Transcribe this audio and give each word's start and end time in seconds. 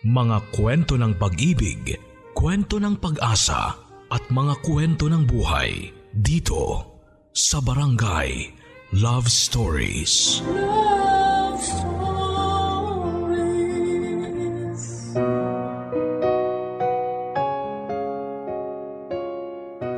Mga 0.00 0.56
kwento 0.56 0.96
ng 0.96 1.12
pag-ibig, 1.20 1.92
kwento 2.32 2.80
ng 2.80 2.96
pag-asa 2.96 3.76
at 4.08 4.24
mga 4.32 4.64
kwento 4.64 5.12
ng 5.12 5.28
buhay 5.28 5.92
dito 6.16 6.88
sa 7.36 7.60
Barangay 7.60 8.48
Love 8.96 9.28
Stories. 9.28 10.40
Love 10.48 11.60
Stories. 11.60 11.92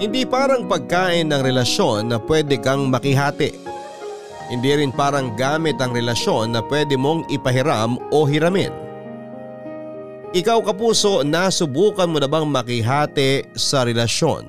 Hindi 0.03 0.27
parang 0.27 0.67
pagkain 0.67 1.31
ng 1.31 1.47
relasyon 1.47 2.11
na 2.11 2.19
pwede 2.19 2.59
kang 2.59 2.91
makihati. 2.91 3.55
Hindi 4.51 4.83
rin 4.83 4.91
parang 4.91 5.39
gamit 5.39 5.79
ang 5.79 5.95
relasyon 5.95 6.59
na 6.59 6.61
pwede 6.67 6.99
mong 6.99 7.31
ipahiram 7.31 8.03
o 8.11 8.27
hiramin. 8.27 8.82
Ikaw 10.33 10.65
kapuso, 10.65 11.21
nasubukan 11.29 12.09
mo 12.09 12.17
na 12.17 12.25
bang 12.25 12.49
makihati 12.49 13.53
sa 13.53 13.85
relasyon? 13.85 14.49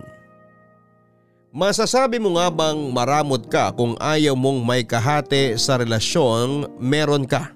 Masasabi 1.51 2.23
mo 2.23 2.39
nga 2.39 2.47
bang 2.47 2.79
maramot 2.87 3.51
ka 3.51 3.75
kung 3.75 3.99
ayaw 3.99 4.31
mong 4.31 4.63
may 4.63 4.88
kahati 4.88 5.59
sa 5.59 5.75
relasyon 5.75 6.71
meron 6.79 7.27
ka? 7.27 7.51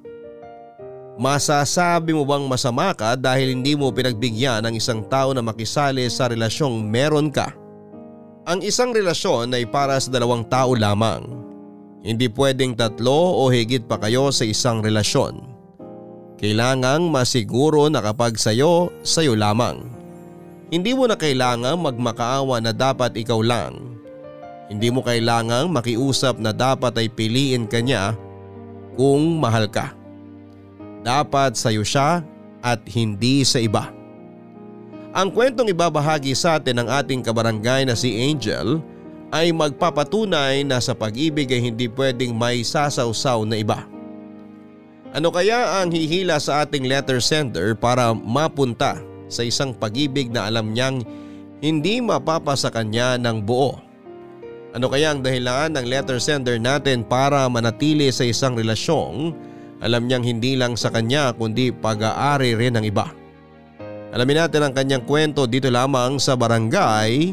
Masasabi 1.15 2.11
mo 2.11 2.27
bang 2.27 2.43
masama 2.43 2.91
ka 2.91 3.15
dahil 3.15 3.55
hindi 3.55 3.79
mo 3.79 3.95
pinagbigyan 3.95 4.59
ng 4.67 4.75
isang 4.75 5.07
tao 5.07 5.31
na 5.31 5.39
makisali 5.39 6.03
sa 6.11 6.27
relasyong 6.27 6.83
meron 6.83 7.31
ka? 7.31 7.55
Ang 8.43 8.59
isang 8.59 8.91
relasyon 8.91 9.55
ay 9.55 9.63
para 9.63 9.95
sa 10.03 10.11
dalawang 10.11 10.43
tao 10.51 10.75
lamang. 10.75 11.23
Hindi 12.03 12.27
pwedeng 12.27 12.75
tatlo 12.75 13.39
o 13.39 13.47
higit 13.47 13.87
pa 13.87 13.95
kayo 13.95 14.35
sa 14.35 14.43
isang 14.43 14.83
relasyon. 14.83 15.56
Kailangang 16.37 17.09
masiguro 17.09 17.89
na 17.89 17.97
kapag 17.97 18.37
sayo, 18.37 18.93
sayo 19.01 19.33
lamang. 19.33 19.81
Hindi 20.69 20.93
mo 20.93 21.09
na 21.09 21.17
kailangang 21.17 21.81
magmakaawa 21.81 22.61
na 22.61 22.69
dapat 22.69 23.17
ikaw 23.17 23.41
lang. 23.41 23.97
Hindi 24.69 24.93
mo 24.93 25.01
kailangang 25.01 25.73
makiusap 25.73 26.37
na 26.37 26.53
dapat 26.53 26.93
ay 27.01 27.09
piliin 27.09 27.65
ka 27.65 27.81
niya 27.81 28.13
kung 28.93 29.41
mahal 29.41 29.65
ka. 29.65 29.97
Dapat 31.01 31.57
sayo 31.57 31.81
siya 31.81 32.21
at 32.61 32.85
hindi 32.85 33.41
sa 33.41 33.57
iba. 33.57 33.89
Ang 35.17 35.33
kwentong 35.33 35.73
ibabahagi 35.73 36.37
sa 36.37 36.61
atin 36.61 36.85
ng 36.85 36.87
ating 37.01 37.25
kabarangay 37.25 37.89
na 37.89 37.97
si 37.97 38.13
Angel 38.13 38.77
ay 39.33 39.49
magpapatunay 39.49 40.61
na 40.61 40.77
sa 40.77 40.93
pag-ibig 40.93 41.49
ay 41.49 41.73
hindi 41.73 41.89
pwedeng 41.89 42.37
may 42.37 42.61
sasawsaw 42.61 43.41
na 43.41 43.57
iba. 43.57 43.96
Ano 45.15 45.31
kaya 45.31 45.79
ang 45.79 45.95
hihila 45.95 46.35
sa 46.35 46.67
ating 46.67 46.83
letter 46.83 47.23
sender 47.23 47.71
para 47.79 48.11
mapunta 48.11 48.99
sa 49.31 49.43
isang 49.43 49.71
pag-ibig 49.71 50.27
na 50.27 50.51
alam 50.51 50.75
niyang 50.75 50.99
hindi 51.63 52.03
mapapasa 52.03 52.67
kanya 52.67 53.15
ng 53.15 53.39
buo? 53.47 53.79
Ano 54.75 54.91
kaya 54.91 55.15
ang 55.15 55.23
dahilan 55.23 55.73
ng 55.79 55.85
letter 55.87 56.19
sender 56.19 56.59
natin 56.59 57.07
para 57.07 57.47
manatili 57.47 58.11
sa 58.11 58.27
isang 58.27 58.59
relasyong 58.59 59.31
alam 59.79 60.09
niyang 60.09 60.25
hindi 60.25 60.57
lang 60.59 60.75
sa 60.75 60.91
kanya 60.91 61.31
kundi 61.31 61.71
pag-aari 61.71 62.57
rin 62.57 62.75
ng 62.75 62.85
iba? 62.85 63.07
Alamin 64.11 64.43
natin 64.43 64.61
ang 64.67 64.73
kanyang 64.75 65.03
kwento 65.07 65.47
dito 65.47 65.71
lamang 65.71 66.19
sa 66.19 66.35
Barangay 66.35 67.31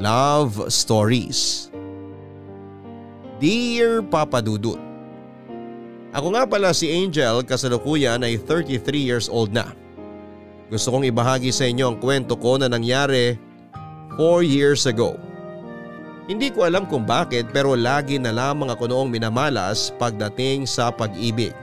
Love 0.00 0.68
Stories. 0.68 1.72
Dear 3.40 4.04
Papa 4.04 4.44
Dudut, 4.44 4.89
Ako 6.10 6.34
nga 6.34 6.42
pala 6.42 6.74
si 6.74 6.90
Angel 6.90 7.46
kasalukuyan 7.46 8.26
ay 8.26 8.34
33 8.42 8.82
years 8.98 9.26
old 9.30 9.54
na. 9.54 9.70
Gusto 10.66 10.90
kong 10.90 11.06
ibahagi 11.06 11.54
sa 11.54 11.70
inyo 11.70 11.94
ang 11.94 11.98
kwento 12.02 12.34
ko 12.34 12.58
na 12.58 12.66
nangyari 12.66 13.38
4 14.18 14.42
years 14.42 14.90
ago. 14.90 15.14
Hindi 16.26 16.50
ko 16.50 16.66
alam 16.66 16.86
kung 16.86 17.06
bakit 17.06 17.50
pero 17.54 17.78
lagi 17.78 18.18
na 18.18 18.34
lamang 18.34 18.70
ako 18.70 18.90
noong 18.90 19.10
minamalas 19.10 19.94
pagdating 19.98 20.66
sa 20.66 20.90
pag-ibig. 20.90 21.54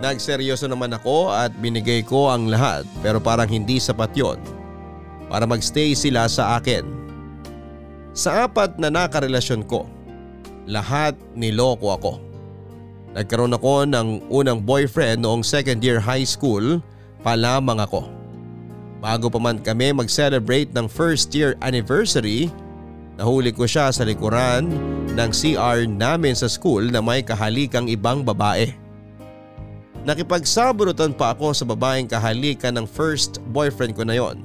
Nagseryoso 0.00 0.68
naman 0.68 0.92
ako 0.92 1.32
at 1.32 1.52
binigay 1.60 2.00
ko 2.04 2.32
ang 2.32 2.48
lahat 2.48 2.84
pero 3.04 3.20
parang 3.20 3.48
hindi 3.48 3.76
sapat 3.80 4.12
yon 4.12 4.40
para 5.32 5.48
magstay 5.48 5.96
sila 5.96 6.28
sa 6.28 6.60
akin. 6.60 6.84
Sa 8.12 8.44
apat 8.44 8.76
na 8.76 8.92
nakarelasyon 8.92 9.64
ko, 9.64 9.88
lahat 10.68 11.16
niloko 11.32 11.96
ako. 11.96 12.31
Nagkaroon 13.12 13.52
ako 13.52 13.84
ng 13.92 14.08
unang 14.32 14.64
boyfriend 14.64 15.20
noong 15.20 15.44
second 15.44 15.84
year 15.84 16.00
high 16.00 16.24
school 16.24 16.80
pa 17.20 17.36
lamang 17.36 17.76
ako. 17.84 18.08
Bago 19.04 19.28
pa 19.28 19.36
man 19.36 19.60
kami 19.60 19.92
mag-celebrate 19.92 20.72
ng 20.72 20.88
first 20.88 21.34
year 21.36 21.52
anniversary, 21.60 22.48
nahuli 23.20 23.52
ko 23.52 23.68
siya 23.68 23.92
sa 23.92 24.08
likuran 24.08 24.72
ng 25.12 25.30
CR 25.30 25.84
namin 25.84 26.32
sa 26.32 26.48
school 26.48 26.88
na 26.88 27.04
may 27.04 27.20
kahalikang 27.20 27.90
ibang 27.92 28.24
babae. 28.24 28.72
Nakipagsabunutan 30.02 31.12
pa 31.14 31.36
ako 31.36 31.52
sa 31.54 31.68
babaeng 31.68 32.08
kahalikan 32.08 32.74
ng 32.74 32.88
first 32.88 33.38
boyfriend 33.52 33.92
ko 33.94 34.02
na 34.02 34.16
yon. 34.16 34.40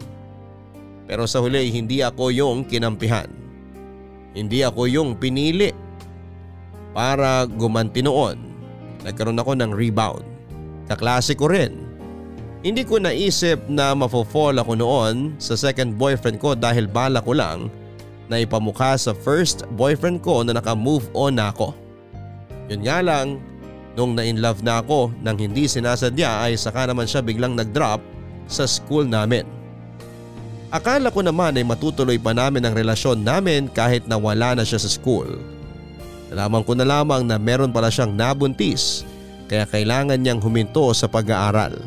Pero 1.07 1.23
sa 1.23 1.39
huli 1.39 1.71
hindi 1.71 2.03
ako 2.03 2.35
yung 2.35 2.67
kinampihan. 2.67 3.31
Hindi 4.35 4.61
ako 4.61 4.85
yung 4.91 5.15
pinili. 5.15 5.71
Para 6.93 7.45
gumanti 7.45 8.01
noon, 8.01 8.46
nagkaroon 9.05 9.37
ako 9.37 9.51
ng 9.57 9.71
rebound. 9.73 10.23
Kaklase 10.87 11.35
ko 11.35 11.51
rin. 11.51 11.85
Hindi 12.65 12.81
ko 12.87 12.97
naisip 12.97 13.69
na 13.69 13.93
mafo-fall 13.93 14.57
ako 14.57 14.73
noon 14.79 15.37
sa 15.37 15.53
second 15.53 15.93
boyfriend 15.99 16.41
ko 16.41 16.57
dahil 16.57 16.89
bala 16.89 17.21
ko 17.21 17.37
lang 17.37 17.69
na 18.27 18.41
ipamukha 18.41 18.97
sa 18.97 19.13
first 19.13 19.67
boyfriend 19.77 20.25
ko 20.25 20.41
na 20.41 20.57
naka-move 20.57 21.05
on 21.13 21.37
na 21.37 21.53
ako. 21.53 21.75
Yun 22.67 22.83
nga 22.83 22.99
lang, 22.99 23.39
Nung 23.97 24.13
na-inlove 24.13 24.61
na 24.61 24.85
ako 24.85 25.09
nang 25.25 25.41
hindi 25.41 25.65
sinasadya 25.65 26.45
ay 26.45 26.53
saka 26.53 26.85
naman 26.85 27.09
siya 27.09 27.25
biglang 27.25 27.57
nag-drop 27.57 27.97
sa 28.45 28.69
school 28.69 29.09
namin. 29.09 29.41
Akala 30.69 31.09
ko 31.09 31.25
naman 31.25 31.57
ay 31.57 31.65
matutuloy 31.65 32.21
pa 32.21 32.29
namin 32.37 32.61
ang 32.61 32.77
relasyon 32.77 33.25
namin 33.25 33.65
kahit 33.73 34.05
na 34.05 34.21
wala 34.21 34.53
na 34.53 34.61
siya 34.61 34.77
sa 34.77 34.85
school. 34.85 35.41
Nalaman 36.27 36.63
ko 36.67 36.75
na 36.75 36.83
lamang 36.83 37.23
na 37.23 37.39
meron 37.39 37.71
pala 37.71 37.87
siyang 37.87 38.11
nabuntis 38.11 39.07
kaya 39.47 39.63
kailangan 39.63 40.19
niyang 40.19 40.43
huminto 40.43 40.91
sa 40.91 41.07
pag-aaral. 41.07 41.79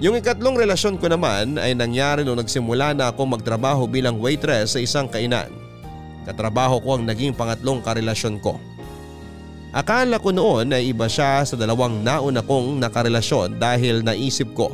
Yung 0.00 0.16
ikatlong 0.16 0.56
relasyon 0.56 0.96
ko 0.96 1.12
naman 1.12 1.60
ay 1.60 1.76
nangyari 1.76 2.24
nung 2.24 2.40
nagsimula 2.40 2.96
na 2.96 3.12
ako 3.12 3.36
magtrabaho 3.36 3.84
bilang 3.84 4.16
waitress 4.16 4.76
sa 4.76 4.80
isang 4.80 5.08
kainan. 5.08 5.52
Katrabaho 6.24 6.80
ko 6.80 6.96
ang 6.96 7.04
naging 7.04 7.36
pangatlong 7.36 7.84
karelasyon 7.84 8.40
ko. 8.40 8.56
Akala 9.76 10.16
ko 10.16 10.32
noon 10.32 10.72
ay 10.72 10.90
iba 10.90 11.04
siya 11.04 11.44
sa 11.44 11.54
dalawang 11.54 12.00
nauna 12.00 12.40
kong 12.40 12.80
nakarelasyon 12.80 13.60
dahil 13.60 14.00
naisip 14.00 14.50
ko 14.56 14.72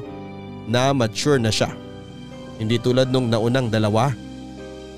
na 0.71 0.95
mature 0.95 1.43
na 1.43 1.51
siya. 1.51 1.71
Hindi 2.57 2.81
tulad 2.81 3.11
nung 3.13 3.29
naunang 3.29 3.69
dalawa. 3.69 4.15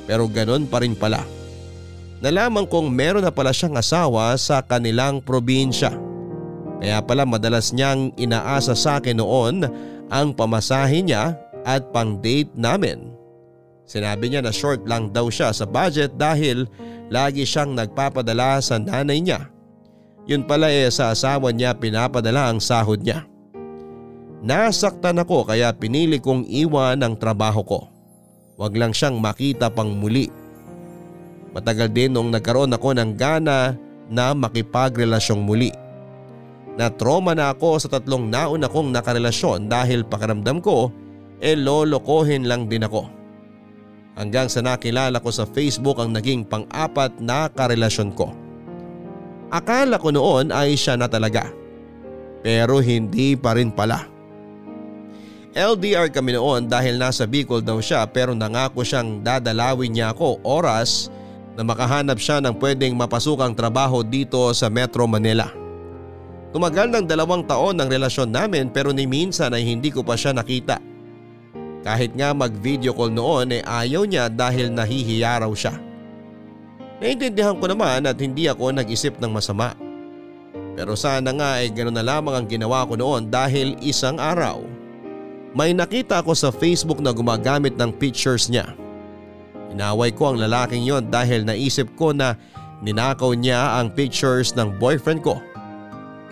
Pero 0.09 0.25
ganon 0.31 0.65
pa 0.65 0.81
rin 0.81 0.97
pala. 0.97 1.38
Nalaman 2.19 2.67
kong 2.67 2.91
meron 2.91 3.23
na 3.23 3.31
pala 3.31 3.55
siyang 3.55 3.79
asawa 3.79 4.35
sa 4.35 4.59
kanilang 4.59 5.23
probinsya. 5.23 5.95
Kaya 6.79 6.99
pala 7.03 7.23
madalas 7.23 7.71
niyang 7.71 8.11
inaasa 8.19 8.75
sa 8.75 8.99
akin 8.99 9.19
noon 9.19 9.67
ang 10.11 10.35
pamasahin 10.35 11.11
niya 11.11 11.39
at 11.63 11.87
pang 11.95 12.19
date 12.19 12.51
namin. 12.59 13.15
Sinabi 13.87 14.31
niya 14.31 14.43
na 14.43 14.51
short 14.51 14.83
lang 14.87 15.11
daw 15.15 15.31
siya 15.31 15.55
sa 15.55 15.67
budget 15.67 16.15
dahil 16.19 16.67
lagi 17.11 17.47
siyang 17.47 17.73
nagpapadala 17.73 18.59
sa 18.63 18.79
nanay 18.79 19.23
niya 19.23 19.49
yun 20.29 20.45
pala 20.45 20.69
eh 20.69 20.93
sa 20.93 21.17
asawa 21.17 21.49
niya 21.49 21.73
pinapadala 21.73 22.53
ang 22.53 22.61
sahod 22.61 23.01
niya. 23.01 23.25
Nasaktan 24.45 25.17
ako 25.25 25.49
kaya 25.49 25.73
pinili 25.73 26.21
kong 26.21 26.45
iwan 26.45 27.01
ang 27.01 27.17
trabaho 27.17 27.65
ko. 27.65 27.81
Huwag 28.61 28.77
lang 28.77 28.93
siyang 28.93 29.17
makita 29.17 29.73
pang 29.73 29.89
muli. 29.89 30.29
Matagal 31.57 31.89
din 31.93 32.13
nung 32.13 32.29
nagkaroon 32.29 32.73
ako 32.73 32.93
ng 32.97 33.17
gana 33.17 33.73
na 34.09 34.33
makipagrelasyong 34.37 35.41
muli. 35.41 35.73
Na-trauma 36.79 37.35
na 37.35 37.51
ako 37.51 37.71
sa 37.83 37.89
tatlong 37.91 38.31
nauna 38.31 38.71
kong 38.71 38.95
nakarelasyon 38.95 39.67
dahil 39.67 40.07
pakiramdam 40.07 40.63
ko 40.63 40.95
e 41.43 41.53
eh 41.53 41.57
lolokohin 41.59 42.47
lang 42.47 42.71
din 42.71 42.87
ako. 42.87 43.11
Hanggang 44.19 44.51
sa 44.51 44.63
nakilala 44.63 45.23
ko 45.23 45.31
sa 45.31 45.47
Facebook 45.47 45.99
ang 45.99 46.11
naging 46.15 46.43
pang-apat 46.47 47.19
na 47.23 47.47
karelasyon 47.51 48.15
ko. 48.15 48.35
Akala 49.49 49.97
ko 49.97 50.11
noon 50.11 50.51
ay 50.51 50.75
siya 50.75 50.99
na 50.99 51.07
talaga. 51.07 51.49
Pero 52.43 52.79
hindi 52.79 53.35
pa 53.35 53.55
rin 53.57 53.71
pala. 53.75 54.07
LDR 55.57 56.13
kami 56.13 56.39
noon 56.39 56.71
dahil 56.71 57.01
nasa 57.01 57.25
Bicol 57.27 57.65
daw 57.65 57.81
siya 57.83 58.07
pero 58.07 58.37
nangako 58.37 58.85
siyang 58.87 59.25
dadalawin 59.25 59.91
niya 59.91 60.15
ako 60.15 60.39
oras 60.45 61.11
na 61.59 61.67
makahanap 61.67 62.23
siya 62.23 62.39
ng 62.39 62.55
pwedeng 62.63 62.95
mapasukang 62.95 63.51
trabaho 63.51 64.07
dito 64.07 64.39
sa 64.55 64.71
Metro 64.71 65.11
Manila. 65.11 65.51
Tumagal 66.55 66.87
ng 66.95 67.05
dalawang 67.11 67.43
taon 67.51 67.83
ang 67.83 67.91
relasyon 67.91 68.31
namin 68.31 68.71
pero 68.71 68.95
ni 68.95 69.11
minsan 69.11 69.51
ay 69.51 69.67
hindi 69.67 69.91
ko 69.91 70.07
pa 70.07 70.15
siya 70.15 70.31
nakita. 70.31 70.79
Kahit 71.83 72.15
nga 72.15 72.31
mag 72.31 72.55
video 72.55 72.95
call 72.95 73.11
noon 73.11 73.59
ay 73.59 73.63
ayaw 73.67 74.07
niya 74.07 74.31
dahil 74.31 74.71
nahihiya 74.71 75.43
raw 75.43 75.51
siya. 75.51 75.75
Naintindihan 77.03 77.59
ko 77.59 77.67
naman 77.67 78.07
at 78.07 78.15
hindi 78.23 78.47
ako 78.47 78.79
nag-isip 78.79 79.19
ng 79.19 79.31
masama. 79.35 79.75
Pero 80.79 80.95
sana 80.95 81.35
nga 81.35 81.59
ay 81.59 81.75
ganoon 81.75 81.99
na 81.99 82.07
lamang 82.07 82.39
ang 82.39 82.47
ginawa 82.47 82.87
ko 82.87 82.95
noon 82.95 83.27
dahil 83.27 83.75
isang 83.83 84.23
araw. 84.23 84.63
May 85.59 85.75
nakita 85.75 86.23
ako 86.23 86.39
sa 86.39 86.55
Facebook 86.55 87.03
na 87.03 87.11
gumagamit 87.11 87.75
ng 87.75 87.91
pictures 87.99 88.47
niya. 88.47 88.78
Inaway 89.69 90.17
ko 90.17 90.33
ang 90.33 90.41
lalaking 90.41 90.85
yon 90.85 91.13
dahil 91.13 91.45
naisip 91.45 91.93
ko 91.97 92.17
na 92.17 92.35
ninakaw 92.81 93.37
niya 93.37 93.81
ang 93.81 93.93
pictures 93.93 94.57
ng 94.57 94.81
boyfriend 94.81 95.21
ko. 95.21 95.37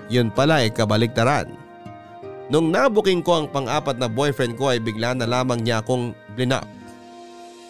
Yun 0.09 0.31
pala 0.33 0.65
ay 0.65 0.73
kabaliktaran. 0.73 1.51
Nung 2.47 2.71
nabuking 2.71 3.27
ko 3.27 3.43
ang 3.43 3.47
pang-apat 3.51 3.99
na 3.99 4.07
boyfriend 4.07 4.55
ko 4.55 4.71
ay 4.71 4.79
bigla 4.79 5.19
na 5.19 5.27
lamang 5.27 5.67
niya 5.67 5.83
akong 5.83 6.15
blinak. 6.39 6.63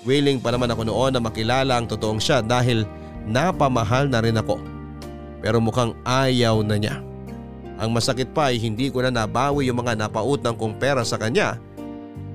Willing 0.04 0.38
pa 0.38 0.52
naman 0.52 0.70
ako 0.70 0.86
noon 0.86 1.16
na 1.16 1.20
makilala 1.24 1.80
ang 1.80 1.88
totoong 1.88 2.20
siya 2.20 2.44
dahil 2.44 2.84
napamahal 3.26 4.06
na 4.06 4.20
rin 4.22 4.36
ako. 4.36 4.60
Pero 5.40 5.58
mukhang 5.58 5.96
ayaw 6.04 6.60
na 6.62 6.76
niya. 6.76 7.00
Ang 7.80 7.92
masakit 7.96 8.30
pa 8.30 8.52
ay 8.52 8.60
hindi 8.60 8.92
ko 8.92 9.02
na 9.02 9.10
nabawi 9.10 9.68
yung 9.68 9.80
mga 9.80 9.96
napautang 9.98 10.54
kong 10.54 10.76
pera 10.76 11.02
sa 11.02 11.20
kanya 11.20 11.60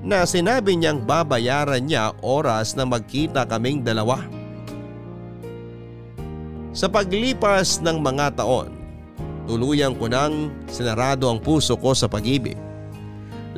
na 0.02 0.26
sinabi 0.26 0.74
niyang 0.74 1.06
babayaran 1.06 1.82
niya 1.82 2.10
oras 2.20 2.74
na 2.74 2.82
magkita 2.82 3.46
kaming 3.46 3.86
dalawa. 3.86 4.18
Sa 6.74 6.90
paglipas 6.90 7.78
ng 7.84 8.02
mga 8.02 8.42
taon, 8.42 8.82
Tuluyang 9.42 9.98
ko 9.98 10.06
nang 10.06 10.54
sinarado 10.70 11.26
ang 11.26 11.42
puso 11.42 11.74
ko 11.74 11.94
sa 11.98 12.06
pag-ibig. 12.06 12.54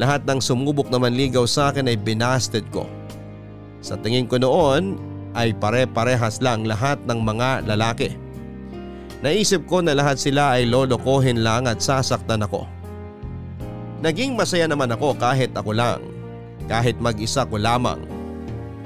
Lahat 0.01 0.25
ng 0.25 0.41
sumubok 0.41 0.89
na 0.89 0.99
manligaw 0.99 1.45
sa 1.45 1.71
akin 1.71 1.87
ay 1.87 2.01
binasted 2.01 2.65
ko. 2.73 2.89
Sa 3.85 4.01
tingin 4.01 4.25
ko 4.25 4.41
noon 4.41 4.97
ay 5.37 5.53
pare-parehas 5.55 6.41
lang 6.41 6.65
lahat 6.65 6.99
ng 7.05 7.21
mga 7.21 7.69
lalaki. 7.69 8.17
Naisip 9.21 9.69
ko 9.69 9.85
na 9.85 9.93
lahat 9.95 10.17
sila 10.17 10.57
ay 10.57 10.69
lolokohin 10.69 11.45
lang 11.45 11.69
at 11.69 11.85
sasaktan 11.85 12.45
ako. 12.45 12.65
Naging 14.05 14.37
masaya 14.37 14.69
naman 14.69 14.93
ako 14.93 15.17
kahit 15.17 15.53
ako 15.57 15.73
lang, 15.73 16.01
kahit 16.69 16.97
mag-isa 17.01 17.45
ko 17.45 17.61
lamang. 17.61 18.01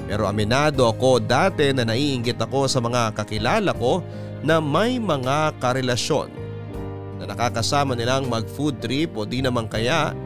Pero 0.08 0.24
aminado 0.24 0.88
ako 0.88 1.20
dati 1.20 1.68
na 1.76 1.84
naiinggit 1.84 2.40
ako 2.40 2.64
sa 2.64 2.80
mga 2.80 3.12
kakilala 3.12 3.76
ko 3.76 4.00
na 4.40 4.56
may 4.56 4.96
mga 4.96 5.52
karelasyon 5.60 6.32
na 7.20 7.28
nakakasama 7.28 7.92
nilang 7.92 8.30
mag 8.30 8.48
food 8.48 8.80
trip 8.80 9.12
o 9.18 9.28
di 9.28 9.44
naman 9.44 9.68
kaya 9.68 10.16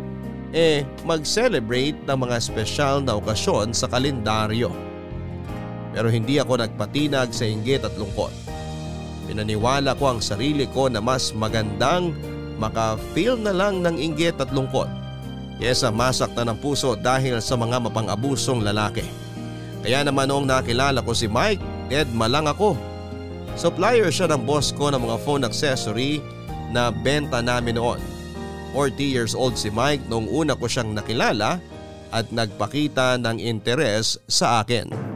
eh 0.53 0.85
mag-celebrate 1.03 1.97
ng 2.05 2.19
mga 2.29 2.39
espesyal 2.39 3.03
na 3.03 3.19
okasyon 3.19 3.75
sa 3.75 3.91
kalendaryo. 3.91 4.71
Pero 5.93 6.09
hindi 6.13 6.39
ako 6.39 6.63
nagpatinag 6.63 7.35
sa 7.35 7.49
inggit 7.49 7.83
at 7.83 7.97
lungkot. 7.99 8.33
Pinaniwala 9.27 9.97
ko 9.97 10.15
ang 10.15 10.21
sarili 10.23 10.69
ko 10.71 10.93
na 10.93 11.01
mas 11.03 11.33
magandang 11.33 12.15
maka-feel 12.61 13.35
na 13.41 13.51
lang 13.51 13.83
ng 13.83 13.97
inggit 13.99 14.39
at 14.39 14.53
lungkot 14.55 15.02
kesa 15.63 15.95
masaktan 15.95 16.51
ng 16.51 16.59
puso 16.59 16.99
dahil 16.99 17.39
sa 17.39 17.55
mga 17.55 17.87
mapang-abusong 17.87 18.67
lalaki. 18.67 19.07
Kaya 19.87 20.03
naman 20.03 20.27
noong 20.27 20.51
nakilala 20.51 20.99
ko 21.07 21.15
si 21.15 21.31
Mike, 21.31 21.63
dead 21.87 22.11
malang 22.11 22.51
ako. 22.51 22.75
Supplier 23.55 24.11
siya 24.11 24.27
ng 24.27 24.43
boss 24.43 24.75
ko 24.75 24.91
ng 24.91 24.99
mga 24.99 25.17
phone 25.23 25.47
accessory 25.47 26.19
na 26.75 26.91
benta 26.91 27.39
namin 27.39 27.79
noon. 27.79 28.03
40 28.75 28.99
years 29.07 29.39
old 29.39 29.55
si 29.55 29.71
Mike 29.71 30.03
noong 30.11 30.27
una 30.27 30.59
ko 30.59 30.67
siyang 30.67 30.99
nakilala 30.99 31.63
at 32.11 32.27
nagpakita 32.35 33.15
ng 33.23 33.39
interes 33.39 34.19
sa 34.27 34.67
akin. 34.67 35.12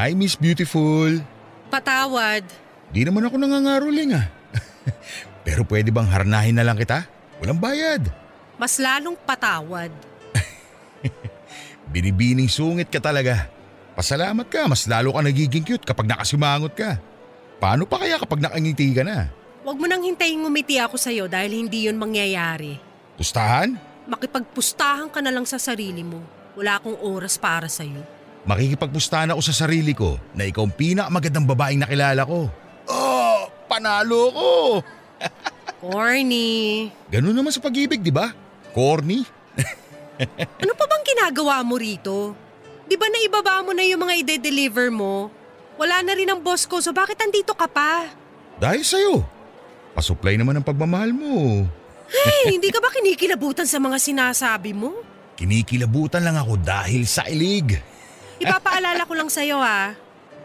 Hi, 0.00 0.16
Miss 0.16 0.32
Beautiful. 0.32 1.20
Patawad. 1.68 2.40
Di 2.88 3.04
naman 3.04 3.20
ako 3.20 3.36
nangangaroling 3.36 4.16
ah. 4.16 4.32
Pero 5.44 5.60
pwede 5.68 5.92
bang 5.92 6.08
harnahin 6.08 6.56
na 6.56 6.64
lang 6.64 6.80
kita? 6.80 7.04
Walang 7.36 7.60
bayad. 7.60 8.08
Mas 8.56 8.80
lalong 8.80 9.12
patawad. 9.28 9.92
Binibining 11.92 12.48
sungit 12.48 12.88
ka 12.88 12.96
talaga. 12.96 13.52
Pasalamat 13.92 14.48
ka, 14.48 14.64
mas 14.72 14.88
lalo 14.88 15.12
ka 15.12 15.20
nagiging 15.20 15.68
cute 15.68 15.84
kapag 15.84 16.08
nakasimangot 16.08 16.72
ka. 16.72 16.96
Paano 17.60 17.84
pa 17.84 18.00
kaya 18.00 18.16
kapag 18.16 18.40
nakangiti 18.40 18.96
ka 18.96 19.04
na? 19.04 19.28
Huwag 19.68 19.76
mo 19.76 19.84
nang 19.84 20.00
hintayin 20.00 20.40
ngumiti 20.40 20.80
ako 20.80 20.96
sa'yo 20.96 21.28
dahil 21.28 21.52
hindi 21.52 21.92
yun 21.92 22.00
mangyayari. 22.00 22.80
Tustahan? 23.20 23.76
Makipagpustahan 24.08 25.12
ka 25.12 25.20
na 25.20 25.28
lang 25.28 25.44
sa 25.44 25.60
sarili 25.60 26.00
mo. 26.00 26.24
Wala 26.56 26.80
akong 26.80 26.96
oras 27.04 27.36
para 27.36 27.68
sa'yo. 27.68 28.19
Makikipagpustahan 28.48 29.32
ako 29.36 29.40
sa 29.44 29.54
sarili 29.66 29.92
ko 29.92 30.16
na 30.32 30.48
ikaw 30.48 30.64
ang 30.64 30.72
pinakamagandang 30.72 31.44
babaeng 31.44 31.84
nakilala 31.84 32.24
ko. 32.24 32.48
Oh, 32.88 33.40
panalo 33.68 34.32
ko! 34.32 34.50
Corny. 35.80 36.88
Ganun 37.08 37.36
naman 37.36 37.52
sa 37.52 37.60
pag-ibig, 37.60 38.00
di 38.00 38.12
ba? 38.12 38.32
Corny? 38.72 39.24
Ano 40.60 40.76
pa 40.76 40.84
bang 40.84 41.00
ginagawa 41.00 41.64
mo 41.64 41.80
rito? 41.80 42.36
Di 42.84 42.92
ba 42.92 43.08
naibaba 43.08 43.64
mo 43.64 43.72
na 43.72 43.80
yung 43.88 44.04
mga 44.04 44.20
ide-deliver 44.20 44.92
mo? 44.92 45.32
Wala 45.80 46.04
na 46.04 46.12
rin 46.12 46.28
ang 46.28 46.44
boss 46.44 46.68
ko 46.68 46.76
so 46.84 46.92
bakit 46.92 47.16
andito 47.24 47.56
ka 47.56 47.64
pa? 47.64 48.04
Dahil 48.60 48.84
sa'yo. 48.84 49.24
Pasupply 49.96 50.36
naman 50.36 50.60
ang 50.60 50.66
pagmamahal 50.66 51.16
mo. 51.16 51.64
Hey, 52.04 52.50
hindi 52.60 52.68
ka 52.68 52.84
ba 52.84 52.92
kinikilabutan 52.92 53.64
sa 53.64 53.80
mga 53.80 53.96
sinasabi 53.96 54.76
mo? 54.76 54.92
Kinikilabutan 55.40 56.20
lang 56.20 56.36
ako 56.36 56.60
dahil 56.60 57.08
sa 57.08 57.24
ilig. 57.24 57.80
Ipapaalala 58.40 59.04
ko 59.04 59.12
lang 59.12 59.28
sa'yo 59.28 59.60
ha. 59.60 59.92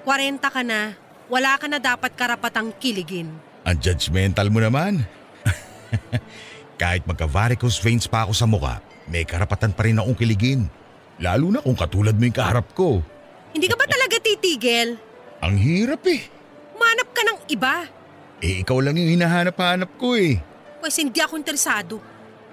40 0.03 0.43
ka 0.43 0.61
na. 0.61 0.99
Wala 1.31 1.55
ka 1.55 1.65
na 1.71 1.79
dapat 1.79 2.11
karapatang 2.13 2.75
kiligin. 2.75 3.31
Ang 3.65 3.77
judgmental 3.79 4.51
mo 4.51 4.59
naman. 4.59 5.07
Kahit 6.81 7.07
magka-varicose 7.07 7.79
veins 7.79 8.05
pa 8.05 8.27
ako 8.27 8.33
sa 8.35 8.45
muka, 8.45 8.83
may 9.07 9.23
karapatan 9.23 9.71
pa 9.71 9.87
rin 9.87 9.97
akong 9.97 10.13
kiligin. 10.13 10.67
Lalo 11.23 11.47
na 11.49 11.63
kung 11.63 11.73
katulad 11.73 12.13
mo 12.13 12.27
yung 12.27 12.35
kaharap 12.35 12.67
ko. 12.75 12.99
Hindi 13.55 13.71
ka 13.71 13.79
ba 13.79 13.87
talaga 13.87 14.19
titigil? 14.19 14.99
Ang 15.39 15.55
hirap 15.55 16.03
eh. 16.11 16.27
Manap 16.75 17.09
ka 17.15 17.23
ng 17.23 17.39
iba. 17.47 17.87
Eh 18.43 18.59
ikaw 18.61 18.83
lang 18.83 18.99
yung 18.99 19.15
hinahanap-hanap 19.15 19.95
ko 19.95 20.19
eh. 20.19 20.43
Pwes 20.83 20.99
hindi 20.99 21.23
ako 21.23 21.39
interesado. 21.39 22.03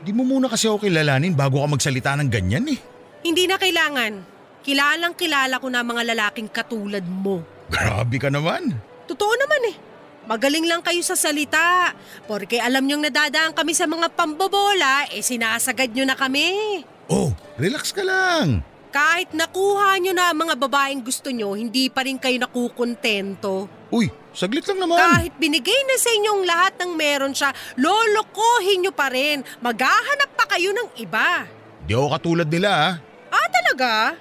Di 0.07 0.15
mo 0.15 0.23
muna 0.23 0.47
kasi 0.47 0.71
ako 0.71 0.87
kilalanin 0.87 1.35
bago 1.35 1.59
ka 1.59 1.67
magsalita 1.67 2.15
ng 2.23 2.31
ganyan 2.31 2.71
eh. 2.71 2.79
Hindi 3.27 3.51
na 3.51 3.59
kailangan. 3.59 4.32
Kilalang 4.63 5.19
kilala 5.19 5.59
ko 5.59 5.67
na 5.67 5.83
mga 5.83 6.15
lalaking 6.15 6.47
katulad 6.47 7.03
mo. 7.03 7.43
Grabe 7.67 8.17
ka 8.23 8.31
naman. 8.31 8.79
Totoo 9.11 9.35
naman 9.35 9.75
eh. 9.75 9.77
Magaling 10.23 10.71
lang 10.71 10.87
kayo 10.87 11.03
sa 11.03 11.19
salita. 11.19 11.91
Porque 12.31 12.63
alam 12.63 12.87
niyong 12.87 13.11
nadadaan 13.11 13.59
kami 13.59 13.75
sa 13.75 13.91
mga 13.91 14.07
pambobola, 14.15 15.11
eh 15.11 15.19
sinasagad 15.19 15.91
niyo 15.91 16.07
na 16.07 16.15
kami. 16.15 16.79
Oh, 17.11 17.35
relax 17.59 17.91
ka 17.91 18.07
lang. 18.07 18.63
Kahit 18.93 19.35
nakuha 19.35 19.99
niyo 19.99 20.15
na 20.15 20.31
ang 20.31 20.39
mga 20.47 20.55
babaeng 20.55 21.03
gusto 21.03 21.33
niyo, 21.33 21.59
hindi 21.59 21.91
pa 21.91 22.07
rin 22.07 22.21
kayo 22.21 22.39
nakukontento. 22.39 23.67
Uy, 23.91 24.13
saglit 24.31 24.69
lang 24.69 24.85
naman. 24.85 25.01
Kahit 25.01 25.35
binigay 25.43 25.81
na 25.89 25.97
sa 25.99 26.13
inyong 26.13 26.43
lahat 26.47 26.73
ng 26.79 26.93
meron 26.95 27.35
siya, 27.35 27.51
lolokohin 27.75 28.85
niyo 28.85 28.93
pa 28.95 29.11
rin. 29.11 29.43
Maghahanap 29.59 30.31
pa 30.39 30.45
kayo 30.55 30.71
ng 30.71 31.03
iba. 31.03 31.49
Di 31.83 31.97
ako 31.97 32.07
katulad 32.15 32.47
nila 32.47 32.71
ah. 32.71 32.93
Ah, 33.33 33.49
talaga? 33.49 34.15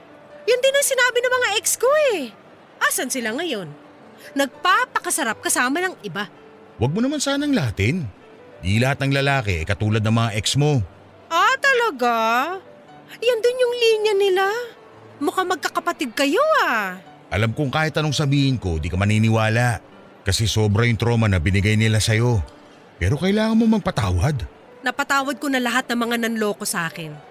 Yun 0.46 0.60
din 0.62 0.78
ang 0.78 0.88
sinabi 0.88 1.18
ng 1.22 1.34
mga 1.38 1.50
ex 1.62 1.66
ko 1.78 1.90
eh. 2.14 2.34
Asan 2.82 3.14
sila 3.14 3.34
ngayon? 3.38 3.70
Nagpapakasarap 4.34 5.42
kasama 5.42 5.82
ng 5.82 5.96
iba. 6.06 6.30
Huwag 6.82 6.92
mo 6.94 7.00
naman 7.02 7.22
sanang 7.22 7.54
lahatin. 7.54 8.06
Di 8.62 8.78
lahat 8.78 9.02
ng 9.02 9.14
lalaki 9.14 9.66
katulad 9.66 10.02
ng 10.02 10.16
mga 10.16 10.30
ex 10.38 10.58
mo. 10.58 10.82
Ah, 11.30 11.58
talaga? 11.58 12.14
Yan 13.22 13.40
din 13.42 13.62
yung 13.62 13.74
linya 13.78 14.14
nila. 14.18 14.46
Mukhang 15.22 15.50
magkakapatid 15.50 16.14
kayo 16.18 16.42
ah. 16.66 16.98
Alam 17.32 17.54
kong 17.54 17.72
kahit 17.72 17.94
anong 17.96 18.18
sabihin 18.18 18.58
ko, 18.58 18.82
di 18.82 18.90
ka 18.90 18.98
maniniwala. 18.98 19.80
Kasi 20.22 20.46
sobra 20.46 20.86
yung 20.86 21.00
trauma 21.00 21.26
na 21.26 21.42
binigay 21.42 21.74
nila 21.74 21.98
sa'yo. 21.98 22.42
Pero 23.02 23.18
kailangan 23.18 23.58
mo 23.58 23.66
magpatawad. 23.78 24.46
Napatawad 24.86 25.38
ko 25.42 25.50
na 25.50 25.62
lahat 25.62 25.90
ng 25.90 25.98
mga 25.98 26.16
nanloko 26.26 26.66
sa 26.66 26.90
akin. 26.90 27.31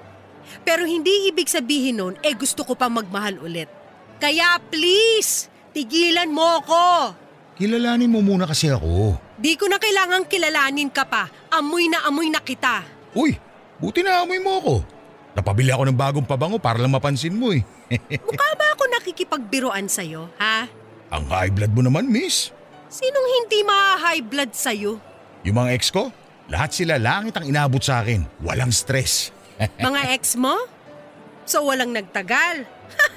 Pero 0.63 0.85
hindi 0.85 1.31
ibig 1.31 1.49
sabihin 1.49 2.01
nun, 2.01 2.15
eh 2.21 2.35
gusto 2.35 2.63
ko 2.67 2.75
pang 2.75 2.93
magmahal 2.93 3.41
ulit. 3.41 3.69
Kaya 4.21 4.61
please, 4.69 5.49
tigilan 5.73 6.29
mo 6.29 6.61
ako. 6.61 7.17
Kilalanin 7.61 8.09
mo 8.09 8.25
muna 8.25 8.49
kasi 8.49 8.73
ako. 8.73 9.17
Di 9.37 9.57
ko 9.57 9.69
na 9.69 9.77
kailangang 9.77 10.29
kilalanin 10.29 10.89
ka 10.89 11.05
pa. 11.05 11.29
Amoy 11.53 11.89
na 11.89 12.05
amoy 12.09 12.29
na 12.29 12.41
kita. 12.41 12.85
Uy, 13.13 13.37
buti 13.81 14.01
na 14.01 14.25
amoy 14.25 14.41
mo 14.41 14.61
ako. 14.61 14.75
Napabili 15.37 15.71
ako 15.71 15.85
ng 15.89 15.97
bagong 15.97 16.27
pabango 16.27 16.59
para 16.61 16.81
lang 16.81 16.93
mapansin 16.93 17.37
mo 17.37 17.55
eh. 17.55 17.63
Mukha 18.29 18.51
ba 18.57 18.67
ako 18.75 18.83
nakikipagbiruan 18.99 19.87
sa'yo, 19.87 20.29
ha? 20.37 20.67
Ang 21.11 21.25
high 21.31 21.53
blood 21.53 21.73
mo 21.75 21.83
naman, 21.83 22.07
miss. 22.07 22.53
Sinong 22.91 23.29
hindi 23.41 23.63
ma-high 23.63 24.23
blood 24.23 24.53
sa'yo? 24.53 24.99
Yung 25.47 25.57
mga 25.57 25.71
ex 25.75 25.89
ko, 25.95 26.11
lahat 26.51 26.75
sila 26.75 26.99
langit 26.99 27.39
ang 27.39 27.47
inabot 27.47 27.81
sa 27.81 28.03
akin. 28.03 28.27
Walang 28.43 28.75
stress. 28.75 29.31
Mga 29.87 30.01
ex 30.17 30.37
mo? 30.41 30.57
So 31.45 31.69
walang 31.69 31.93
nagtagal. 31.93 32.65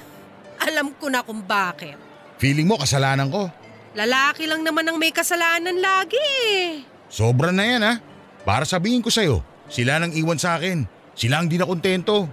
Alam 0.68 0.92
ko 0.96 1.08
na 1.08 1.24
kung 1.24 1.40
bakit. 1.40 1.96
Feeling 2.36 2.68
mo 2.68 2.76
kasalanan 2.76 3.30
ko. 3.32 3.48
Lalaki 3.94 4.44
lang 4.50 4.66
naman 4.66 4.84
ang 4.84 4.98
may 4.98 5.14
kasalanan 5.14 5.78
lagi 5.78 6.18
eh. 6.50 6.82
Sobra 7.06 7.54
na 7.54 7.64
yan 7.64 7.82
ha. 7.86 7.94
Para 8.42 8.66
sabihin 8.68 9.00
ko 9.00 9.08
sa'yo, 9.08 9.40
sila 9.70 9.96
nang 9.96 10.12
iwan 10.12 10.36
sa 10.36 10.58
akin. 10.58 10.84
Sila 11.14 11.40
ang 11.40 11.48
di 11.48 11.56
na 11.56 11.64
kontento. 11.64 12.26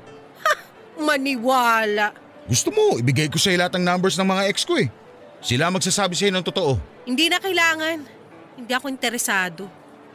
Maniwala. 1.08 2.12
Gusto 2.50 2.74
mo, 2.74 2.98
ibigay 2.98 3.30
ko 3.30 3.38
sa'yo 3.38 3.62
lahat 3.62 3.78
ng 3.78 3.86
numbers 3.86 4.18
ng 4.18 4.28
mga 4.28 4.44
ex 4.50 4.66
ko 4.66 4.76
eh. 4.82 4.90
Sila 5.40 5.70
magsasabi 5.70 6.18
sa'yo 6.18 6.34
ng 6.34 6.46
totoo. 6.50 6.82
Hindi 7.06 7.30
na 7.30 7.38
kailangan. 7.38 7.98
Hindi 8.58 8.72
ako 8.74 8.86
interesado. 8.90 9.64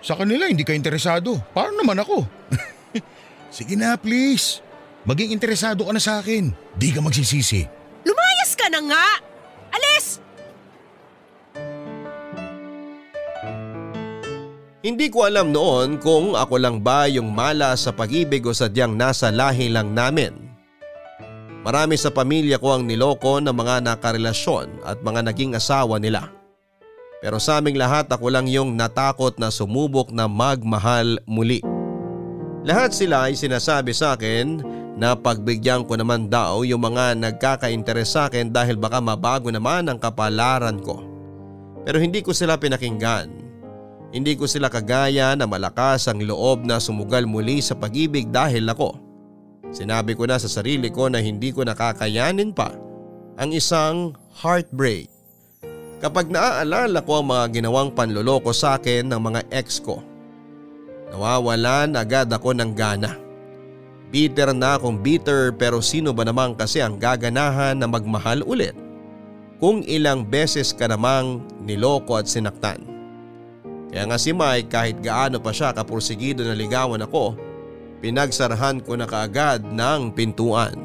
Sa 0.02 0.18
kanila 0.18 0.50
hindi 0.50 0.66
ka 0.66 0.74
interesado. 0.74 1.38
Para 1.54 1.72
naman 1.72 2.02
ako. 2.02 2.26
Sige 3.50 3.78
na 3.78 3.96
please. 3.96 4.64
Maging 5.06 5.30
interesado 5.30 5.86
ka 5.86 5.92
na 5.94 6.02
sa 6.02 6.18
akin. 6.18 6.50
Di 6.74 6.90
ka 6.90 6.98
magsisisi. 6.98 7.62
Lumayas 8.02 8.52
ka 8.58 8.66
na 8.66 8.80
nga! 8.82 9.06
Alis! 9.70 10.18
Hindi 14.86 15.06
ko 15.10 15.26
alam 15.26 15.50
noon 15.50 15.98
kung 15.98 16.38
ako 16.38 16.62
lang 16.62 16.78
ba 16.82 17.10
yung 17.10 17.30
mala 17.30 17.74
sa 17.74 17.90
pag-ibig 17.90 18.42
o 18.46 18.54
sadyang 18.54 18.94
nasa 18.94 19.34
lahi 19.34 19.70
lang 19.70 19.94
namin. 19.94 20.34
Marami 21.66 21.98
sa 21.98 22.14
pamilya 22.14 22.62
ko 22.62 22.78
ang 22.78 22.86
niloko 22.86 23.42
ng 23.42 23.50
mga 23.50 23.82
nakarelasyon 23.82 24.86
at 24.86 25.02
mga 25.02 25.26
naging 25.26 25.58
asawa 25.58 25.98
nila. 25.98 26.30
Pero 27.18 27.42
sa 27.42 27.58
aming 27.58 27.74
lahat 27.74 28.06
ako 28.06 28.30
lang 28.30 28.46
yung 28.46 28.78
natakot 28.78 29.34
na 29.42 29.50
sumubok 29.50 30.14
na 30.14 30.30
magmahal 30.30 31.18
muli. 31.26 31.75
Lahat 32.66 32.90
sila 32.90 33.30
ay 33.30 33.38
sinasabi 33.38 33.94
sa 33.94 34.18
akin 34.18 34.58
na 34.98 35.14
pagbigyan 35.14 35.86
ko 35.86 35.94
naman 35.94 36.26
daw 36.26 36.66
yung 36.66 36.82
mga 36.82 37.14
nagkaka-interes 37.14 38.10
sa 38.10 38.26
akin 38.26 38.50
dahil 38.50 38.74
baka 38.74 38.98
mabago 38.98 39.54
naman 39.54 39.86
ang 39.86 40.02
kapalaran 40.02 40.82
ko. 40.82 40.98
Pero 41.86 42.02
hindi 42.02 42.26
ko 42.26 42.34
sila 42.34 42.58
pinakinggan. 42.58 43.30
Hindi 44.10 44.34
ko 44.34 44.50
sila 44.50 44.66
kagaya 44.66 45.38
na 45.38 45.46
malakas 45.46 46.10
ang 46.10 46.18
loob 46.18 46.66
na 46.66 46.82
sumugal 46.82 47.22
muli 47.22 47.62
sa 47.62 47.78
pag-ibig 47.78 48.34
dahil 48.34 48.66
ako. 48.66 48.98
Sinabi 49.70 50.18
ko 50.18 50.26
na 50.26 50.34
sa 50.34 50.50
sarili 50.50 50.90
ko 50.90 51.06
na 51.06 51.22
hindi 51.22 51.54
ko 51.54 51.62
nakakayanin 51.62 52.50
pa 52.50 52.74
ang 53.38 53.54
isang 53.54 54.18
heartbreak. 54.42 55.06
Kapag 56.02 56.34
naaalala 56.34 56.98
ko 57.06 57.22
ang 57.22 57.30
mga 57.30 57.62
ginawang 57.62 57.94
panloloko 57.94 58.50
sa 58.50 58.74
akin 58.74 59.06
ng 59.06 59.20
mga 59.22 59.40
ex 59.54 59.78
ko, 59.78 60.02
nawawalan 61.16 61.96
agad 61.96 62.28
ako 62.28 62.52
ng 62.52 62.76
gana. 62.76 63.16
Bitter 64.12 64.52
na 64.52 64.76
akong 64.76 65.00
bitter 65.00 65.50
pero 65.56 65.80
sino 65.80 66.12
ba 66.12 66.28
naman 66.28 66.52
kasi 66.52 66.84
ang 66.84 67.00
gaganahan 67.00 67.74
na 67.74 67.88
magmahal 67.88 68.44
ulit 68.44 68.76
kung 69.56 69.80
ilang 69.88 70.28
beses 70.28 70.76
ka 70.76 70.84
namang 70.84 71.40
niloko 71.64 72.20
at 72.20 72.28
sinaktan. 72.28 72.84
Kaya 73.88 74.04
nga 74.12 74.20
si 74.20 74.36
Mike 74.36 74.68
kahit 74.68 75.00
gaano 75.00 75.40
pa 75.40 75.56
siya 75.56 75.72
kapursigido 75.72 76.44
na 76.44 76.52
ligawan 76.52 77.00
ako, 77.00 77.32
pinagsarahan 78.04 78.84
ko 78.84 78.92
na 78.94 79.08
kaagad 79.08 79.64
ng 79.64 80.12
pintuan. 80.12 80.76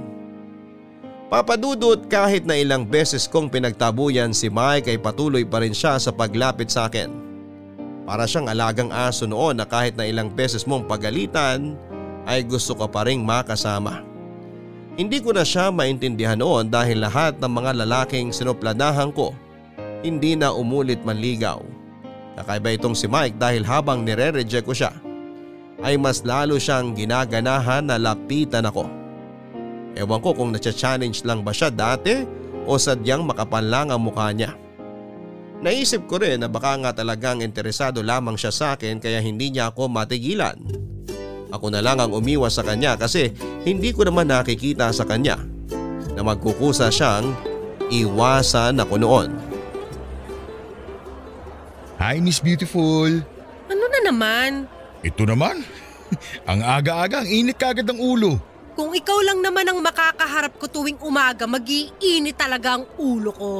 Papadudot 1.28 2.08
kahit 2.08 2.48
na 2.48 2.56
ilang 2.60 2.88
beses 2.88 3.28
kong 3.28 3.52
pinagtabuyan 3.52 4.32
si 4.32 4.48
Mike 4.48 4.88
ay 4.92 5.00
patuloy 5.00 5.44
pa 5.44 5.60
rin 5.60 5.76
siya 5.76 6.00
sa 6.00 6.12
paglapit 6.12 6.72
sa 6.72 6.88
akin. 6.88 7.31
Para 8.12 8.28
siyang 8.28 8.52
alagang 8.52 8.92
aso 8.92 9.24
noon 9.24 9.56
na 9.56 9.64
kahit 9.64 9.96
na 9.96 10.04
ilang 10.04 10.28
beses 10.28 10.68
mong 10.68 10.84
pagalitan 10.84 11.80
ay 12.28 12.44
gusto 12.44 12.76
ka 12.76 12.84
pa 12.84 13.08
ring 13.08 13.24
makasama. 13.24 14.04
Hindi 15.00 15.24
ko 15.24 15.32
na 15.32 15.48
siya 15.48 15.72
maintindihan 15.72 16.36
noon 16.36 16.68
dahil 16.68 17.08
lahat 17.08 17.40
ng 17.40 17.48
mga 17.48 17.72
lalaking 17.72 18.36
sinuplanahan 18.36 19.16
ko 19.16 19.32
hindi 20.04 20.36
na 20.36 20.52
umulit 20.52 21.00
manligaw. 21.08 21.64
Kakaiba 22.36 22.76
itong 22.76 23.00
si 23.00 23.08
Mike 23.08 23.40
dahil 23.40 23.64
habang 23.64 24.04
nire-reject 24.04 24.68
ko 24.68 24.76
siya 24.76 24.92
ay 25.80 25.96
mas 25.96 26.20
lalo 26.28 26.60
siyang 26.60 26.92
ginaganahan 26.92 27.88
na 27.88 27.96
lapitan 27.96 28.68
ako. 28.68 28.92
Ewan 29.96 30.20
ko 30.20 30.36
kung 30.36 30.52
natcha-challenge 30.52 31.24
lang 31.24 31.48
ba 31.48 31.56
siya 31.56 31.72
dati 31.72 32.28
o 32.68 32.76
sadyang 32.76 33.24
makapal 33.24 33.64
lang 33.64 33.88
ang 33.88 34.04
mukha 34.04 34.36
niya. 34.36 34.52
Naisip 35.62 36.10
ko 36.10 36.18
rin 36.18 36.42
na 36.42 36.50
baka 36.50 36.74
nga 36.82 36.90
talagang 36.90 37.46
interesado 37.46 38.02
lamang 38.02 38.34
siya 38.34 38.50
sa 38.50 38.68
akin 38.74 38.98
kaya 38.98 39.22
hindi 39.22 39.54
niya 39.54 39.70
ako 39.70 39.94
matigilan. 39.94 40.58
Ako 41.54 41.70
na 41.70 41.86
lang 41.86 42.02
ang 42.02 42.10
umiwas 42.18 42.58
sa 42.58 42.66
kanya 42.66 42.98
kasi 42.98 43.30
hindi 43.62 43.94
ko 43.94 44.10
naman 44.10 44.26
nakikita 44.26 44.90
sa 44.90 45.06
kanya 45.06 45.38
na 46.18 46.26
magkukusa 46.26 46.90
siyang 46.90 47.38
iwasan 47.94 48.82
ako 48.82 48.96
noon. 48.98 49.30
Hi 52.02 52.18
Miss 52.18 52.42
Beautiful. 52.42 53.22
Ano 53.70 53.84
na 53.86 54.00
naman? 54.02 54.66
Ito 55.06 55.30
naman. 55.30 55.62
ang 56.50 56.66
aga-aga, 56.66 57.22
ang 57.22 57.30
init 57.30 57.62
kagad 57.62 57.86
ng 57.86 58.02
ulo. 58.02 58.42
Kung 58.74 58.98
ikaw 58.98 59.22
lang 59.22 59.46
naman 59.46 59.70
ang 59.70 59.78
makakaharap 59.78 60.58
ko 60.58 60.66
tuwing 60.66 60.98
umaga, 61.06 61.46
mag-iinit 61.46 62.34
talaga 62.34 62.82
ang 62.82 62.90
ulo 62.98 63.30
ko. 63.30 63.54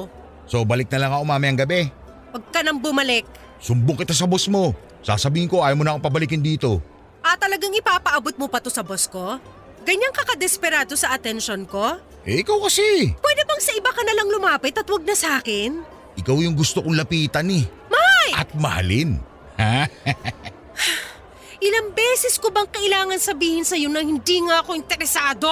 So 0.52 0.68
balik 0.68 0.92
na 0.92 1.08
lang 1.08 1.16
ako 1.16 1.24
mamayang 1.24 1.64
gabi. 1.64 1.88
Huwag 2.36 2.44
ka 2.52 2.60
nang 2.60 2.84
bumalik. 2.84 3.24
Sumbong 3.64 3.96
kita 3.96 4.12
sa 4.12 4.28
boss 4.28 4.52
mo. 4.52 4.76
Sasabihin 5.00 5.48
ko 5.48 5.64
ayaw 5.64 5.80
mo 5.80 5.88
na 5.88 5.96
akong 5.96 6.12
pabalikin 6.12 6.44
dito. 6.44 6.84
Ah, 7.24 7.40
talagang 7.40 7.72
ipapaabot 7.72 8.36
mo 8.36 8.52
pa 8.52 8.60
to 8.60 8.68
sa 8.68 8.84
boss 8.84 9.08
ko? 9.08 9.40
Ganyan 9.88 10.12
ka 10.12 10.28
kadesperado 10.28 10.92
sa 11.00 11.16
atensyon 11.16 11.64
ko? 11.64 11.96
Eh 12.28 12.44
ikaw 12.44 12.60
kasi. 12.68 13.16
Pwede 13.16 13.42
bang 13.48 13.62
sa 13.64 13.72
iba 13.80 13.96
ka 13.96 14.04
na 14.04 14.12
lang 14.12 14.28
lumapit 14.28 14.76
at 14.76 14.84
wag 14.92 15.08
na 15.08 15.16
sa 15.16 15.40
akin? 15.40 15.88
Ikaw 16.20 16.36
yung 16.44 16.60
gusto 16.60 16.84
kong 16.84 17.00
lapitan 17.00 17.48
eh. 17.48 17.64
May! 17.88 18.30
At 18.36 18.52
mahalin. 18.52 19.24
Ha? 19.56 19.88
Ilang 21.66 21.96
beses 21.96 22.36
ko 22.36 22.52
bang 22.52 22.68
kailangan 22.68 23.24
sabihin 23.24 23.64
sa'yo 23.64 23.88
na 23.88 24.04
hindi 24.04 24.44
nga 24.44 24.66
ako 24.66 24.76
interesado? 24.76 25.48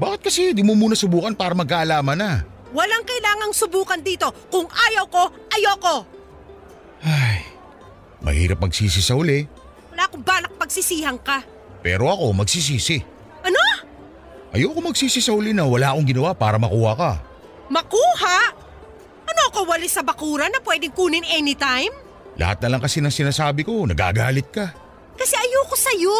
Bakit 0.00 0.20
kasi 0.24 0.56
di 0.56 0.64
mo 0.64 0.72
muna 0.72 0.96
subukan 0.96 1.36
para 1.36 1.52
magkaalaman 1.52 2.16
na? 2.16 2.32
Walang 2.72 3.04
kailangang 3.04 3.52
subukan 3.52 4.00
dito. 4.00 4.32
Kung 4.48 4.64
ayaw 4.64 5.04
ko, 5.12 5.28
ayoko. 5.52 5.96
Ay, 7.04 7.44
mahirap 8.24 8.64
magsisi 8.64 9.04
sa 9.04 9.12
uli. 9.12 9.44
Wala 9.92 10.08
akong 10.08 10.24
balak 10.24 10.52
pagsisihan 10.56 11.20
ka. 11.20 11.44
Pero 11.84 12.08
ako 12.08 12.32
magsisisi. 12.32 13.04
Ano? 13.44 13.60
Ayoko 14.56 14.80
magsisi 14.80 15.20
sa 15.20 15.36
uli 15.36 15.52
na 15.52 15.68
wala 15.68 15.92
akong 15.92 16.08
ginawa 16.08 16.32
para 16.32 16.56
makuha 16.56 16.92
ka. 16.96 17.12
Makuha? 17.68 18.38
Ano 19.28 19.40
ako 19.52 19.68
wali 19.68 19.88
sa 19.88 20.00
bakura 20.04 20.48
na 20.48 20.60
pwedeng 20.64 20.92
kunin 20.96 21.24
anytime? 21.28 21.92
Lahat 22.40 22.60
na 22.64 22.76
lang 22.76 22.80
kasi 22.80 23.04
ng 23.04 23.12
sinasabi 23.12 23.64
ko, 23.64 23.84
nagagalit 23.84 24.48
ka. 24.48 24.72
Kasi 25.16 25.36
ayoko 25.36 25.76
sa'yo. 25.76 26.16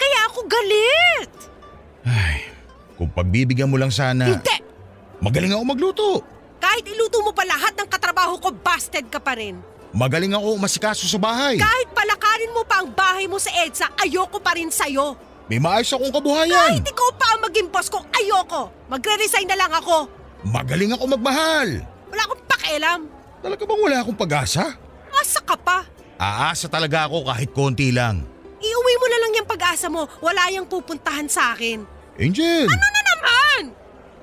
Kaya 0.00 0.18
ako 0.32 0.40
galit. 0.48 1.30
Ay, 2.08 2.48
kung 2.96 3.12
pagbibigyan 3.12 3.68
mo 3.68 3.76
lang 3.76 3.92
sana. 3.92 4.32
Hindi. 4.32 4.56
Magaling 5.24 5.56
ako 5.56 5.64
magluto. 5.64 6.08
Kahit 6.60 6.84
iluto 6.84 7.24
mo 7.24 7.32
pa 7.32 7.48
lahat 7.48 7.72
ng 7.72 7.88
katrabaho 7.88 8.36
ko, 8.36 8.52
busted 8.52 9.08
ka 9.08 9.16
pa 9.16 9.32
rin. 9.40 9.56
Magaling 9.96 10.36
ako 10.36 10.60
masikaso 10.60 11.08
sa 11.08 11.16
bahay. 11.16 11.56
Kahit 11.56 11.88
palakarin 11.96 12.52
mo 12.52 12.60
pa 12.60 12.84
ang 12.84 12.92
bahay 12.92 13.24
mo 13.24 13.40
sa 13.40 13.48
EDSA, 13.48 13.88
ayoko 14.04 14.36
pa 14.36 14.52
rin 14.52 14.68
sa'yo. 14.68 15.16
May 15.48 15.56
maayos 15.56 15.88
akong 15.92 16.12
kabuhayan. 16.12 16.76
Kahit 16.76 16.84
ikaw 16.84 17.08
pa 17.16 17.26
ang 17.32 17.40
maging 17.40 17.68
boss 17.72 17.88
ko, 17.88 18.04
ayoko. 18.12 18.68
Magre-resign 18.92 19.48
na 19.48 19.56
lang 19.56 19.72
ako. 19.72 20.08
Magaling 20.44 20.92
ako 20.92 21.04
magmahal. 21.08 21.68
Wala 22.12 22.22
akong 22.28 22.42
pakialam. 22.44 23.00
Talaga 23.40 23.62
bang 23.64 23.80
wala 23.80 23.96
akong 24.04 24.18
pag-asa? 24.18 24.64
Asa 25.08 25.40
ka 25.40 25.56
pa? 25.56 25.88
Aasa 26.20 26.68
talaga 26.68 27.08
ako 27.08 27.28
kahit 27.28 27.48
konti 27.52 27.88
lang. 27.92 28.28
Iuwi 28.60 28.94
mo 29.00 29.06
na 29.08 29.18
lang 29.20 29.32
yung 29.40 29.48
pag-asa 29.48 29.88
mo. 29.88 30.04
Wala 30.20 30.52
yung 30.52 30.68
pupuntahan 30.68 31.28
sa 31.28 31.56
akin. 31.56 31.84
Angel, 32.16 32.68
Ano 32.68 32.88
na 32.88 33.02
naman? 33.04 33.62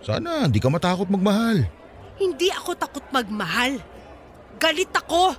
Sana 0.02 0.50
di 0.50 0.58
ka 0.58 0.70
matakot 0.70 1.08
magmahal. 1.08 1.66
Hindi 2.22 2.54
ako 2.54 2.78
takot 2.78 3.06
magmahal. 3.10 3.82
Galit 4.62 4.94
ako. 4.94 5.34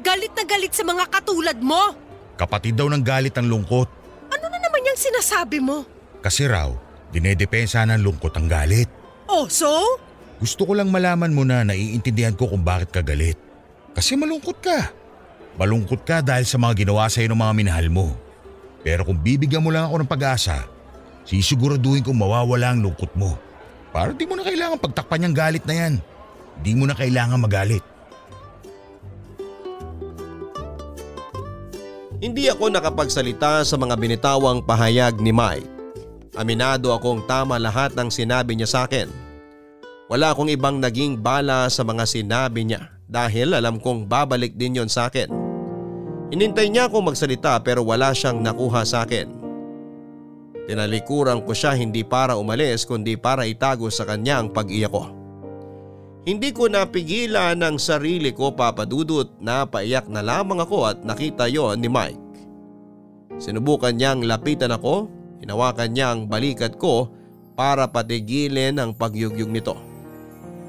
Galit 0.00 0.32
na 0.32 0.44
galit 0.48 0.72
sa 0.72 0.80
mga 0.80 1.04
katulad 1.12 1.60
mo. 1.60 1.92
Kapatid 2.40 2.76
daw 2.76 2.88
ng 2.88 3.04
galit 3.04 3.36
ang 3.36 3.48
lungkot. 3.48 3.88
Ano 4.32 4.46
na 4.48 4.58
naman 4.60 4.80
yung 4.80 5.00
sinasabi 5.00 5.60
mo? 5.60 5.84
Kasi 6.24 6.48
raw, 6.48 6.72
dinedepensa 7.12 7.84
ng 7.84 8.00
lungkot 8.00 8.32
ang 8.36 8.48
galit. 8.48 8.88
Oh, 9.28 9.44
so? 9.52 10.00
Gusto 10.40 10.68
ko 10.68 10.72
lang 10.76 10.92
malaman 10.92 11.32
mo 11.32 11.44
na 11.44 11.64
naiintindihan 11.64 12.36
ko 12.36 12.48
kung 12.48 12.64
bakit 12.64 12.92
ka 12.92 13.00
galit. 13.04 13.36
Kasi 13.96 14.16
malungkot 14.16 14.60
ka. 14.60 14.92
Malungkot 15.56 16.04
ka 16.04 16.20
dahil 16.20 16.44
sa 16.44 16.60
mga 16.60 16.84
ginawa 16.84 17.08
sa'yo 17.08 17.32
ng 17.32 17.40
mga 17.40 17.54
minahal 17.56 17.88
mo. 17.88 18.12
Pero 18.84 19.08
kung 19.08 19.16
bibigyan 19.16 19.64
mo 19.64 19.72
lang 19.72 19.88
ako 19.88 20.04
ng 20.04 20.10
pag-asa, 20.12 20.68
sisiguraduhin 21.24 22.04
kong 22.04 22.20
mawawala 22.20 22.76
ang 22.76 22.84
lungkot 22.84 23.12
mo. 23.16 23.40
Para 23.96 24.12
di 24.12 24.28
mo 24.28 24.36
na 24.36 24.44
kailangan 24.44 24.76
pagtakpan 24.76 25.24
yung 25.24 25.32
galit 25.32 25.64
na 25.64 25.72
yan. 25.72 25.94
Di 26.60 26.76
mo 26.76 26.84
na 26.84 26.92
kailangan 26.92 27.40
magalit. 27.40 27.80
Hindi 32.20 32.44
ako 32.52 32.76
nakapagsalita 32.76 33.64
sa 33.64 33.76
mga 33.80 33.96
binitawang 33.96 34.60
pahayag 34.60 35.16
ni 35.16 35.32
Mike. 35.32 35.64
Aminado 36.36 36.92
akong 36.92 37.24
tama 37.24 37.56
lahat 37.56 37.96
ng 37.96 38.12
sinabi 38.12 38.52
niya 38.52 38.68
sa 38.68 38.80
akin. 38.84 39.08
Wala 40.12 40.36
akong 40.36 40.52
ibang 40.52 40.76
naging 40.76 41.16
bala 41.16 41.64
sa 41.72 41.80
mga 41.80 42.04
sinabi 42.04 42.68
niya 42.68 42.92
dahil 43.08 43.56
alam 43.56 43.80
kong 43.80 44.04
babalik 44.04 44.60
din 44.60 44.76
yon 44.76 44.92
sa 44.92 45.08
akin. 45.08 45.32
Inintay 46.36 46.68
niya 46.68 46.92
akong 46.92 47.08
magsalita 47.08 47.56
pero 47.64 47.80
wala 47.80 48.12
siyang 48.12 48.44
nakuha 48.44 48.84
sa 48.84 49.08
akin. 49.08 49.45
Tinalikuran 50.66 51.46
ko 51.46 51.54
siya 51.54 51.78
hindi 51.78 52.02
para 52.02 52.34
umalis 52.34 52.82
kundi 52.82 53.14
para 53.14 53.46
itago 53.46 53.86
sa 53.86 54.02
kanya 54.02 54.42
ang 54.42 54.50
pag-iyak 54.50 54.90
ko. 54.90 55.14
Hindi 56.26 56.50
ko 56.50 56.66
napigilan 56.66 57.62
ang 57.62 57.78
sarili 57.78 58.34
ko 58.34 58.50
papadudot 58.50 59.38
na 59.38 59.62
paiyak 59.62 60.10
na 60.10 60.26
lamang 60.26 60.58
ako 60.58 60.90
at 60.90 60.98
nakita 61.06 61.46
yon 61.46 61.78
ni 61.78 61.86
Mike. 61.86 62.18
Sinubukan 63.38 63.94
niyang 63.94 64.26
lapitan 64.26 64.74
ako, 64.74 65.06
hinawakan 65.38 65.94
niya 65.94 66.06
ang 66.10 66.26
balikat 66.26 66.74
ko 66.82 67.14
para 67.54 67.86
patigilin 67.86 68.82
ang 68.82 68.90
pagyugyug 68.90 69.54
nito. 69.54 69.78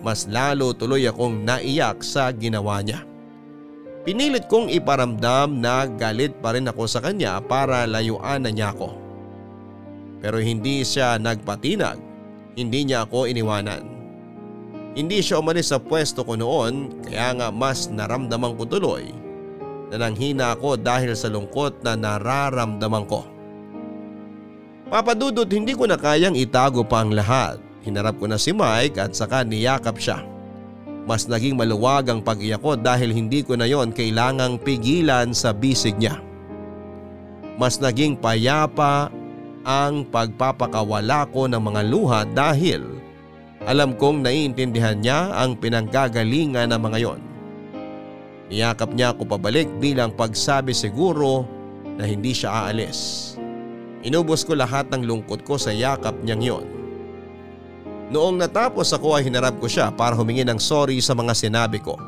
Mas 0.05 0.29
lalo 0.29 0.77
tuloy 0.77 1.09
akong 1.09 1.41
naiyak 1.41 2.05
sa 2.05 2.29
ginawa 2.29 2.85
niya. 2.85 3.01
Pinilit 4.05 4.45
kong 4.45 4.69
iparamdam 4.69 5.57
na 5.57 5.89
galit 5.89 6.37
pa 6.37 6.53
rin 6.53 6.69
ako 6.69 6.85
sa 6.85 7.01
kanya 7.01 7.41
para 7.41 7.89
layuan 7.89 8.45
na 8.45 8.53
niya 8.53 8.77
ako. 8.77 9.06
Pero 10.27 10.43
hindi 10.43 10.83
siya 10.83 11.15
nagpatinag, 11.15 11.95
hindi 12.59 12.83
niya 12.83 13.07
ako 13.07 13.31
iniwanan. 13.31 13.79
Hindi 14.91 15.23
siya 15.23 15.39
umalis 15.39 15.71
sa 15.71 15.79
pwesto 15.79 16.27
ko 16.27 16.35
noon 16.35 16.99
kaya 17.07 17.31
nga 17.31 17.47
mas 17.47 17.87
naramdaman 17.87 18.59
ko 18.59 18.67
tuloy 18.67 19.07
na 19.87 20.03
nanghina 20.03 20.51
ako 20.51 20.75
dahil 20.75 21.15
sa 21.15 21.31
lungkot 21.31 21.79
na 21.79 21.95
nararamdaman 21.95 23.07
ko. 23.07 23.23
Papadudot 24.91 25.47
hindi 25.47 25.71
ko 25.71 25.87
na 25.87 25.95
kayang 25.95 26.35
itago 26.35 26.83
pa 26.83 27.07
ang 27.07 27.15
lahat. 27.15 27.63
Hinarap 27.87 28.19
ko 28.19 28.27
na 28.27 28.35
si 28.35 28.51
Mike 28.51 28.99
at 28.99 29.15
saka 29.15 29.47
niyakap 29.47 29.95
siya. 29.95 30.27
Mas 31.07 31.23
naging 31.23 31.55
maluwag 31.55 32.11
ang 32.11 32.19
pag-iyak 32.19 32.59
ko 32.59 32.75
dahil 32.75 33.15
hindi 33.15 33.47
ko 33.47 33.55
na 33.55 33.63
yon 33.63 33.95
kailangang 33.95 34.59
pigilan 34.59 35.31
sa 35.31 35.55
bisig 35.55 35.95
niya. 35.95 36.19
Mas 37.55 37.79
naging 37.79 38.19
payapa 38.19 39.07
ang 39.67 40.07
pagpapakawala 40.07 41.27
ko 41.35 41.51
ng 41.51 41.59
mga 41.59 41.81
luha 41.91 42.23
dahil 42.23 42.87
alam 43.67 43.99
kong 43.99 44.23
naiintindihan 44.23 44.95
niya 44.95 45.35
ang 45.35 45.59
pinanggagalingan 45.59 46.71
ng 46.71 46.79
mga 46.79 46.97
yon. 47.03 47.19
Niyakap 48.47 48.95
niya 48.95 49.11
ako 49.11 49.27
pabalik 49.27 49.67
bilang 49.83 50.15
pagsabi 50.15 50.71
siguro 50.71 51.43
na 51.99 52.07
hindi 52.07 52.31
siya 52.31 52.63
aalis. 52.63 53.35
Inubos 54.07 54.47
ko 54.47 54.55
lahat 54.55 54.87
ng 54.87 55.03
lungkot 55.03 55.43
ko 55.43 55.59
sa 55.59 55.75
yakap 55.75 56.15
niyang 56.23 56.39
yon. 56.39 56.65
Noong 58.07 58.39
natapos 58.39 58.95
ako 58.95 59.19
ay 59.19 59.27
hinarap 59.27 59.59
ko 59.59 59.67
siya 59.67 59.91
para 59.91 60.15
humingi 60.15 60.47
ng 60.47 60.63
sorry 60.63 61.03
sa 61.03 61.11
mga 61.11 61.35
sinabi 61.35 61.83
ko. 61.83 61.99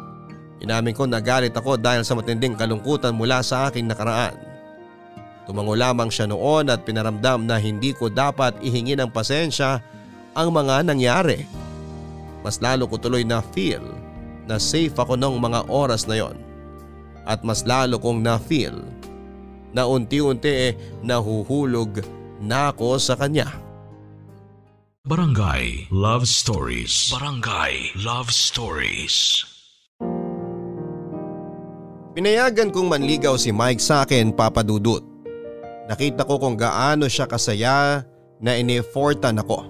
Inamin 0.63 0.95
ko 0.95 1.03
nagalit 1.03 1.51
ako 1.51 1.75
dahil 1.75 2.07
sa 2.07 2.15
matinding 2.15 2.55
kalungkutan 2.55 3.11
mula 3.11 3.43
sa 3.43 3.67
aking 3.67 3.83
nakaraan. 3.83 4.48
Tumango 5.49 5.73
lamang 5.73 6.13
siya 6.13 6.29
noon 6.29 6.69
at 6.69 6.85
pinaramdam 6.85 7.49
na 7.49 7.57
hindi 7.57 7.89
ko 7.89 8.05
dapat 8.05 8.61
ihingi 8.61 8.93
ng 8.93 9.09
pasensya 9.09 9.81
ang 10.37 10.53
mga 10.53 10.85
nangyari. 10.85 11.41
Mas 12.45 12.61
lalo 12.61 12.85
ko 12.85 13.01
tuloy 13.01 13.25
na 13.25 13.41
feel 13.41 13.81
na 14.45 14.61
safe 14.61 14.93
ako 14.93 15.17
ng 15.17 15.41
mga 15.41 15.65
oras 15.65 16.05
na 16.05 16.21
yon. 16.21 16.37
At 17.25 17.41
mas 17.41 17.65
lalo 17.65 17.97
kong 17.97 18.21
na 18.21 18.37
feel 18.37 18.77
na 19.73 19.89
unti-unti 19.89 20.69
eh 20.69 20.77
nahuhulog 21.01 22.05
na 22.37 22.69
ako 22.69 23.01
sa 23.01 23.17
kanya. 23.17 23.49
Barangay 25.09 25.89
Love 25.89 26.29
Stories. 26.29 27.09
Barangay 27.09 27.97
Love 27.97 28.29
Stories. 28.29 29.41
Pinayagan 32.13 32.69
kong 32.69 32.85
manligaw 32.85 33.33
si 33.33 33.49
Mike 33.49 33.81
sa 33.81 34.05
akin 34.05 34.29
papadudot. 34.29 35.18
Nakita 35.89 36.21
ko 36.21 36.37
kung 36.37 36.53
gaano 36.53 37.09
siya 37.09 37.25
kasaya 37.25 38.05
na 38.37 38.53
inifortan 38.53 39.41
ako. 39.41 39.65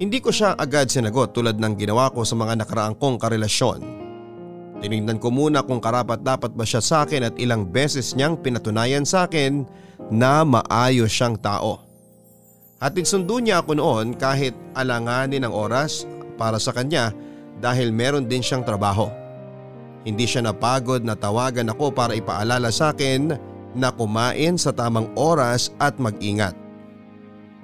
Hindi 0.00 0.24
ko 0.24 0.32
siya 0.32 0.56
agad 0.56 0.88
sinagot 0.88 1.36
tulad 1.36 1.60
ng 1.60 1.76
ginawa 1.76 2.08
ko 2.08 2.24
sa 2.24 2.32
mga 2.32 2.64
nakaraang 2.64 2.96
kong 2.96 3.20
karelasyon. 3.20 3.84
Tinignan 4.80 5.20
ko 5.20 5.28
muna 5.28 5.60
kung 5.60 5.82
karapat 5.82 6.24
dapat 6.24 6.54
ba 6.54 6.64
siya 6.64 6.80
sa 6.80 7.04
akin 7.04 7.28
at 7.28 7.34
ilang 7.36 7.68
beses 7.68 8.14
niyang 8.14 8.40
pinatunayan 8.40 9.04
sa 9.04 9.28
akin 9.28 9.66
na 10.08 10.46
maayos 10.46 11.12
siyang 11.12 11.36
tao. 11.36 11.84
Hatid 12.78 13.10
sundo 13.10 13.42
niya 13.42 13.60
ako 13.60 13.74
noon 13.74 14.14
kahit 14.14 14.54
alanganin 14.78 15.44
ang 15.44 15.52
oras 15.52 16.06
para 16.38 16.62
sa 16.62 16.70
kanya 16.70 17.10
dahil 17.58 17.90
meron 17.90 18.30
din 18.30 18.38
siyang 18.38 18.62
trabaho. 18.62 19.10
Hindi 20.06 20.30
siya 20.30 20.46
napagod 20.46 21.02
na 21.02 21.18
tawagan 21.18 21.74
ako 21.74 21.90
para 21.90 22.14
ipaalala 22.14 22.70
sa 22.70 22.94
akin 22.94 23.34
na 23.78 23.94
kumain 23.94 24.58
sa 24.58 24.74
tamang 24.74 25.06
oras 25.14 25.70
at 25.78 25.94
mag-ingat. 26.02 26.52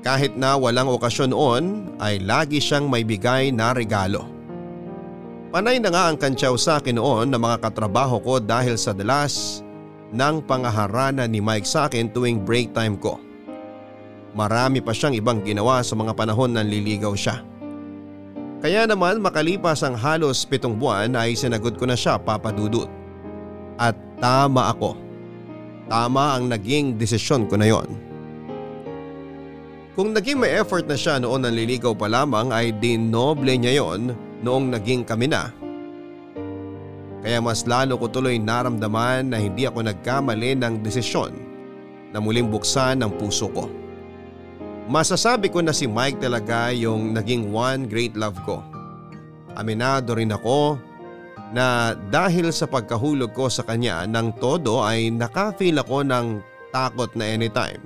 Kahit 0.07 0.39
na 0.39 0.55
walang 0.55 0.87
okasyon 0.87 1.35
noon 1.35 1.65
ay 1.99 2.23
lagi 2.23 2.63
siyang 2.63 2.87
may 2.87 3.03
bigay 3.03 3.51
na 3.51 3.75
regalo. 3.75 4.31
Panay 5.51 5.83
na 5.83 5.91
nga 5.91 6.11
ang 6.11 6.19
kantsaw 6.19 6.55
sa 6.55 6.79
akin 6.79 6.99
noon 6.99 7.31
ng 7.31 7.41
mga 7.41 7.63
katrabaho 7.63 8.23
ko 8.23 8.39
dahil 8.39 8.79
sa 8.79 8.95
dalas 8.95 9.65
ng 10.15 10.45
pangaharana 10.47 11.27
ni 11.27 11.43
Mike 11.43 11.67
sa 11.67 11.91
akin 11.91 12.11
tuwing 12.11 12.43
break 12.43 12.71
time 12.71 12.95
ko. 12.95 13.19
Marami 14.35 14.83
pa 14.83 14.91
siyang 14.91 15.15
ibang 15.15 15.43
ginawa 15.47 15.79
sa 15.83 15.95
mga 15.95 16.11
panahon 16.15 16.51
ng 16.55 16.67
liligaw 16.67 17.15
siya. 17.15 17.43
Kaya 18.59 18.89
naman 18.89 19.23
makalipas 19.23 19.85
ang 19.87 19.95
halos 19.95 20.43
pitong 20.43 20.75
buwan 20.75 21.15
ay 21.15 21.37
sinagot 21.39 21.79
ko 21.79 21.87
na 21.87 21.95
siya 21.95 22.19
papadudot. 22.19 22.91
At 23.79 23.95
tama 24.19 24.75
ako. 24.75 25.04
Tama 25.89 26.41
ang 26.41 26.49
naging 26.49 26.97
desisyon 26.97 27.45
ko 27.45 27.61
na 27.61 27.69
yon. 27.69 27.89
Kung 29.95 30.11
naging 30.11 30.43
may 30.43 30.59
effort 30.59 30.91
na 30.91 30.99
siya 30.99 31.23
noon 31.23 31.47
ng 31.47 31.55
liligaw 31.55 31.95
pa 31.95 32.11
lamang 32.11 32.51
ay 32.51 32.75
dinoble 32.75 33.55
niya 33.55 33.79
yon 33.79 34.11
noong 34.43 34.75
naging 34.75 35.07
kami 35.07 35.31
na. 35.31 35.55
Kaya 37.25 37.41
mas 37.41 37.65
lalo 37.65 37.97
ko 37.97 38.11
tuloy 38.11 38.37
naramdaman 38.37 39.33
na 39.33 39.39
hindi 39.41 39.65
ako 39.65 39.87
nagkamali 39.87 40.59
ng 40.61 40.85
desisyon 40.85 41.33
na 42.13 42.21
muling 42.21 42.51
buksan 42.53 43.01
ang 43.01 43.15
puso 43.17 43.49
ko. 43.55 43.71
Masasabi 44.85 45.49
ko 45.49 45.65
na 45.65 45.73
si 45.73 45.89
Mike 45.89 46.21
talaga 46.21 46.69
yung 46.75 47.17
naging 47.17 47.49
one 47.49 47.89
great 47.89 48.13
love 48.13 48.37
ko. 48.45 48.61
Aminado 49.57 50.13
rin 50.13 50.35
ako 50.35 50.77
na 51.55 51.95
dahil 52.11 52.51
sa 52.51 52.67
pagkahulog 52.67 53.31
ko 53.31 53.47
sa 53.47 53.63
kanya 53.63 54.03
ng 54.11 54.43
todo 54.43 54.83
ay 54.83 55.15
nakafeel 55.15 55.79
ako 55.79 56.03
ng 56.03 56.43
takot 56.75 57.15
na 57.15 57.31
anytime 57.31 57.79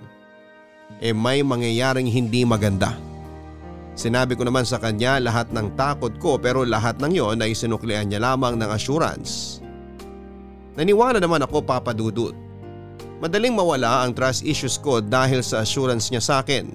eh 0.98 1.14
may 1.14 1.44
mangyayaring 1.44 2.08
hindi 2.08 2.42
maganda. 2.42 2.96
Sinabi 3.98 4.38
ko 4.38 4.46
naman 4.46 4.62
sa 4.62 4.78
kanya 4.78 5.18
lahat 5.18 5.50
ng 5.50 5.74
takot 5.74 6.14
ko 6.22 6.38
pero 6.38 6.62
lahat 6.62 7.02
ng 7.02 7.12
yon 7.18 7.42
ay 7.42 7.52
sinuklian 7.52 8.06
niya 8.06 8.22
lamang 8.22 8.54
ng 8.54 8.70
assurance. 8.70 9.58
Naniwala 10.78 11.18
naman 11.18 11.42
ako 11.42 11.66
papadudot. 11.66 12.34
Madaling 13.18 13.58
mawala 13.58 14.06
ang 14.06 14.14
trust 14.14 14.46
issues 14.46 14.78
ko 14.78 15.02
dahil 15.02 15.42
sa 15.42 15.66
assurance 15.66 16.14
niya 16.14 16.22
sa 16.22 16.34
akin 16.38 16.70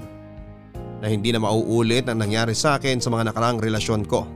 na 0.99 1.07
hindi 1.07 1.31
na 1.31 1.39
mauulit 1.39 2.03
ang 2.11 2.19
nangyari 2.19 2.51
sa 2.51 2.75
akin 2.75 2.99
sa 2.99 3.07
mga 3.07 3.31
nakarang 3.31 3.63
relasyon 3.63 4.03
ko. 4.03 4.27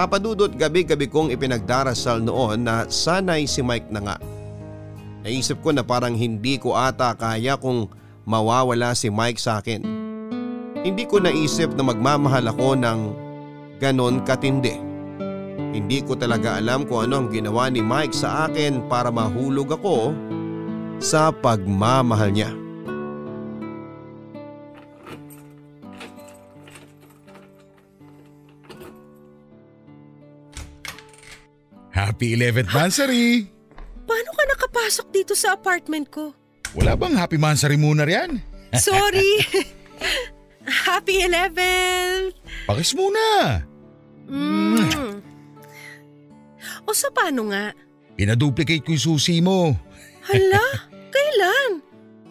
Papadudot 0.00 0.48
gabi-gabi 0.48 1.12
kong 1.12 1.28
ipinagdarasal 1.28 2.24
noon 2.24 2.64
na 2.64 2.88
sanay 2.88 3.44
si 3.44 3.60
Mike 3.60 3.92
na 3.92 4.00
nga. 4.00 4.16
Naisip 5.20 5.60
ko 5.60 5.76
na 5.76 5.84
parang 5.84 6.16
hindi 6.16 6.56
ko 6.56 6.72
ata 6.72 7.12
kaya 7.12 7.60
kung 7.60 7.84
mawawala 8.24 8.96
si 8.96 9.12
Mike 9.12 9.36
sa 9.36 9.60
akin. 9.60 9.84
Hindi 10.80 11.04
ko 11.04 11.20
naisip 11.20 11.76
na 11.76 11.84
magmamahal 11.84 12.48
ako 12.48 12.80
ng 12.80 13.00
ganon 13.76 14.24
katindi. 14.24 14.72
Hindi 15.76 16.00
ko 16.00 16.16
talaga 16.16 16.56
alam 16.56 16.88
kung 16.88 17.04
ano 17.04 17.20
ang 17.20 17.28
ginawa 17.28 17.68
ni 17.68 17.84
Mike 17.84 18.16
sa 18.16 18.48
akin 18.48 18.88
para 18.88 19.12
mahulog 19.12 19.76
ako 19.76 20.16
sa 20.96 21.28
pagmamahal 21.28 22.32
niya. 22.32 22.48
Happy 32.00 32.32
11th 32.32 32.72
Mansari! 32.72 33.44
Paano 34.08 34.30
ka 34.32 34.44
nakapasok 34.48 35.06
dito 35.12 35.36
sa 35.36 35.52
apartment 35.52 36.08
ko? 36.08 36.32
Wala 36.72 36.96
bang 36.96 37.12
happy 37.12 37.36
Mansari 37.36 37.76
muna 37.76 38.08
riyan? 38.08 38.40
Sorry! 38.72 39.44
Happy 40.88 41.20
11th! 41.28 42.40
Pakis 42.64 42.96
muna! 42.96 43.60
Mm. 44.32 45.20
O 46.88 46.90
sa 46.96 47.12
paano 47.12 47.52
nga? 47.52 47.76
Pinaduplicate 48.16 48.80
ko 48.80 48.96
yung 48.96 49.04
susi 49.04 49.44
mo. 49.44 49.76
Hala, 50.24 50.88
kailan? 51.14 51.84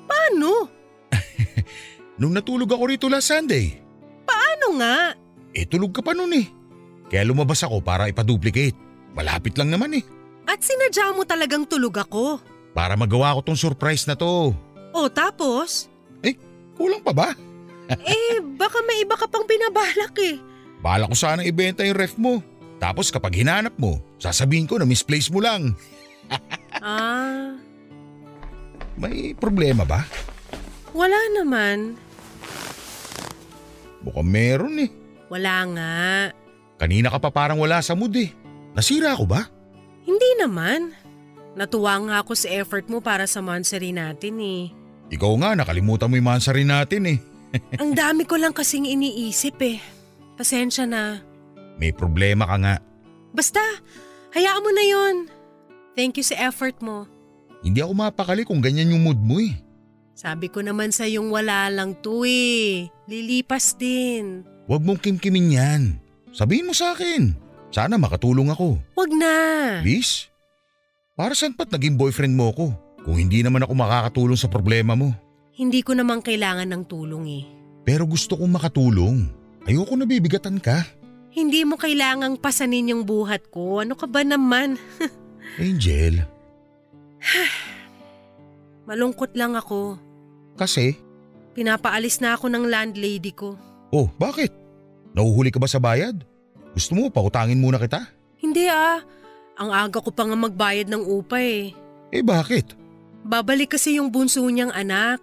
Paano? 0.09 0.65
Nung 2.19 2.33
natulog 2.33 2.73
ako 2.73 2.83
rito 2.89 3.05
last 3.05 3.29
Sunday. 3.29 3.77
Paano 4.25 4.81
nga? 4.81 5.13
Eh 5.53 5.69
tulog 5.69 5.93
ka 5.93 6.01
pa 6.01 6.17
nun 6.17 6.33
eh. 6.33 6.49
Kaya 7.05 7.21
lumabas 7.21 7.61
ako 7.61 7.85
para 7.85 8.09
ipaduplicate. 8.09 8.88
Malapit 9.19 9.59
lang 9.59 9.67
naman 9.67 9.99
eh. 9.99 10.03
At 10.47 10.63
sinadya 10.63 11.11
mo 11.11 11.27
talagang 11.27 11.67
tulog 11.67 11.99
ako. 11.99 12.39
Para 12.71 12.95
magawa 12.95 13.35
ko 13.35 13.51
tong 13.51 13.59
surprise 13.59 14.07
na 14.07 14.15
to. 14.15 14.55
O 14.95 14.99
tapos? 15.11 15.91
Kulang 16.79 17.03
pa 17.03 17.11
ba? 17.11 17.29
Eh, 17.89 18.37
baka 18.55 18.85
may 18.85 19.01
iba 19.01 19.17
ka 19.17 19.25
pang 19.25 19.43
binabalak 19.49 20.13
eh. 20.21 20.37
Bala 20.79 21.09
ko 21.09 21.17
sana 21.17 21.41
ibenta 21.41 21.81
yung 21.81 21.97
ref 21.97 22.15
mo. 22.15 22.37
Tapos 22.77 23.09
kapag 23.09 23.33
hinanap 23.35 23.73
mo, 23.75 23.97
sasabihin 24.21 24.69
ko 24.69 24.77
na 24.79 24.87
misplace 24.87 25.27
mo 25.27 25.43
lang. 25.43 25.75
Ah, 26.79 27.57
May 28.95 29.33
problema 29.35 29.83
ba? 29.83 30.05
wala 30.95 31.17
naman. 31.35 31.97
Mukhang 34.05 34.29
meron 34.29 34.79
eh. 34.79 34.89
Wala 35.27 35.55
nga. 35.75 35.97
Kanina 36.79 37.11
ka 37.11 37.19
pa 37.19 37.33
parang 37.33 37.59
wala 37.59 37.83
sa 37.83 37.97
mood 37.97 38.15
eh. 38.15 38.31
Nasira 38.79 39.11
ako 39.11 39.27
ba? 39.27 39.43
Hindi 40.07 40.39
naman. 40.39 40.95
Natuwa 41.59 41.99
nga 41.99 42.23
ako 42.23 42.31
sa 42.31 42.47
effort 42.47 42.87
mo 42.87 43.03
para 43.03 43.27
sa 43.27 43.43
monstery 43.43 43.91
natin 43.91 44.39
eh. 44.39 44.71
Ikaw 45.11 45.35
nga 45.43 45.51
nakalimutan 45.51 46.07
mo 46.07 46.15
yung 46.15 46.31
mansari 46.31 46.63
natin 46.63 47.03
eh. 47.11 47.19
Ang 47.83 47.91
dami 47.91 48.23
ko 48.23 48.39
lang 48.39 48.55
kasing 48.55 48.87
iniisip 48.87 49.59
eh. 49.59 49.83
Pasensya 50.39 50.87
na. 50.87 51.19
May 51.75 51.91
problema 51.91 52.47
ka 52.47 52.55
nga. 52.55 52.75
Basta, 53.35 53.59
hayaan 54.31 54.63
mo 54.63 54.71
na 54.71 54.85
yon. 54.87 55.15
Thank 55.99 56.15
you 56.15 56.23
sa 56.23 56.39
effort 56.47 56.79
mo. 56.79 57.03
Hindi 57.59 57.83
ako 57.83 57.91
mapakali 57.99 58.47
kung 58.47 58.63
ganyan 58.63 58.95
yung 58.95 59.03
mood 59.03 59.19
mo 59.19 59.43
eh. 59.43 59.59
Sabi 60.15 60.47
ko 60.47 60.63
naman 60.63 60.95
sa 60.95 61.03
yung 61.03 61.35
wala 61.35 61.67
lang 61.67 61.99
to 61.99 62.23
eh. 62.23 62.87
Lilipas 63.11 63.75
din. 63.75 64.47
Huwag 64.71 64.87
mong 64.87 65.03
kimkimin 65.03 65.51
yan. 65.59 65.81
Sabihin 66.31 66.71
mo 66.71 66.71
sa 66.71 66.95
akin. 66.95 67.48
Sana 67.69 68.01
makatulong 68.01 68.49
ako. 68.49 68.81
Wag 68.97 69.11
na. 69.13 69.35
Please? 69.85 70.27
Para 71.13 71.37
saan 71.37 71.53
pa't 71.53 71.69
naging 71.69 71.95
boyfriend 71.95 72.33
mo 72.33 72.49
ko? 72.51 72.73
Kung 73.05 73.15
hindi 73.15 73.45
naman 73.45 73.63
ako 73.63 73.73
makakatulong 73.77 74.39
sa 74.39 74.49
problema 74.49 74.97
mo. 74.97 75.13
Hindi 75.53 75.83
ko 75.83 75.93
naman 75.93 76.23
kailangan 76.23 76.67
ng 76.71 76.83
tulong 76.87 77.25
eh. 77.29 77.43
Pero 77.83 78.07
gusto 78.07 78.35
kong 78.35 78.55
makatulong. 78.55 79.27
Ayoko 79.67 79.93
na 79.95 80.07
bibigatan 80.07 80.57
ka. 80.57 80.81
Hindi 81.29 81.61
mo 81.61 81.77
kailangang 81.77 82.41
pasanin 82.41 82.89
yung 82.89 83.03
buhat 83.05 83.53
ko. 83.53 83.83
Ano 83.83 83.93
ka 83.93 84.09
ba 84.09 84.25
naman? 84.25 84.79
Angel, 85.61 86.23
Malungkot 88.89 89.35
lang 89.37 89.53
ako. 89.53 89.99
kasi? 90.57 90.97
Pinapaalis 91.53 92.23
na 92.23 92.33
ako 92.33 92.47
ng 92.47 92.65
landlady 92.71 93.35
ko. 93.35 93.59
Oh, 93.91 94.07
bakit? 94.15 94.53
Nauhuli 95.11 95.51
ka 95.51 95.59
ba 95.59 95.67
sa 95.67 95.81
bayad? 95.81 96.23
Gusto 96.73 96.95
mo 96.95 97.09
pautangin 97.09 97.59
muna 97.59 97.81
kita? 97.81 98.05
Hindi 98.39 98.69
ah. 98.69 99.01
Ang 99.59 99.69
aga 99.75 99.99
ko 99.99 100.09
pa 100.13 100.23
nga 100.23 100.37
magbayad 100.39 100.87
ng 100.87 101.03
upa 101.03 101.43
eh. 101.43 101.75
Eh 102.09 102.23
bakit? 102.23 102.73
Babalik 103.27 103.75
kasi 103.75 103.99
yung 103.99 104.07
bunso 104.07 104.39
niyang 104.47 104.71
anak. 104.71 105.19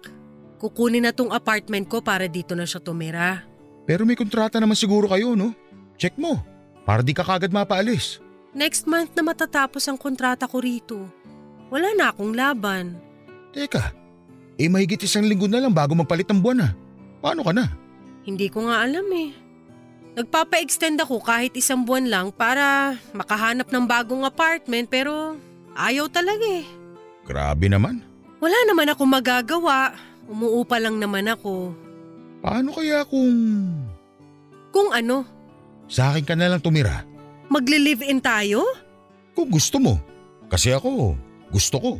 Kukunin 0.61 1.05
na 1.05 1.13
tong 1.13 1.33
apartment 1.33 1.89
ko 1.89 2.01
para 2.01 2.29
dito 2.29 2.53
na 2.53 2.65
siya 2.65 2.81
tumira. 2.81 3.45
Pero 3.89 4.05
may 4.05 4.17
kontrata 4.17 4.61
naman 4.61 4.77
siguro 4.77 5.09
kayo, 5.09 5.33
no? 5.33 5.53
Check 5.97 6.17
mo. 6.21 6.37
Para 6.85 7.01
di 7.01 7.13
ka 7.13 7.25
kagad 7.25 7.49
mapaalis. 7.49 8.21
Next 8.53 8.85
month 8.85 9.13
na 9.17 9.25
matatapos 9.25 9.85
ang 9.89 9.97
kontrata 9.97 10.45
ko 10.45 10.61
rito. 10.61 11.09
Wala 11.69 11.93
na 11.97 12.13
akong 12.13 12.33
laban. 12.33 12.97
Teka, 13.53 13.93
eh 14.57 14.69
mahigit 14.69 15.05
isang 15.05 15.25
linggo 15.25 15.45
na 15.45 15.61
lang 15.61 15.73
bago 15.73 15.93
magpalit 15.93 16.29
ng 16.29 16.41
buwan 16.41 16.69
ah. 16.69 16.73
Paano 17.21 17.41
ka 17.45 17.53
na? 17.53 17.65
Hindi 18.25 18.49
ko 18.49 18.65
nga 18.69 18.85
alam 18.85 19.05
eh. 19.13 19.33
Nagpapa-extend 20.17 20.97
ako 20.97 21.21
kahit 21.21 21.53
isang 21.53 21.85
buwan 21.85 22.09
lang 22.09 22.27
para 22.33 22.97
makahanap 23.13 23.69
ng 23.69 23.85
bagong 23.85 24.25
apartment 24.25 24.89
pero 24.89 25.37
ayaw 25.77 26.09
talaga 26.09 26.41
eh. 26.41 26.65
Grabe 27.21 27.69
naman. 27.69 28.01
Wala 28.41 28.57
naman 28.65 28.89
ako 28.89 29.05
magagawa. 29.05 29.93
Umuupa 30.25 30.81
lang 30.81 30.97
naman 30.97 31.29
ako. 31.29 31.69
Paano 32.41 32.73
kaya 32.73 33.05
kung 33.05 33.29
Kung 34.73 34.89
ano, 34.89 35.21
sa 35.85 36.09
akin 36.09 36.25
ka 36.25 36.33
na 36.33 36.49
lang 36.49 36.61
tumira? 36.65 37.05
magli-live-in 37.47 38.19
tayo? 38.19 38.65
Kung 39.31 39.47
gusto 39.47 39.79
mo. 39.79 39.95
Kasi 40.49 40.73
ako, 40.73 41.15
gusto 41.47 41.77
ko. 41.79 41.91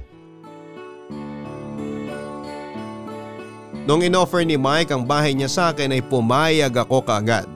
Nung 3.87 4.03
inoffer 4.03 4.43
ni 4.43 4.59
Mike 4.59 4.91
ang 4.91 5.07
bahay 5.07 5.31
niya 5.31 5.47
sa 5.47 5.63
akin 5.71 5.95
ay 5.95 6.03
pumayag 6.03 6.75
ako 6.75 6.99
kaagad. 6.99 7.47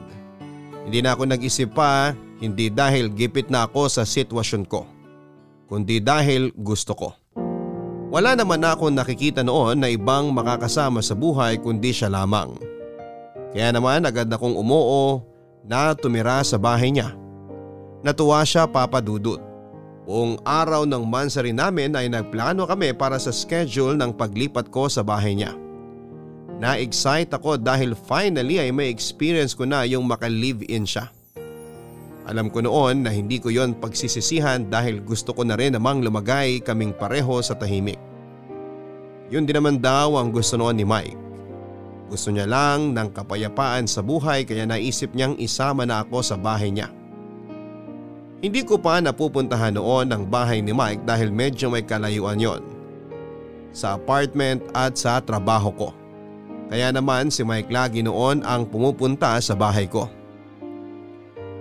Hindi 0.86 1.00
na 1.06 1.14
ako 1.14 1.24
nag-isip 1.30 1.78
pa, 1.78 2.18
hindi 2.42 2.74
dahil 2.74 3.14
gipit 3.14 3.54
na 3.54 3.70
ako 3.70 3.86
sa 3.86 4.02
sitwasyon 4.02 4.64
ko, 4.66 4.90
kundi 5.70 6.02
dahil 6.02 6.50
gusto 6.58 6.98
ko. 6.98 7.10
Wala 8.12 8.36
naman 8.36 8.60
ako 8.60 8.92
nakikita 8.92 9.40
noon 9.40 9.80
na 9.80 9.88
ibang 9.88 10.36
makakasama 10.36 11.00
sa 11.00 11.16
buhay 11.16 11.56
kundi 11.62 11.96
siya 11.96 12.12
lamang. 12.12 12.60
Kaya 13.56 13.72
naman 13.72 14.04
agad 14.04 14.28
akong 14.28 14.58
umuo 14.58 15.24
na 15.64 15.96
tumira 15.96 16.44
sa 16.44 16.60
bahay 16.60 16.92
niya. 16.92 17.16
Natuwa 18.04 18.44
siya 18.44 18.68
papadudot. 18.68 19.40
Buong 20.04 20.42
araw 20.44 20.84
ng 20.84 21.08
mansari 21.08 21.56
namin 21.56 21.96
ay 21.96 22.12
nagplano 22.12 22.68
kami 22.68 22.92
para 22.92 23.16
sa 23.16 23.32
schedule 23.32 23.96
ng 23.96 24.12
paglipat 24.12 24.68
ko 24.68 24.92
sa 24.92 25.06
bahay 25.06 25.38
niya. 25.38 25.56
Na-excite 26.62 27.34
ako 27.34 27.58
dahil 27.58 27.98
finally 27.98 28.62
ay 28.62 28.70
may 28.70 28.94
experience 28.94 29.58
ko 29.58 29.66
na 29.66 29.82
yung 29.82 30.06
maka-live-in 30.06 30.86
siya. 30.86 31.10
Alam 32.30 32.54
ko 32.54 32.62
noon 32.62 33.02
na 33.02 33.10
hindi 33.10 33.42
ko 33.42 33.50
yon 33.50 33.74
pagsisisihan 33.82 34.70
dahil 34.70 35.02
gusto 35.02 35.34
ko 35.34 35.42
na 35.42 35.58
rin 35.58 35.74
namang 35.74 36.06
lumagay 36.06 36.62
kaming 36.62 36.94
pareho 36.94 37.42
sa 37.42 37.58
tahimik. 37.58 37.98
Yun 39.34 39.50
din 39.50 39.58
naman 39.58 39.82
daw 39.82 40.22
ang 40.22 40.30
gusto 40.30 40.54
noon 40.54 40.78
ni 40.78 40.86
Mike. 40.86 41.18
Gusto 42.14 42.30
niya 42.30 42.46
lang 42.46 42.94
ng 42.94 43.10
kapayapaan 43.10 43.90
sa 43.90 44.06
buhay 44.06 44.46
kaya 44.46 44.70
naisip 44.70 45.18
niyang 45.18 45.42
isama 45.42 45.82
na 45.82 46.06
ako 46.06 46.22
sa 46.22 46.38
bahay 46.38 46.70
niya. 46.70 46.94
Hindi 48.38 48.62
ko 48.62 48.78
pa 48.78 49.02
napupuntahan 49.02 49.82
noon 49.82 50.14
ang 50.14 50.30
bahay 50.30 50.62
ni 50.62 50.78
Mike 50.78 51.10
dahil 51.10 51.34
medyo 51.34 51.74
may 51.74 51.82
kalayuan 51.82 52.38
yon. 52.38 52.62
Sa 53.74 53.98
apartment 53.98 54.62
at 54.78 54.94
sa 54.94 55.18
trabaho 55.26 55.74
ko. 55.74 56.01
Kaya 56.72 56.88
naman 56.96 57.28
si 57.28 57.44
Mike 57.44 57.68
lagi 57.68 58.00
noon 58.00 58.48
ang 58.48 58.64
pumupunta 58.64 59.36
sa 59.44 59.60
bahay 59.60 59.92
ko. 59.92 60.08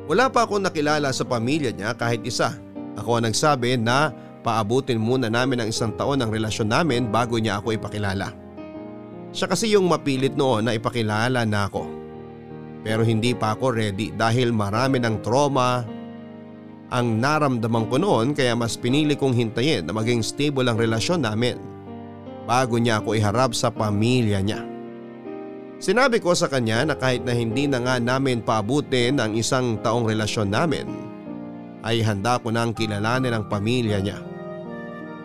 Wala 0.07 0.31
pa 0.31 0.46
akong 0.46 0.62
nakilala 0.62 1.11
sa 1.11 1.27
pamilya 1.27 1.75
niya 1.75 1.99
kahit 1.99 2.23
isa. 2.23 2.55
Ako 2.94 3.18
ang 3.18 3.27
nagsabi 3.27 3.75
na 3.75 4.14
paabutin 4.46 5.03
muna 5.03 5.27
namin 5.27 5.66
ang 5.66 5.68
isang 5.75 5.90
taon 5.99 6.23
ng 6.23 6.31
relasyon 6.31 6.70
namin 6.70 7.11
bago 7.11 7.42
niya 7.42 7.59
ako 7.59 7.75
ipakilala. 7.75 8.31
Siya 9.35 9.51
kasi 9.51 9.75
yung 9.75 9.90
mapilit 9.90 10.38
noon 10.38 10.70
na 10.70 10.79
ipakilala 10.79 11.42
na 11.42 11.66
ako. 11.66 11.90
Pero 12.87 13.03
hindi 13.03 13.35
pa 13.35 13.59
ako 13.59 13.75
ready 13.75 14.14
dahil 14.14 14.55
marami 14.55 15.03
ng 15.03 15.27
trauma 15.27 15.83
ang 16.90 17.18
naramdaman 17.18 17.87
ko 17.87 17.99
noon 17.99 18.35
kaya 18.35 18.55
mas 18.55 18.79
pinili 18.79 19.14
kong 19.14 19.35
hintayin 19.35 19.87
na 19.87 19.94
maging 19.94 20.23
stable 20.23 20.66
ang 20.66 20.79
relasyon 20.79 21.23
namin 21.23 21.59
bago 22.46 22.79
niya 22.79 23.03
ako 23.03 23.14
iharap 23.14 23.55
sa 23.55 23.70
pamilya 23.70 24.42
niya. 24.42 24.70
Sinabi 25.80 26.20
ko 26.20 26.36
sa 26.36 26.44
kanya 26.44 26.84
na 26.84 26.92
kahit 26.92 27.24
na 27.24 27.32
hindi 27.32 27.64
na 27.64 27.80
nga 27.80 27.96
namin 27.96 28.44
paabutin 28.44 29.16
ang 29.16 29.32
isang 29.32 29.80
taong 29.80 30.04
relasyon 30.04 30.52
namin, 30.52 30.84
ay 31.80 32.04
handa 32.04 32.36
ko 32.36 32.52
nang 32.52 32.76
kilalanin 32.76 33.32
ang 33.32 33.48
pamilya 33.48 33.96
niya. 34.04 34.20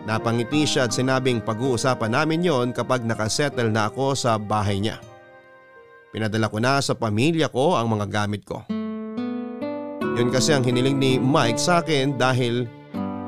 Napangiti 0.08 0.64
siya 0.64 0.88
at 0.88 0.96
sinabing 0.96 1.44
pag-uusapan 1.44 2.08
namin 2.08 2.40
yon 2.40 2.72
kapag 2.72 3.04
nakasettle 3.04 3.68
na 3.68 3.92
ako 3.92 4.16
sa 4.16 4.40
bahay 4.40 4.80
niya. 4.80 4.96
Pinadala 6.08 6.48
ko 6.48 6.56
na 6.56 6.80
sa 6.80 6.96
pamilya 6.96 7.52
ko 7.52 7.76
ang 7.76 7.92
mga 7.92 8.08
gamit 8.08 8.48
ko. 8.48 8.64
Yun 10.16 10.32
kasi 10.32 10.56
ang 10.56 10.64
hiniling 10.64 10.96
ni 10.96 11.20
Mike 11.20 11.60
sa 11.60 11.84
akin 11.84 12.16
dahil 12.16 12.64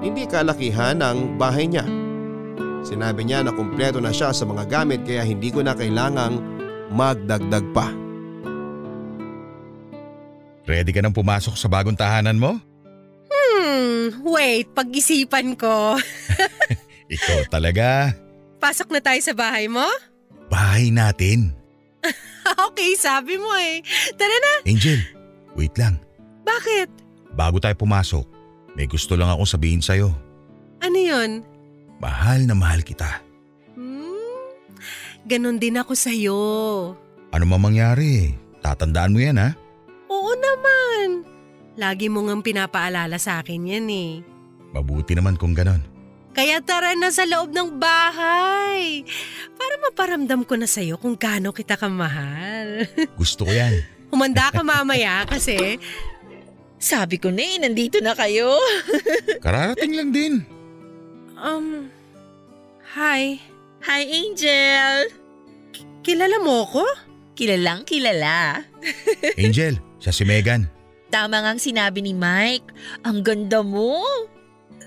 hindi 0.00 0.24
kalakihan 0.24 0.96
ang 1.04 1.36
bahay 1.36 1.68
niya. 1.68 1.84
Sinabi 2.80 3.28
niya 3.28 3.44
na 3.44 3.52
kumpleto 3.52 4.00
na 4.00 4.08
siya 4.08 4.32
sa 4.32 4.48
mga 4.48 4.64
gamit 4.64 5.04
kaya 5.04 5.28
hindi 5.28 5.52
ko 5.52 5.60
na 5.60 5.76
kailangang 5.76 6.40
magdagdag 6.92 7.66
pa. 7.72 7.88
Ready 10.68 10.92
ka 10.92 11.00
nang 11.00 11.16
pumasok 11.16 11.56
sa 11.56 11.64
bagong 11.64 11.96
tahanan 11.96 12.36
mo? 12.36 12.60
Hmm, 13.32 14.20
wait, 14.20 14.68
pag-isipan 14.76 15.56
ko. 15.56 15.96
Ikaw 17.14 17.48
talaga. 17.48 18.12
Pasok 18.60 18.92
na 18.92 19.00
tayo 19.00 19.20
sa 19.24 19.32
bahay 19.32 19.64
mo? 19.70 19.84
Bahay 20.52 20.92
natin. 20.92 21.56
okay, 22.68 22.92
sabi 23.00 23.40
mo 23.40 23.48
eh. 23.56 23.80
Tara 24.16 24.36
na. 24.36 24.54
Angel, 24.68 25.00
wait 25.56 25.72
lang. 25.80 25.96
Bakit? 26.44 26.88
Bago 27.32 27.60
tayo 27.60 27.76
pumasok, 27.76 28.24
may 28.76 28.88
gusto 28.88 29.16
lang 29.16 29.32
akong 29.32 29.48
sabihin 29.48 29.84
sa'yo. 29.84 30.12
Ano 30.84 30.98
yun? 30.98 31.44
Mahal 31.98 32.46
na 32.46 32.54
mahal 32.54 32.84
kita. 32.84 33.27
Ganon 35.28 35.60
din 35.60 35.76
ako 35.76 35.92
sa'yo. 35.92 36.40
Ano 37.36 37.44
man 37.44 37.60
mangyari, 37.60 38.32
tatandaan 38.64 39.12
mo 39.12 39.20
yan 39.20 39.36
ha? 39.36 39.52
Oo 40.08 40.32
naman. 40.32 41.28
Lagi 41.76 42.08
mo 42.08 42.24
ngang 42.24 42.40
pinapaalala 42.40 43.20
sa 43.20 43.44
akin 43.44 43.68
yan 43.68 43.86
eh. 43.92 44.12
Mabuti 44.72 45.12
naman 45.12 45.36
kung 45.36 45.52
ganon. 45.52 45.84
Kaya 46.32 46.64
tara 46.64 46.96
na 46.96 47.12
sa 47.12 47.28
loob 47.28 47.52
ng 47.52 47.76
bahay. 47.76 49.04
Para 49.52 49.76
maparamdam 49.84 50.48
ko 50.48 50.56
na 50.56 50.64
sa'yo 50.64 50.96
kung 50.96 51.12
gaano 51.12 51.52
kita 51.52 51.76
kamahal. 51.76 52.88
Gusto 53.20 53.44
ko 53.44 53.52
yan. 53.52 53.84
Humanda 54.08 54.48
ka 54.48 54.64
mamaya 54.64 55.28
kasi 55.28 55.76
Sabi 56.80 57.20
ko 57.20 57.28
na 57.28 57.42
eh, 57.42 57.60
nandito 57.60 58.00
na 58.00 58.16
kayo. 58.16 58.54
Kararating 59.44 59.92
lang 59.92 60.08
din. 60.08 60.40
Um, 61.36 61.92
hi. 62.96 63.44
Hi 63.82 64.02
Angel! 64.02 65.17
Kilala 66.08 66.40
mo 66.40 66.64
ko? 66.64 66.88
Kilalang 67.36 67.84
kilala. 67.84 68.64
Angel, 69.44 69.76
siya 70.00 70.08
si 70.08 70.24
Megan. 70.24 70.64
Tama 71.12 71.44
ngang 71.44 71.60
sinabi 71.60 72.00
ni 72.00 72.16
Mike. 72.16 72.64
Ang 73.04 73.20
ganda 73.20 73.60
mo. 73.60 74.00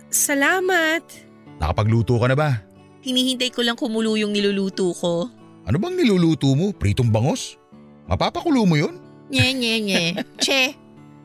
Salamat. 0.09 1.05
Nakapagluto 1.61 2.17
ka 2.17 2.25
na 2.25 2.33
ba? 2.33 2.65
Hinihintay 3.05 3.53
ko 3.53 3.61
lang 3.61 3.77
kumulo 3.77 4.17
yung 4.17 4.33
niluluto 4.33 4.89
ko. 4.97 5.29
Ano 5.69 5.77
bang 5.77 5.93
niluluto 5.93 6.57
mo? 6.57 6.73
Pritong 6.73 7.13
bangos? 7.13 7.53
Mapapakulo 8.09 8.65
mo 8.65 8.73
yun? 8.73 8.97
Nye, 9.29 9.53
nye, 9.53 9.77
nye. 9.77 10.03
che, 10.41 10.73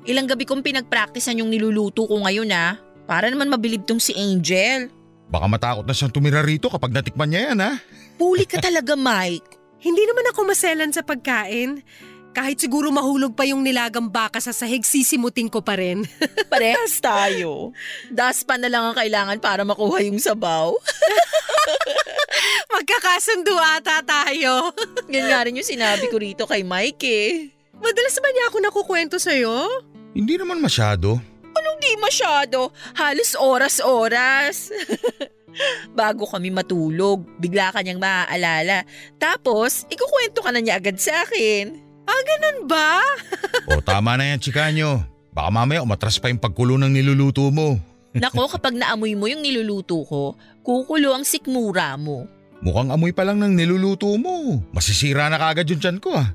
ilang 0.04 0.28
gabi 0.28 0.44
kong 0.44 0.60
pinagpraktisan 0.60 1.40
yung 1.40 1.48
niluluto 1.48 2.04
ko 2.04 2.20
ngayon 2.20 2.52
ah. 2.52 2.76
Para 3.08 3.32
naman 3.32 3.48
mabilib 3.48 3.88
tong 3.88 4.04
si 4.04 4.12
Angel. 4.12 4.92
Baka 5.32 5.48
matakot 5.48 5.88
na 5.88 5.96
siyang 5.96 6.12
tumira 6.12 6.44
rito 6.44 6.68
kapag 6.68 6.92
natikman 6.92 7.32
niya 7.32 7.56
yan 7.56 7.64
ha? 7.64 7.72
Puli 8.20 8.44
ka 8.44 8.60
talaga, 8.60 8.92
Mike. 8.92 9.55
Hindi 9.80 10.02
naman 10.08 10.26
ako 10.32 10.40
maselan 10.48 10.90
sa 10.92 11.04
pagkain. 11.04 11.84
Kahit 12.36 12.60
siguro 12.60 12.92
mahulog 12.92 13.32
pa 13.32 13.48
yung 13.48 13.64
nilagang 13.64 14.12
baka 14.12 14.44
sa 14.44 14.52
sahig, 14.52 14.84
sisimutin 14.84 15.48
ko 15.48 15.64
pa 15.64 15.80
rin. 15.80 16.04
Parehas 16.52 17.00
tayo. 17.00 17.72
Daspan 18.12 18.60
na 18.60 18.68
lang 18.68 18.84
ang 18.84 18.96
kailangan 18.96 19.40
para 19.40 19.64
makuha 19.64 20.04
yung 20.04 20.20
sabaw. 20.20 20.76
Magkakasundo 22.76 23.56
ata 23.56 24.04
tayo. 24.04 24.68
Yan 25.12 25.32
nga 25.32 25.48
rin 25.48 25.56
yung 25.56 25.64
sinabi 25.64 26.12
ko 26.12 26.20
rito 26.20 26.44
kay 26.44 26.60
Mike 26.60 27.04
eh. 27.08 27.56
Madalas 27.80 28.20
ba 28.20 28.28
niya 28.28 28.44
ako 28.52 28.56
nakukwento 28.60 29.16
sa'yo? 29.16 29.68
Hindi 30.12 30.36
naman 30.36 30.60
masyado. 30.60 31.16
Anong 31.56 31.78
di 31.80 31.92
masyado? 31.98 32.70
Halos 32.94 33.32
oras-oras. 33.36 34.70
Bago 35.98 36.28
kami 36.28 36.52
matulog, 36.52 37.24
bigla 37.40 37.72
kanyang 37.72 37.96
maaalala. 37.96 38.84
Tapos, 39.16 39.88
ikukwento 39.88 40.44
ka 40.44 40.52
na 40.52 40.60
niya 40.60 40.76
agad 40.76 41.00
sa 41.00 41.24
akin. 41.24 41.86
Ganun 42.26 42.68
ba? 42.68 43.00
O 43.72 43.82
tama 43.82 44.14
na 44.14 44.34
yan, 44.34 44.38
chikanyo. 44.38 45.02
Baka 45.32 45.50
mamaya 45.50 45.82
umatras 45.82 46.20
pa 46.20 46.30
yung 46.30 46.38
pagkulo 46.38 46.78
ng 46.78 46.92
niluluto 46.92 47.48
mo. 47.50 47.80
Nako, 48.16 48.48
kapag 48.48 48.76
naamoy 48.76 49.16
mo 49.16 49.26
yung 49.28 49.42
niluluto 49.42 50.04
ko, 50.06 50.36
kukulo 50.62 51.12
ang 51.16 51.24
sikmura 51.26 51.96
mo. 51.96 52.28
Mukhang 52.64 52.88
amoy 52.88 53.12
pa 53.12 53.24
lang 53.24 53.40
ng 53.40 53.52
niluluto 53.52 54.08
mo. 54.16 54.64
Masisira 54.72 55.28
na 55.28 55.36
kagad 55.36 55.68
yung 55.68 55.80
tiyan 55.82 55.98
ko 56.00 56.16
ah. 56.16 56.32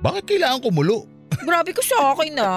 Bakit 0.00 0.24
kailangan 0.24 0.64
kumulo? 0.64 1.04
Grabe 1.44 1.76
ko 1.76 1.82
sa 1.84 2.16
akin 2.16 2.32
na. 2.32 2.48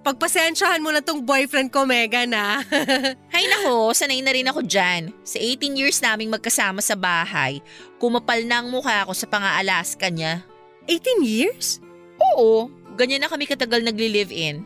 Pagpasensyahan 0.00 0.80
mo 0.80 0.88
na 0.88 1.04
tong 1.04 1.20
boyfriend 1.20 1.68
ko, 1.68 1.84
Megan 1.84 2.32
ah. 2.32 2.64
Hay 3.36 3.44
nako, 3.44 3.92
sanay 3.92 4.24
na 4.24 4.32
rin 4.32 4.48
ako 4.48 4.64
dyan. 4.64 5.12
Sa 5.20 5.36
18 5.36 5.76
years 5.76 6.00
naming 6.00 6.32
magkasama 6.32 6.80
sa 6.80 6.96
bahay, 6.96 7.60
kumapal 8.00 8.40
na 8.48 8.64
ang 8.64 8.72
mukha 8.72 9.04
ko 9.04 9.12
sa 9.12 9.28
pang-aalaska 9.28 10.08
niya. 10.08 10.40
18 10.88 11.20
years? 11.20 11.84
Oo, 12.32 12.72
ganyan 12.96 13.20
na 13.20 13.28
kami 13.28 13.44
katagal 13.44 13.84
nagli-live-in. 13.84 14.64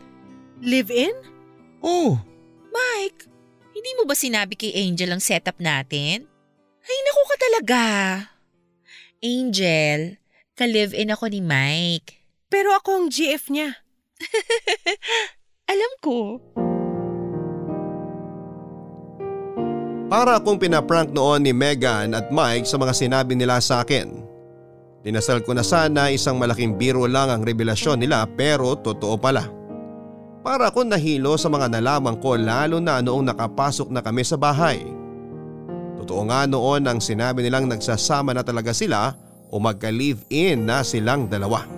Live-in? 0.63 1.11
Oh, 1.83 2.15
Mike, 2.71 3.27
hindi 3.75 3.91
mo 3.99 4.07
ba 4.07 4.15
sinabi 4.15 4.55
kay 4.55 4.71
Angel 4.87 5.11
ang 5.11 5.19
setup 5.19 5.59
natin? 5.59 6.23
Ay, 6.79 6.97
naku 7.03 7.21
ka 7.27 7.35
talaga. 7.35 7.83
Angel, 9.19 10.15
ka-live-in 10.55 11.11
ako 11.11 11.27
ni 11.27 11.43
Mike. 11.43 12.23
Pero 12.47 12.71
ako 12.71 13.03
ang 13.03 13.07
GF 13.11 13.51
niya. 13.51 13.84
Alam 15.71 15.91
ko. 16.01 16.17
Para 20.05 20.37
akong 20.37 20.61
pinaprank 20.61 21.11
noon 21.11 21.43
ni 21.43 21.51
Megan 21.51 22.13
at 22.13 22.29
Mike 22.29 22.69
sa 22.69 22.77
mga 22.77 22.93
sinabi 22.93 23.33
nila 23.33 23.57
sa 23.57 23.81
akin. 23.81 24.23
Dinasal 25.01 25.41
ko 25.45 25.53
na 25.53 25.65
sana 25.65 26.13
isang 26.13 26.37
malaking 26.37 26.77
biro 26.77 27.05
lang 27.05 27.29
ang 27.29 27.41
revelasyon 27.45 28.01
nila 28.01 28.25
pero 28.25 28.77
totoo 28.77 29.17
pala. 29.17 29.49
Para 30.45 30.69
akong 30.69 30.93
nahilo 30.93 31.33
sa 31.41 31.49
mga 31.49 31.73
nalaman 31.73 32.21
ko 32.21 32.37
lalo 32.37 32.77
na 32.77 33.01
noong 33.01 33.33
nakapasok 33.33 33.89
na 33.89 34.05
kami 34.05 34.21
sa 34.21 34.37
bahay. 34.37 34.85
Totoo 36.01 36.21
nga 36.29 36.45
noon 36.45 36.85
ang 36.85 37.01
sinabi 37.01 37.41
nilang 37.41 37.65
nagsasama 37.65 38.33
na 38.37 38.45
talaga 38.45 38.69
sila 38.69 39.17
o 39.49 39.57
magka-live-in 39.57 40.69
na 40.69 40.85
silang 40.85 41.25
dalawa. 41.25 41.74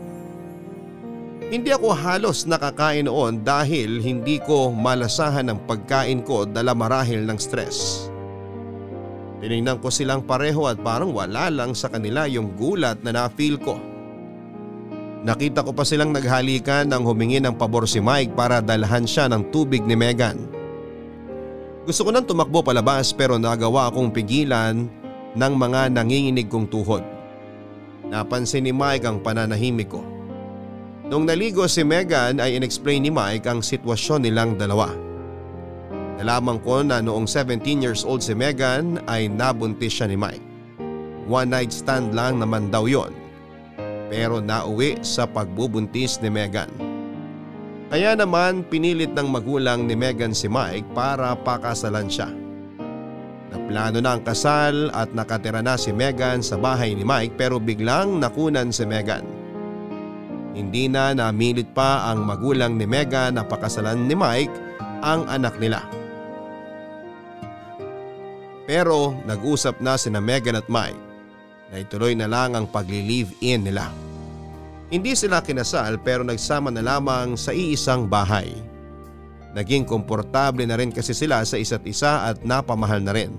Hindi 1.48 1.72
ako 1.72 1.96
halos 1.96 2.44
nakakain 2.44 3.08
noon 3.08 3.40
dahil 3.40 4.04
hindi 4.04 4.36
ko 4.44 4.68
malasahan 4.76 5.48
ang 5.48 5.64
pagkain 5.64 6.20
ko 6.28 6.44
dala 6.44 6.76
marahil 6.76 7.24
ng 7.24 7.40
stress. 7.40 8.12
Tinignan 9.40 9.80
ko 9.80 9.88
silang 9.88 10.28
pareho 10.28 10.68
at 10.68 10.76
parang 10.84 11.16
wala 11.16 11.48
lang 11.48 11.72
sa 11.72 11.88
kanila 11.88 12.28
yung 12.28 12.52
gulat 12.60 13.00
na 13.00 13.16
na-feel 13.16 13.56
ko. 13.64 13.80
Nakita 15.24 15.64
ko 15.64 15.72
pa 15.72 15.88
silang 15.88 16.12
naghalikan 16.12 16.92
nang 16.92 17.08
humingi 17.08 17.40
ng 17.40 17.56
pabor 17.56 17.88
si 17.88 18.04
Mike 18.04 18.36
para 18.36 18.60
dalhan 18.60 19.08
siya 19.08 19.32
ng 19.32 19.48
tubig 19.48 19.88
ni 19.88 19.96
Megan. 19.96 20.36
Gusto 21.88 22.04
ko 22.04 22.12
nang 22.12 22.28
tumakbo 22.28 22.60
palabas 22.60 23.16
pero 23.16 23.40
nagawa 23.40 23.88
akong 23.88 24.12
pigilan 24.12 24.92
ng 25.32 25.54
mga 25.56 25.96
nanginginig 25.96 26.52
kong 26.52 26.68
tuhod. 26.68 27.08
Napansin 28.12 28.68
ni 28.68 28.76
Mike 28.76 29.08
ang 29.08 29.24
pananahimik 29.24 29.96
ko. 29.96 30.17
Nung 31.08 31.24
naligo 31.24 31.64
si 31.72 31.88
Megan 31.88 32.44
ay 32.44 32.60
inexplain 32.60 33.00
ni 33.00 33.08
Mike 33.08 33.48
ang 33.48 33.64
sitwasyon 33.64 34.28
nilang 34.28 34.60
dalawa. 34.60 34.92
Nalaman 36.20 36.60
ko 36.60 36.84
na 36.84 37.00
noong 37.00 37.24
17 37.24 37.64
years 37.80 38.04
old 38.04 38.20
si 38.20 38.36
Megan 38.36 39.00
ay 39.08 39.32
nabuntis 39.32 39.96
siya 39.96 40.12
ni 40.12 40.20
Mike. 40.20 40.44
One 41.32 41.56
night 41.56 41.72
stand 41.72 42.12
lang 42.12 42.44
naman 42.44 42.68
daw 42.68 42.92
yon. 42.92 43.16
Pero 44.12 44.44
nauwi 44.44 45.00
sa 45.00 45.24
pagbubuntis 45.24 46.20
ni 46.20 46.28
Megan. 46.28 46.68
Kaya 47.88 48.20
naman 48.20 48.68
pinilit 48.68 49.16
ng 49.16 49.32
magulang 49.32 49.88
ni 49.88 49.96
Megan 49.96 50.36
si 50.36 50.52
Mike 50.52 50.92
para 50.92 51.40
pakasalan 51.40 52.12
siya. 52.12 52.28
Naplano 53.48 54.04
na 54.04 54.20
ang 54.20 54.28
kasal 54.28 54.92
at 54.92 55.16
nakatira 55.16 55.64
na 55.64 55.80
si 55.80 55.96
Megan 55.96 56.44
sa 56.44 56.60
bahay 56.60 56.92
ni 56.92 57.08
Mike 57.08 57.40
pero 57.40 57.64
biglang 57.64 58.20
nakunan 58.20 58.76
si 58.76 58.84
Megan. 58.84 59.37
Hindi 60.58 60.90
na 60.90 61.14
namilit 61.14 61.70
pa 61.78 62.10
ang 62.10 62.26
magulang 62.26 62.82
ni 62.82 62.90
Megan 62.90 63.38
na 63.38 63.46
pakasalan 63.46 64.10
ni 64.10 64.18
Mike 64.18 64.50
ang 65.06 65.30
anak 65.30 65.54
nila. 65.62 65.86
Pero 68.66 69.14
nag-usap 69.30 69.78
na 69.86 70.02
sina 70.02 70.18
Megan 70.18 70.58
at 70.58 70.66
Mike 70.66 70.98
na 71.70 71.86
ituloy 71.86 72.18
na 72.18 72.26
lang 72.26 72.58
ang 72.58 72.66
pagli-live-in 72.66 73.70
nila. 73.70 73.94
Hindi 74.90 75.14
sila 75.14 75.46
kinasal 75.46 76.02
pero 76.02 76.26
nagsama 76.26 76.74
na 76.74 76.82
lamang 76.82 77.38
sa 77.38 77.54
iisang 77.54 78.10
bahay. 78.10 78.50
Naging 79.54 79.86
komportable 79.86 80.66
na 80.66 80.74
rin 80.74 80.90
kasi 80.90 81.14
sila 81.14 81.46
sa 81.46 81.62
isa't 81.62 81.86
isa 81.86 82.34
at 82.34 82.42
napamahal 82.42 83.00
na 83.04 83.14
rin. 83.14 83.30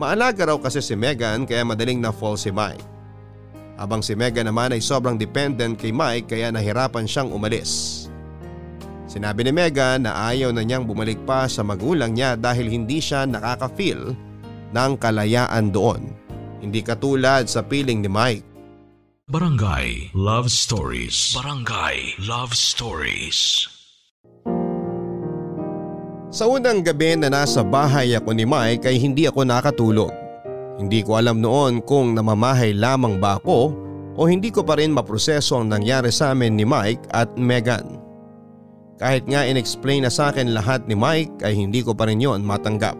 Maalaga 0.00 0.48
raw 0.48 0.56
kasi 0.56 0.80
si 0.80 0.96
Megan 0.96 1.44
kaya 1.44 1.68
madaling 1.68 2.00
na-fall 2.00 2.38
si 2.40 2.48
Mike. 2.48 2.97
Habang 3.78 4.02
si 4.02 4.18
Megan 4.18 4.50
naman 4.50 4.74
ay 4.74 4.82
sobrang 4.82 5.14
dependent 5.14 5.78
kay 5.78 5.94
Mike 5.94 6.34
kaya 6.34 6.50
nahirapan 6.50 7.06
siyang 7.06 7.30
umalis. 7.30 8.04
Sinabi 9.06 9.46
ni 9.46 9.54
Megan 9.54 10.04
na 10.04 10.28
ayaw 10.28 10.50
na 10.50 10.66
niyang 10.66 10.84
bumalik 10.84 11.22
pa 11.22 11.46
sa 11.46 11.62
magulang 11.62 12.12
niya 12.12 12.34
dahil 12.34 12.66
hindi 12.68 12.98
siya 12.98 13.24
nakaka-feel 13.24 14.12
ng 14.74 14.92
kalayaan 14.98 15.70
doon. 15.70 16.10
Hindi 16.58 16.82
katulad 16.82 17.46
sa 17.46 17.62
piling 17.62 18.02
ni 18.02 18.10
Mike. 18.10 18.46
Barangay 19.30 20.10
Love 20.10 20.50
Stories. 20.50 21.38
Barangay 21.38 22.18
Love 22.26 22.52
Stories. 22.58 23.64
Sa 26.28 26.44
unang 26.50 26.84
gabi 26.84 27.16
na 27.16 27.30
nasa 27.32 27.64
bahay 27.64 28.12
ako 28.12 28.34
ni 28.34 28.44
Mike 28.44 28.84
ay 28.84 29.00
hindi 29.00 29.24
ako 29.24 29.48
nakatulog. 29.48 30.12
Hindi 30.78 31.02
ko 31.02 31.18
alam 31.18 31.42
noon 31.42 31.82
kung 31.82 32.14
namamahay 32.14 32.70
lamang 32.70 33.18
ba 33.18 33.42
ako 33.42 33.74
o 34.14 34.20
hindi 34.30 34.54
ko 34.54 34.62
pa 34.62 34.78
rin 34.78 34.94
maproseso 34.94 35.58
ang 35.58 35.74
nangyari 35.74 36.14
sa 36.14 36.30
amin 36.30 36.54
ni 36.54 36.62
Mike 36.62 37.10
at 37.10 37.26
Megan. 37.34 37.98
Kahit 38.98 39.26
nga 39.26 39.42
inexplain 39.42 40.06
na 40.06 40.10
sa 40.10 40.30
akin 40.30 40.54
lahat 40.54 40.86
ni 40.86 40.94
Mike 40.94 41.42
ay 41.42 41.54
hindi 41.58 41.82
ko 41.82 41.94
pa 41.94 42.06
rin 42.06 42.22
yon 42.22 42.46
matanggap. 42.46 42.94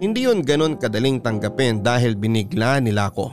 Hindi 0.00 0.24
yon 0.28 0.40
ganon 0.40 0.80
kadaling 0.80 1.20
tanggapin 1.20 1.84
dahil 1.84 2.16
binigla 2.16 2.80
nila 2.80 3.12
ako. 3.12 3.32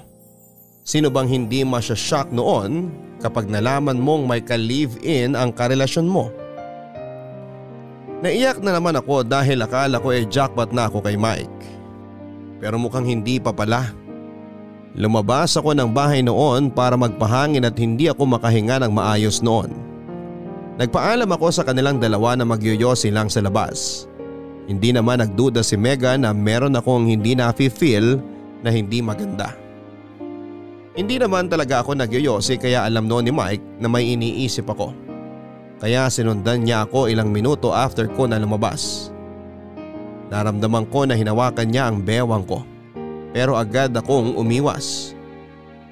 Sino 0.87 1.11
bang 1.11 1.27
hindi 1.27 1.67
masya-shock 1.67 2.31
noon 2.31 2.91
kapag 3.19 3.51
nalaman 3.51 3.99
mong 3.99 4.23
may 4.23 4.39
ka-live-in 4.39 5.35
ang 5.35 5.51
karelasyon 5.51 6.07
mo? 6.07 6.31
Naiyak 8.23 8.59
na 8.63 8.75
naman 8.75 8.95
ako 8.95 9.23
dahil 9.23 9.63
akala 9.63 9.99
ko 9.99 10.15
ay 10.15 10.23
eh 10.23 10.31
jackpot 10.31 10.71
na 10.71 10.87
ako 10.87 11.03
kay 11.03 11.15
Mike. 11.19 11.76
Pero 12.57 12.81
mukhang 12.81 13.05
hindi 13.05 13.37
pa 13.37 13.53
pala. 13.53 13.93
Lumabas 14.97 15.53
ako 15.53 15.77
ng 15.77 15.93
bahay 15.93 16.25
noon 16.25 16.73
para 16.73 16.97
magpahangin 16.97 17.69
at 17.69 17.77
hindi 17.77 18.09
ako 18.09 18.37
makahinga 18.37 18.81
ng 18.81 18.91
maayos 18.93 19.45
noon. 19.45 19.69
Nagpaalam 20.77 21.29
ako 21.29 21.53
sa 21.53 21.65
kanilang 21.65 22.01
dalawa 22.01 22.33
na 22.37 22.45
magyoyosi 22.45 23.13
lang 23.13 23.29
sa 23.29 23.41
labas. 23.41 24.05
Hindi 24.65 24.93
naman 24.93 25.21
nagduda 25.21 25.61
si 25.61 25.77
Mega 25.77 26.17
na 26.17 26.33
meron 26.33 26.77
akong 26.77 27.09
hindi 27.09 27.33
na-feel 27.37 28.21
na 28.61 28.69
hindi 28.69 29.01
maganda. 29.01 29.53
Hindi 30.97 31.21
naman 31.21 31.45
talaga 31.45 31.85
ako 31.85 31.93
nagyoyosi 31.93 32.57
kaya 32.57 32.81
alam 32.81 33.05
noon 33.05 33.29
ni 33.29 33.33
Mike 33.33 33.65
na 33.77 33.85
may 33.85 34.17
iniisip 34.17 34.65
ako. 34.65 34.97
Kaya 35.77 36.09
sinundan 36.09 36.65
niya 36.65 36.89
ako 36.89 37.05
ilang 37.05 37.29
minuto 37.29 37.69
after 37.69 38.09
ko 38.09 38.25
na 38.25 38.41
lumabas. 38.41 39.13
Naramdaman 40.27 40.89
ko 40.91 41.07
na 41.07 41.15
hinawakan 41.15 41.67
niya 41.71 41.87
ang 41.87 42.03
bewang 42.03 42.43
ko 42.43 42.63
pero 43.37 43.53
agad 43.53 43.93
akong 43.93 44.33
umiwas. 44.33 45.13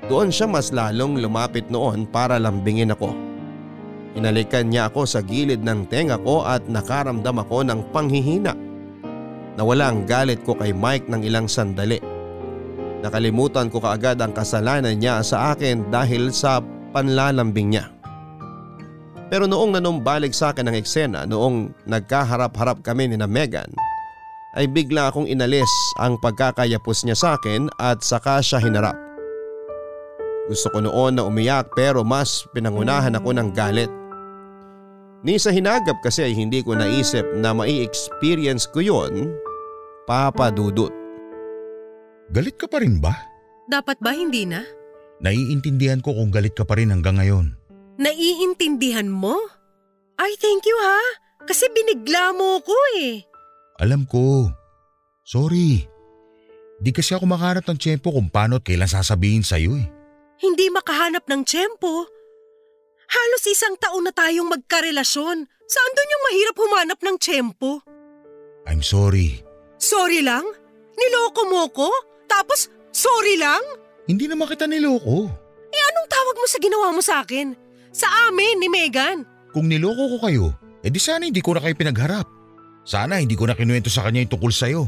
Doon 0.09 0.33
siya 0.33 0.49
mas 0.49 0.73
lalong 0.73 1.21
lumapit 1.21 1.69
noon 1.69 2.09
para 2.09 2.41
lambingin 2.41 2.89
ako. 2.93 3.13
Inalikan 4.17 4.73
niya 4.73 4.89
ako 4.89 5.05
sa 5.05 5.21
gilid 5.21 5.61
ng 5.61 5.85
tenga 5.85 6.17
ko 6.17 6.41
at 6.41 6.65
nakaramdam 6.65 7.37
ako 7.45 7.61
ng 7.61 7.79
panghihina. 7.93 8.57
Nawala 9.61 9.91
ang 9.93 10.09
galit 10.09 10.41
ko 10.41 10.57
kay 10.57 10.73
Mike 10.73 11.05
ng 11.05 11.21
ilang 11.21 11.45
sandali. 11.45 12.01
Nakalimutan 13.05 13.69
ko 13.69 13.77
kaagad 13.77 14.17
ang 14.17 14.33
kasalanan 14.33 14.97
niya 14.97 15.21
sa 15.21 15.53
akin 15.53 15.93
dahil 15.93 16.33
sa 16.33 16.65
panlalambing 16.95 17.77
niya. 17.77 17.93
Pero 19.29 19.45
noong 19.45 19.77
nanumbalik 19.77 20.33
sa 20.33 20.49
akin 20.49 20.69
ang 20.69 20.77
eksena 20.77 21.29
noong 21.29 21.85
nagkaharap-harap 21.85 22.81
kami 22.81 23.09
ni 23.09 23.17
na 23.21 23.29
Megan, 23.29 23.69
ay 24.55 24.71
bigla 24.71 25.11
akong 25.11 25.27
inalis 25.27 25.69
ang 25.99 26.15
pagkakayapos 26.19 27.03
niya 27.03 27.15
sa 27.19 27.35
akin 27.35 27.67
at 27.75 27.99
saka 28.01 28.39
siya 28.39 28.63
hinarap. 28.63 28.95
Gusto 30.47 30.71
ko 30.71 30.79
noon 30.79 31.19
na 31.19 31.27
umiyak 31.27 31.73
pero 31.75 32.05
mas 32.05 32.47
pinangunahan 32.55 33.17
ako 33.17 33.35
ng 33.35 33.49
galit. 33.51 33.91
Ni 35.25 35.41
sa 35.41 35.49
hinagap 35.49 35.99
kasi 36.05 36.21
ay 36.21 36.33
hindi 36.37 36.61
ko 36.61 36.77
naisip 36.77 37.25
na 37.33 37.49
mai-experience 37.49 38.69
ko 38.69 38.79
yon, 38.79 39.33
Papa 40.05 40.53
Dudut. 40.53 40.93
Galit 42.29 42.55
ka 42.61 42.69
pa 42.69 42.77
rin 42.81 43.01
ba? 43.01 43.13
Dapat 43.65 43.97
ba 43.97 44.13
hindi 44.13 44.45
na? 44.45 44.61
Naiintindihan 45.25 46.05
ko 46.05 46.13
kung 46.13 46.29
galit 46.29 46.53
ka 46.53 46.61
pa 46.61 46.77
rin 46.77 46.93
hanggang 46.93 47.17
ngayon. 47.17 47.57
Naiintindihan 47.97 49.09
mo? 49.09 49.33
Ay, 50.21 50.37
thank 50.37 50.61
you 50.69 50.77
ha. 50.77 51.01
Kasi 51.49 51.65
binigla 51.73 52.29
mo 52.37 52.61
ko 52.61 52.77
eh. 53.01 53.25
Alam 53.79 54.07
ko. 54.07 54.47
Sorry. 55.27 55.83
Di 56.79 56.91
kasi 56.91 57.15
ako 57.15 57.27
makahanap 57.27 57.65
ng 57.67 57.79
tiyempo 57.79 58.11
kung 58.11 58.31
paano 58.31 58.59
at 58.59 58.65
kailan 58.67 58.87
sasabihin 58.87 59.43
sa'yo 59.43 59.75
eh. 59.79 59.87
Hindi 60.39 60.67
makahanap 60.71 61.23
ng 61.27 61.41
tiyempo? 61.47 62.07
Halos 63.05 63.43
isang 63.47 63.79
taon 63.79 64.07
na 64.07 64.13
tayong 64.15 64.47
magkarelasyon. 64.51 65.37
Saan 65.65 65.91
doon 65.95 66.13
yung 66.13 66.23
mahirap 66.29 66.55
humanap 66.55 66.99
ng 67.01 67.17
tiyempo? 67.19 67.81
I'm 68.67 68.83
sorry. 68.83 69.43
Sorry 69.79 70.23
lang? 70.23 70.43
Niloko 70.95 71.41
mo 71.47 71.67
ko? 71.71 71.87
Tapos 72.27 72.71
sorry 72.91 73.39
lang? 73.39 73.61
Hindi 74.05 74.27
naman 74.29 74.47
kita 74.49 74.67
niloko. 74.67 75.27
Eh 75.71 75.81
anong 75.91 76.09
tawag 76.09 76.35
mo 76.39 76.47
sa 76.47 76.59
ginawa 76.61 76.87
mo 76.91 77.01
sa 77.03 77.23
akin? 77.23 77.55
Sa 77.95 78.07
amin 78.27 78.59
ni 78.59 78.67
Megan. 78.67 79.23
Kung 79.55 79.71
niloko 79.71 80.15
ko 80.15 80.17
kayo, 80.27 80.45
edi 80.83 80.99
sana 80.99 81.23
hindi 81.27 81.39
ko 81.39 81.55
na 81.55 81.63
kayo 81.63 81.75
pinagharap. 81.75 82.27
Sana 82.85 83.17
hindi 83.17 83.33
ko 83.33 83.49
na 83.49 83.57
kinuwento 83.57 83.89
sa 83.89 84.05
kanya 84.05 84.21
yung 84.21 84.33
tungkol 84.37 84.53
sa'yo. 84.53 84.85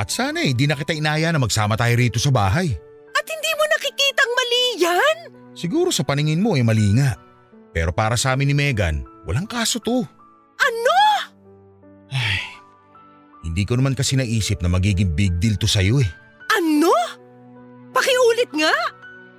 At 0.00 0.08
sana 0.08 0.40
hindi 0.40 0.64
na 0.64 0.74
kita 0.74 0.96
inaya 0.96 1.28
na 1.28 1.38
magsama 1.38 1.76
tayo 1.76 1.92
rito 1.94 2.16
sa 2.16 2.32
bahay. 2.32 2.72
At 3.12 3.24
hindi 3.28 3.50
mo 3.52 3.64
nakikitang 3.68 4.32
mali 4.32 4.64
yan? 4.80 5.16
Siguro 5.52 5.92
sa 5.92 6.02
paningin 6.02 6.40
mo 6.40 6.56
ay 6.56 6.64
eh, 6.64 6.66
mali 6.66 6.88
nga. 6.96 7.14
Pero 7.76 7.92
para 7.92 8.16
sa 8.16 8.32
amin 8.32 8.50
ni 8.50 8.56
Megan, 8.56 9.04
walang 9.28 9.44
kaso 9.46 9.76
to. 9.78 10.02
Ano? 10.56 10.98
Ay, 12.10 12.42
hindi 13.44 13.68
ko 13.68 13.76
naman 13.76 13.92
kasi 13.92 14.16
naisip 14.16 14.64
na 14.64 14.72
magiging 14.72 15.12
big 15.12 15.36
deal 15.36 15.60
to 15.60 15.68
sa'yo 15.68 16.00
eh. 16.00 16.10
Ano? 16.58 16.90
Pakiulit 17.92 18.50
nga? 18.56 18.74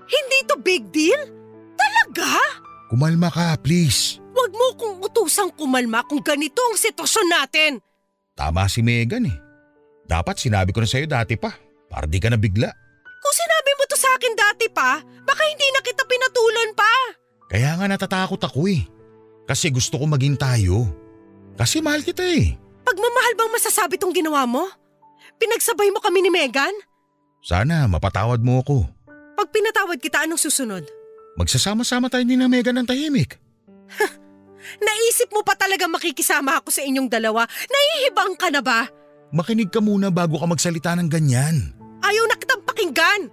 Hindi 0.05 0.37
to 0.45 0.55
big 0.61 0.93
deal? 0.93 1.19
Talaga? 1.73 2.37
Kumalma 2.93 3.33
ka, 3.33 3.57
please. 3.59 4.21
Huwag 4.35 4.51
mo 4.53 4.67
kong 4.77 4.95
utusang 5.03 5.51
kumalma 5.57 6.05
kung 6.05 6.21
ganito 6.21 6.61
ang 6.61 6.77
sitwasyon 6.77 7.27
natin. 7.33 7.71
Tama 8.35 8.67
si 8.67 8.83
Megan 8.83 9.31
eh. 9.31 9.37
Dapat 10.05 10.35
sinabi 10.37 10.75
ko 10.75 10.83
na 10.83 10.87
sa'yo 10.91 11.07
dati 11.07 11.39
pa, 11.39 11.55
para 11.87 12.05
di 12.05 12.19
ka 12.19 12.27
nabigla. 12.27 12.67
Kung 13.23 13.35
sinabi 13.35 13.71
mo 13.79 13.83
to 13.87 13.97
sa 13.97 14.11
akin 14.19 14.33
dati 14.35 14.67
pa, 14.69 14.99
baka 15.01 15.41
hindi 15.49 15.65
na 15.71 15.81
kita 15.81 16.03
pinatulan 16.03 16.69
pa. 16.75 16.93
Kaya 17.49 17.79
nga 17.79 17.87
natatakot 17.87 18.37
ako 18.43 18.67
eh. 18.69 18.83
Kasi 19.47 19.71
gusto 19.71 19.97
ko 19.97 20.05
maging 20.05 20.35
tayo. 20.35 20.85
Kasi 21.55 21.79
mahal 21.79 22.03
kita 22.03 22.21
eh. 22.21 22.59
Pagmamahal 22.85 23.33
bang 23.33 23.51
masasabi 23.55 23.95
tong 23.97 24.13
ginawa 24.13 24.43
mo? 24.45 24.67
Pinagsabay 25.39 25.89
mo 25.89 26.03
kami 26.03 26.21
ni 26.21 26.29
Megan? 26.29 26.75
Sana 27.41 27.87
mapatawad 27.87 28.43
mo 28.43 28.61
ako. 28.61 28.85
Pag 29.35 29.47
pinatawad 29.49 29.97
kita, 29.97 30.27
anong 30.27 30.41
susunod? 30.41 30.83
Magsasama-sama 31.39 32.11
tayo 32.11 32.23
ni 32.27 32.35
na 32.35 32.51
Megan 32.51 32.77
ng 32.77 32.87
tahimik. 32.87 33.39
Naisip 34.82 35.30
mo 35.32 35.41
pa 35.41 35.54
talaga 35.58 35.86
makikisama 35.89 36.60
ako 36.62 36.69
sa 36.71 36.82
inyong 36.82 37.10
dalawa? 37.10 37.45
Naihibang 37.67 38.34
ka 38.38 38.49
na 38.49 38.62
ba? 38.62 38.89
Makinig 39.36 39.69
ka 39.73 39.84
muna 39.84 40.13
bago 40.13 40.39
ka 40.39 40.47
magsalita 40.47 40.95
ng 40.95 41.10
ganyan. 41.10 41.75
Ayaw 42.06 42.23
na 42.30 42.36
kitang 42.38 42.63
pakinggan. 42.63 43.28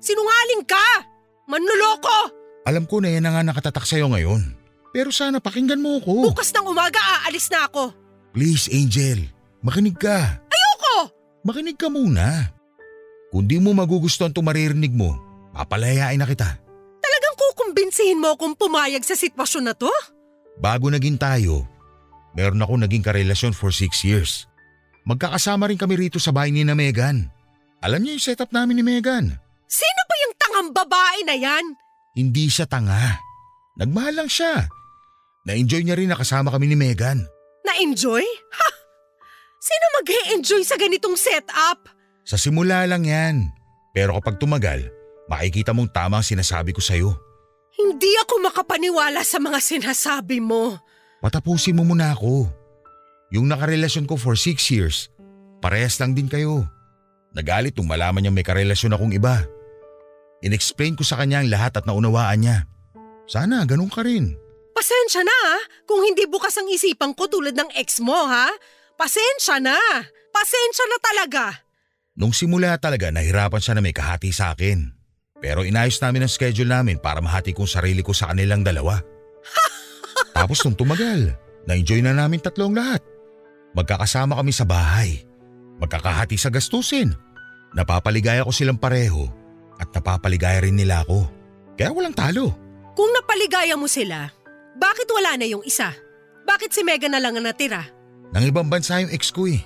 Sinungaling 0.00 0.64
ka! 0.64 1.08
Manluloko! 1.50 2.32
Alam 2.68 2.84
ko 2.84 3.00
na 3.00 3.10
yan 3.10 3.24
na 3.24 3.34
nga 3.34 3.42
nakatatak 3.42 3.88
sa'yo 3.88 4.06
ngayon. 4.12 4.54
Pero 4.92 5.10
sana 5.10 5.40
pakinggan 5.40 5.80
mo 5.80 5.98
ako. 5.98 6.30
Bukas 6.30 6.52
ng 6.52 6.66
umaga 6.68 7.00
aalis 7.00 7.48
na 7.48 7.66
ako. 7.66 7.94
Please, 8.36 8.70
Angel. 8.70 9.26
Makinig 9.64 9.96
ka. 9.98 10.40
Ayoko! 10.50 11.10
Makinig 11.42 11.76
ka 11.80 11.88
muna. 11.88 12.52
Kung 13.32 13.46
di 13.46 13.58
mo 13.58 13.70
magugustuhan 13.74 14.30
itong 14.34 14.46
maririnig 14.46 14.94
mo, 14.94 15.14
papalayain 15.54 16.18
na 16.18 16.26
kita 16.26 16.70
kukumbinsihin 17.70 18.18
mo 18.18 18.34
akong 18.34 18.58
pumayag 18.58 19.04
sa 19.06 19.14
sitwasyon 19.14 19.70
na 19.70 19.74
to? 19.78 19.90
Bago 20.60 20.92
naging 20.92 21.16
tayo, 21.16 21.64
meron 22.36 22.60
ako 22.60 22.84
naging 22.84 23.00
karelasyon 23.00 23.56
for 23.56 23.72
six 23.72 24.04
years. 24.04 24.44
Magkakasama 25.08 25.72
rin 25.72 25.80
kami 25.80 25.96
rito 25.96 26.20
sa 26.20 26.36
bahay 26.36 26.52
ni 26.52 26.68
na 26.68 26.76
Megan. 26.76 27.32
Alam 27.80 28.04
niyo 28.04 28.20
yung 28.20 28.26
setup 28.28 28.52
namin 28.52 28.76
ni 28.76 28.84
Megan. 28.84 29.32
Sino 29.64 30.00
ba 30.04 30.14
yung 30.20 30.34
tangang 30.36 30.70
babae 30.76 31.18
na 31.24 31.34
yan? 31.40 31.64
Hindi 32.12 32.52
siya 32.52 32.68
tanga. 32.68 33.16
Nagmahal 33.80 34.20
lang 34.20 34.28
siya. 34.28 34.68
Na-enjoy 35.48 35.80
niya 35.80 35.96
rin 35.96 36.12
na 36.12 36.20
kasama 36.20 36.52
kami 36.52 36.68
ni 36.68 36.76
Megan. 36.76 37.24
Na-enjoy? 37.64 38.20
Ha! 38.52 38.68
Sino 39.60 39.84
mag 39.96 40.08
enjoy 40.36 40.60
sa 40.60 40.76
ganitong 40.76 41.16
setup? 41.16 41.88
Sa 42.28 42.36
simula 42.36 42.84
lang 42.84 43.08
yan. 43.08 43.48
Pero 43.96 44.12
kapag 44.20 44.36
tumagal, 44.36 44.92
makikita 45.32 45.72
mong 45.72 45.88
tama 45.88 46.20
ang 46.20 46.26
sinasabi 46.26 46.76
ko 46.76 46.84
sa'yo. 46.84 47.29
Hindi 47.80 48.12
ako 48.20 48.44
makapaniwala 48.44 49.24
sa 49.24 49.40
mga 49.40 49.56
sinasabi 49.56 50.36
mo. 50.44 50.76
Patapusin 51.24 51.72
mo 51.72 51.88
muna 51.88 52.12
ako. 52.12 52.44
Yung 53.32 53.48
nakarelasyon 53.48 54.04
ko 54.04 54.20
for 54.20 54.36
six 54.36 54.68
years, 54.68 55.08
parehas 55.64 55.96
lang 55.96 56.12
din 56.12 56.28
kayo. 56.28 56.68
Nagalit 57.32 57.72
nung 57.80 57.88
malaman 57.88 58.20
niya 58.20 58.32
may 58.36 58.44
karelasyon 58.44 58.92
akong 58.92 59.16
iba. 59.16 59.48
Inexplain 60.44 60.92
ko 60.92 61.08
sa 61.08 61.16
kanya 61.16 61.40
ang 61.40 61.48
lahat 61.48 61.80
at 61.80 61.88
naunawaan 61.88 62.44
niya. 62.44 62.68
Sana 63.24 63.64
ganun 63.64 63.88
ka 63.88 64.04
rin. 64.04 64.36
Pasensya 64.76 65.24
na 65.24 65.32
ha, 65.32 65.56
kung 65.88 66.04
hindi 66.04 66.28
bukas 66.28 66.56
ang 66.60 66.68
isipan 66.68 67.16
ko 67.16 67.32
tulad 67.32 67.56
ng 67.56 67.72
ex 67.80 68.04
mo 68.04 68.28
ha. 68.28 68.48
Pasensya 69.00 69.56
na. 69.56 69.76
Pasensya 70.28 70.84
na 70.84 70.98
talaga. 71.00 71.44
Nung 72.18 72.36
simula 72.36 72.76
talaga 72.76 73.08
nahirapan 73.08 73.62
siya 73.62 73.74
na 73.78 73.82
may 73.84 73.96
kahati 73.96 74.28
sa 74.34 74.52
akin. 74.52 74.99
Pero 75.40 75.64
inayos 75.64 75.96
namin 76.04 76.28
ang 76.28 76.32
schedule 76.32 76.68
namin 76.68 77.00
para 77.00 77.24
mahati 77.24 77.56
kong 77.56 77.68
sarili 77.68 78.04
ko 78.04 78.12
sa 78.12 78.30
kanilang 78.30 78.60
dalawa. 78.60 79.00
Tapos 80.36 80.60
nung 80.62 80.76
tumagal, 80.76 81.32
na-enjoy 81.64 82.04
na 82.04 82.12
namin 82.12 82.44
tatlong 82.44 82.76
lahat. 82.76 83.00
Magkakasama 83.72 84.36
kami 84.36 84.52
sa 84.52 84.68
bahay. 84.68 85.24
Magkakahati 85.80 86.36
sa 86.36 86.52
gastusin. 86.52 87.16
Napapaligaya 87.72 88.44
ko 88.44 88.52
silang 88.52 88.76
pareho 88.76 89.30
at 89.80 89.88
napapaligaya 89.96 90.60
rin 90.60 90.76
nila 90.76 91.00
ako. 91.08 91.24
Kaya 91.80 91.88
walang 91.96 92.12
talo. 92.12 92.52
Kung 92.92 93.08
napaligaya 93.16 93.80
mo 93.80 93.88
sila, 93.88 94.28
bakit 94.76 95.08
wala 95.08 95.40
na 95.40 95.48
yung 95.48 95.64
isa? 95.64 95.96
Bakit 96.44 96.68
si 96.74 96.84
Megan 96.84 97.16
na 97.16 97.22
lang 97.22 97.38
ang 97.38 97.46
natira? 97.48 97.88
Nang 98.36 98.44
ibang 98.44 98.68
bansa 98.68 99.00
yung 99.00 99.08
ex 99.08 99.32
ko 99.32 99.48
eh. 99.48 99.62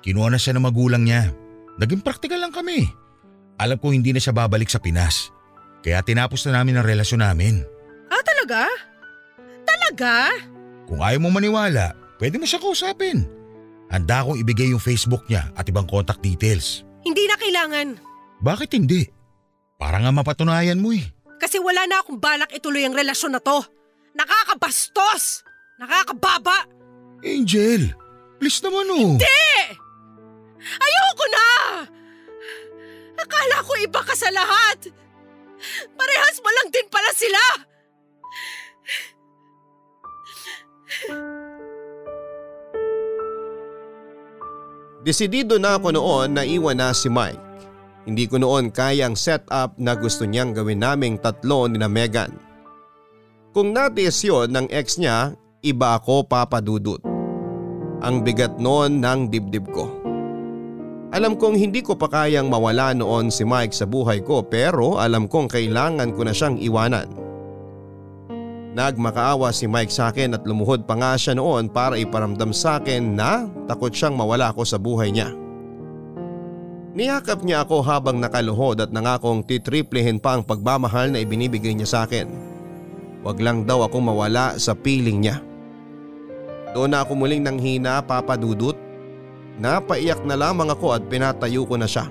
Kinuha 0.00 0.32
na 0.32 0.40
siya 0.40 0.56
ng 0.56 0.64
magulang 0.64 1.04
niya. 1.04 1.30
Naging 1.76 2.00
praktikal 2.00 2.40
lang 2.40 2.54
kami. 2.54 2.88
Alam 3.62 3.78
ko 3.78 3.94
hindi 3.94 4.10
na 4.10 4.18
siya 4.18 4.34
babalik 4.34 4.66
sa 4.66 4.82
Pinas. 4.82 5.30
Kaya 5.86 6.02
tinapos 6.02 6.42
na 6.50 6.58
namin 6.58 6.82
ang 6.82 6.86
relasyon 6.86 7.22
namin. 7.22 7.62
Ah, 8.10 8.22
talaga? 8.26 8.66
Talaga? 9.62 10.34
Kung 10.90 10.98
ayaw 10.98 11.22
mo 11.22 11.30
maniwala, 11.30 11.94
pwede 12.18 12.42
mo 12.42 12.46
siya 12.46 12.58
kausapin. 12.58 13.22
Handa 13.86 14.26
akong 14.26 14.42
ibigay 14.42 14.74
yung 14.74 14.82
Facebook 14.82 15.22
niya 15.30 15.54
at 15.54 15.62
ibang 15.70 15.86
contact 15.86 16.18
details. 16.26 16.82
Hindi 17.06 17.22
na 17.30 17.38
kailangan. 17.38 17.88
Bakit 18.42 18.74
hindi? 18.74 19.06
Para 19.78 20.02
nga 20.02 20.10
mapatunayan 20.10 20.82
mo 20.82 20.90
eh. 20.90 21.06
Kasi 21.38 21.62
wala 21.62 21.86
na 21.86 22.02
akong 22.02 22.18
balak 22.18 22.50
ituloy 22.50 22.82
ang 22.82 22.98
relasyon 22.98 23.38
na 23.38 23.42
to. 23.42 23.62
Nakakabastos! 24.18 25.46
Nakakababa! 25.78 26.66
Angel, 27.22 27.94
please 28.42 28.58
naman 28.62 28.86
oh. 28.90 29.18
Hindi! 29.18 29.54
Ayoko 30.62 31.24
na! 31.30 31.46
Akala 33.22 33.56
ko 33.62 33.72
iba 33.78 34.00
ka 34.02 34.14
sa 34.18 34.28
lahat. 34.34 34.90
Parehas 35.94 36.36
mo 36.42 36.50
lang 36.50 36.68
din 36.74 36.86
pala 36.90 37.10
sila. 37.14 37.42
Desidido 45.02 45.58
na 45.58 45.78
ako 45.78 45.94
noon 45.94 46.28
na 46.34 46.42
iwan 46.46 46.78
na 46.78 46.94
si 46.94 47.10
Mike. 47.10 47.42
Hindi 48.02 48.26
ko 48.26 48.38
noon 48.38 48.74
kayang 48.74 49.14
set 49.14 49.46
up 49.50 49.78
na 49.78 49.94
gusto 49.94 50.26
niyang 50.26 50.54
gawin 50.54 50.82
naming 50.82 51.18
tatlo 51.18 51.70
ni 51.70 51.78
na 51.78 51.86
Megan. 51.86 52.34
Kung 53.54 53.70
natiis 53.70 54.22
yun 54.26 54.50
ng 54.50 54.66
ex 54.70 54.98
niya, 54.98 55.38
iba 55.62 55.94
ako 55.94 56.26
papadudot. 56.26 56.98
Ang 58.02 58.26
bigat 58.26 58.58
noon 58.58 58.98
ng 58.98 59.30
dibdib 59.30 59.70
ko. 59.70 60.01
Alam 61.12 61.36
kong 61.36 61.60
hindi 61.60 61.84
ko 61.84 61.92
pa 61.92 62.08
kayang 62.08 62.48
mawala 62.48 62.96
noon 62.96 63.28
si 63.28 63.44
Mike 63.44 63.76
sa 63.76 63.84
buhay 63.84 64.24
ko 64.24 64.40
pero 64.40 64.96
alam 64.96 65.28
kong 65.28 65.52
kailangan 65.52 66.08
ko 66.16 66.24
na 66.24 66.32
siyang 66.32 66.56
iwanan. 66.56 67.04
Nagmakaawa 68.72 69.52
si 69.52 69.68
Mike 69.68 69.92
sa 69.92 70.08
akin 70.08 70.32
at 70.32 70.48
lumuhod 70.48 70.88
pa 70.88 70.96
nga 70.96 71.12
siya 71.12 71.36
noon 71.36 71.68
para 71.68 72.00
iparamdam 72.00 72.56
sa 72.56 72.80
akin 72.80 73.12
na 73.12 73.44
takot 73.68 73.92
siyang 73.92 74.16
mawala 74.16 74.56
ako 74.56 74.64
sa 74.64 74.80
buhay 74.80 75.12
niya. 75.12 75.28
Niyakap 76.96 77.44
niya 77.44 77.68
ako 77.68 77.84
habang 77.84 78.16
nakaluhod 78.16 78.80
at 78.80 78.88
nangakong 78.88 79.44
titriplihin 79.44 80.16
pa 80.16 80.40
ang 80.40 80.44
pagmamahal 80.44 81.12
na 81.12 81.20
ibinibigay 81.20 81.76
niya 81.76 81.88
sa 81.88 81.98
akin. 82.08 82.28
Huwag 83.20 83.36
lang 83.36 83.68
daw 83.68 83.84
akong 83.84 84.08
mawala 84.08 84.56
sa 84.56 84.72
piling 84.72 85.20
niya. 85.20 85.44
Doon 86.72 86.96
na 86.96 87.04
ako 87.04 87.20
muling 87.20 87.44
nanghina 87.44 88.00
papadudot. 88.00 88.76
Napaiyak 89.60 90.24
na 90.24 90.38
lamang 90.38 90.72
ako 90.72 90.96
at 90.96 91.02
pinatayo 91.08 91.68
ko 91.68 91.76
na 91.76 91.88
siya. 91.88 92.08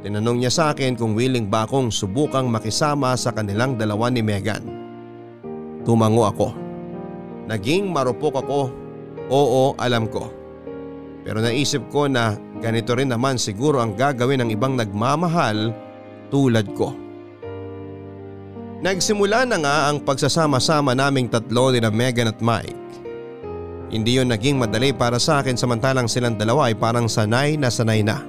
Tinanong 0.00 0.40
niya 0.40 0.52
sa 0.52 0.64
akin 0.72 0.96
kung 0.96 1.12
willing 1.12 1.50
ba 1.50 1.68
akong 1.68 1.92
subukang 1.92 2.48
makisama 2.48 3.12
sa 3.20 3.34
kanilang 3.36 3.76
dalawa 3.76 4.08
ni 4.08 4.24
Megan. 4.24 4.64
Tumango 5.84 6.24
ako. 6.24 6.48
Naging 7.50 7.92
marupok 7.92 8.40
ako. 8.40 8.60
Oo, 9.28 9.76
alam 9.76 10.08
ko. 10.08 10.32
Pero 11.20 11.44
naisip 11.44 11.84
ko 11.92 12.08
na 12.08 12.32
ganito 12.64 12.96
rin 12.96 13.12
naman 13.12 13.36
siguro 13.36 13.84
ang 13.84 13.92
gagawin 13.92 14.40
ng 14.40 14.50
ibang 14.56 14.72
nagmamahal 14.72 15.68
tulad 16.32 16.64
ko. 16.72 16.96
Nagsimula 18.80 19.44
na 19.44 19.60
nga 19.60 19.76
ang 19.92 20.00
pagsasama-sama 20.00 20.96
naming 20.96 21.28
tatlo 21.28 21.68
ni 21.68 21.84
na 21.84 21.92
Megan 21.92 22.32
at 22.32 22.40
Mike. 22.40 22.79
Hindi 23.90 24.22
yon 24.22 24.30
naging 24.30 24.54
madali 24.54 24.94
para 24.94 25.18
sa 25.18 25.42
akin 25.42 25.58
samantalang 25.58 26.06
silang 26.06 26.38
dalawa 26.38 26.70
ay 26.70 26.78
parang 26.78 27.10
sanay 27.10 27.58
na 27.58 27.66
sanay 27.66 28.06
na. 28.06 28.22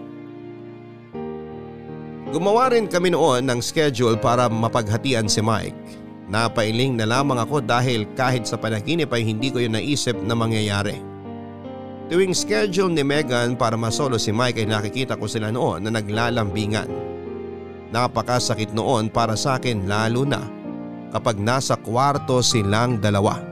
Gumawa 2.34 2.74
rin 2.74 2.90
kami 2.90 3.14
noon 3.14 3.46
ng 3.46 3.60
schedule 3.62 4.18
para 4.18 4.50
mapaghatian 4.50 5.30
si 5.30 5.44
Mike. 5.44 5.78
Napailing 6.32 6.98
na 6.98 7.06
lamang 7.06 7.38
ako 7.44 7.60
dahil 7.62 8.08
kahit 8.16 8.48
sa 8.48 8.56
panaginip 8.56 9.12
ay 9.12 9.22
hindi 9.28 9.52
ko 9.52 9.60
yun 9.60 9.76
naisip 9.76 10.16
na 10.24 10.34
mangyayari. 10.34 10.98
Tuwing 12.08 12.32
schedule 12.32 12.96
ni 12.96 13.04
Megan 13.04 13.60
para 13.60 13.76
masolo 13.76 14.16
si 14.16 14.32
Mike 14.32 14.64
ay 14.64 14.68
nakikita 14.68 15.20
ko 15.20 15.28
sila 15.28 15.52
noon 15.52 15.86
na 15.86 15.92
naglalambingan. 15.92 16.88
Napakasakit 17.92 18.72
noon 18.72 19.12
para 19.12 19.36
sa 19.36 19.60
akin 19.60 19.84
lalo 19.86 20.24
na 20.24 20.40
kapag 21.12 21.36
nasa 21.36 21.76
kwarto 21.76 22.40
silang 22.40 22.96
dalawa. 22.96 23.51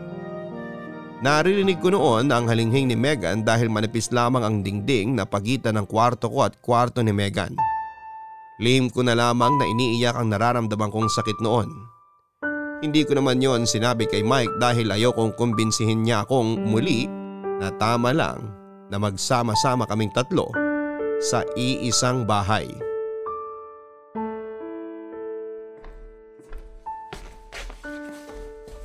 Naririnig 1.20 1.84
ko 1.84 1.92
noon 1.92 2.32
ang 2.32 2.48
halinghing 2.48 2.88
ni 2.88 2.96
Megan 2.96 3.44
dahil 3.44 3.68
manipis 3.68 4.08
lamang 4.08 4.40
ang 4.40 4.56
dingding 4.64 5.20
na 5.20 5.28
pagitan 5.28 5.76
ng 5.76 5.84
kwarto 5.84 6.32
ko 6.32 6.48
at 6.48 6.56
kwarto 6.64 7.04
ni 7.04 7.12
Megan. 7.12 7.52
Lihim 8.64 8.88
ko 8.88 9.04
na 9.04 9.20
lamang 9.20 9.60
na 9.60 9.68
iniiyak 9.68 10.16
ang 10.16 10.32
nararamdaman 10.32 10.88
kong 10.88 11.12
sakit 11.12 11.44
noon. 11.44 11.68
Hindi 12.80 13.04
ko 13.04 13.20
naman 13.20 13.44
yon 13.44 13.68
sinabi 13.68 14.08
kay 14.08 14.24
Mike 14.24 14.64
dahil 14.64 14.88
ayaw 14.88 15.12
kong 15.12 15.36
kumbinsihin 15.36 16.08
niya 16.08 16.24
akong 16.24 16.56
muli 16.64 17.12
na 17.60 17.68
tama 17.76 18.16
lang 18.16 18.40
na 18.88 18.96
magsama-sama 18.96 19.84
kaming 19.92 20.16
tatlo 20.16 20.48
sa 21.20 21.44
iisang 21.60 22.24
bahay. 22.24 22.72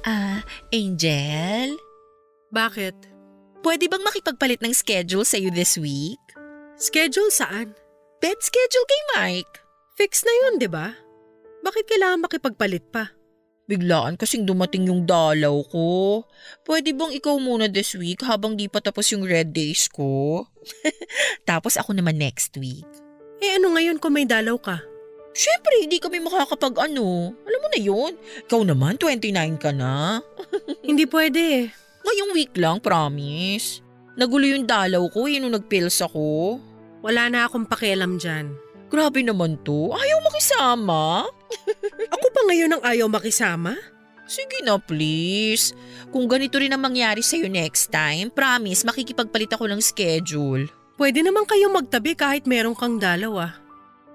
Ah, 0.02 0.42
Angel? 0.74 1.93
Bakit? 2.54 2.94
Pwede 3.66 3.90
bang 3.90 4.06
makipagpalit 4.06 4.62
ng 4.62 4.70
schedule 4.70 5.26
sa'yo 5.26 5.50
this 5.50 5.74
week? 5.74 6.22
Schedule 6.78 7.34
saan? 7.34 7.74
Bed 8.22 8.38
schedule 8.38 8.86
kay 8.86 9.02
Mike. 9.18 9.54
Fix 9.98 10.22
na 10.22 10.30
yun, 10.30 10.62
di 10.62 10.70
ba? 10.70 10.94
Bakit 11.66 11.84
kailangan 11.90 12.22
makipagpalit 12.22 12.86
pa? 12.94 13.10
Biglaan 13.66 14.14
kasing 14.14 14.46
dumating 14.46 14.86
yung 14.86 15.02
dalaw 15.02 15.66
ko. 15.66 16.22
Pwede 16.62 16.94
bang 16.94 17.10
ikaw 17.10 17.42
muna 17.42 17.66
this 17.66 17.98
week 17.98 18.22
habang 18.22 18.54
di 18.54 18.70
pa 18.70 18.78
tapos 18.78 19.10
yung 19.10 19.26
red 19.26 19.50
days 19.50 19.90
ko? 19.90 20.46
tapos 21.50 21.74
ako 21.74 21.90
naman 21.96 22.22
next 22.22 22.54
week. 22.60 22.86
Eh 23.42 23.58
ano 23.58 23.74
ngayon 23.74 23.98
kung 23.98 24.14
may 24.14 24.30
dalaw 24.30 24.54
ka? 24.62 24.78
Siyempre, 25.34 25.82
hindi 25.82 25.98
kami 25.98 26.22
makakapag 26.22 26.86
ano. 26.86 27.34
Alam 27.34 27.60
mo 27.64 27.68
na 27.74 27.80
yun. 27.82 28.12
Ikaw 28.46 28.60
naman, 28.62 28.94
29 29.02 29.58
ka 29.58 29.74
na. 29.74 30.22
hindi 30.86 31.10
pwede 31.10 31.40
eh. 31.66 31.66
Ngayong 32.04 32.30
week 32.36 32.52
lang, 32.60 32.78
promise. 32.84 33.80
Nagulo 34.14 34.44
yung 34.46 34.68
dalaw 34.68 35.02
ko, 35.10 35.26
yun 35.26 35.48
nung 35.48 35.56
nagpills 35.56 36.04
ako. 36.04 36.60
Wala 37.00 37.32
na 37.32 37.48
akong 37.48 37.66
pakialam 37.66 38.20
dyan. 38.20 38.52
Grabe 38.92 39.24
naman 39.24 39.58
to. 39.66 39.90
Ayaw 39.90 40.18
makisama. 40.22 41.26
Ako 42.14 42.26
pa 42.30 42.40
ngayon 42.46 42.78
ang 42.78 42.82
ayaw 42.86 43.10
makisama? 43.10 43.74
Sige 44.24 44.64
na 44.64 44.80
please. 44.80 45.76
Kung 46.08 46.24
ganito 46.24 46.56
rin 46.56 46.72
ang 46.72 46.80
mangyari 46.80 47.20
sa'yo 47.20 47.50
next 47.50 47.92
time, 47.92 48.32
promise 48.32 48.86
makikipagpalit 48.86 49.52
ako 49.52 49.68
ng 49.68 49.82
schedule. 49.84 50.64
Pwede 50.96 51.20
naman 51.20 51.44
kayong 51.44 51.74
magtabi 51.74 52.16
kahit 52.16 52.48
meron 52.48 52.78
kang 52.78 52.96
dalaw 52.96 53.50
ah. 53.50 53.52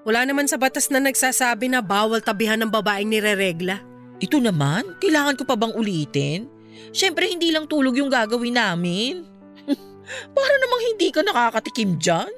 Wala 0.07 0.25
naman 0.25 0.47
sa 0.47 0.57
batas 0.57 0.89
na 0.89 0.97
nagsasabi 1.03 1.69
na 1.69 1.83
bawal 1.83 2.23
tabihan 2.23 2.57
ng 2.57 2.71
babaeng 2.71 3.11
nireregla. 3.11 3.83
Ito 4.17 4.41
naman, 4.41 4.97
kailangan 4.97 5.37
ko 5.37 5.43
pa 5.45 5.59
bang 5.59 5.75
ulitin? 5.75 6.47
Siyempre 6.89 7.29
hindi 7.29 7.53
lang 7.53 7.69
tulog 7.69 7.95
yung 7.97 8.09
gagawin 8.09 8.57
namin. 8.57 9.23
Para 10.37 10.53
namang 10.57 10.81
hindi 10.93 11.09
ka 11.13 11.21
nakakatikim 11.21 12.01
dyan. 12.01 12.31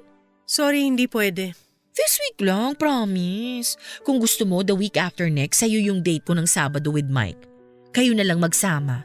Sorry, 0.44 0.84
hindi 0.84 1.08
pwede. 1.08 1.56
This 1.92 2.20
week 2.24 2.40
lang, 2.44 2.80
promise. 2.80 3.76
Kung 4.08 4.20
gusto 4.20 4.48
mo, 4.48 4.64
the 4.64 4.76
week 4.76 4.96
after 4.96 5.28
next, 5.28 5.60
sa'yo 5.60 5.80
yung 5.80 6.00
date 6.00 6.24
ko 6.24 6.36
ng 6.36 6.48
Sabado 6.48 6.92
with 6.92 7.08
Mike. 7.08 7.40
Kayo 7.92 8.16
na 8.16 8.24
lang 8.24 8.40
magsama. 8.40 9.04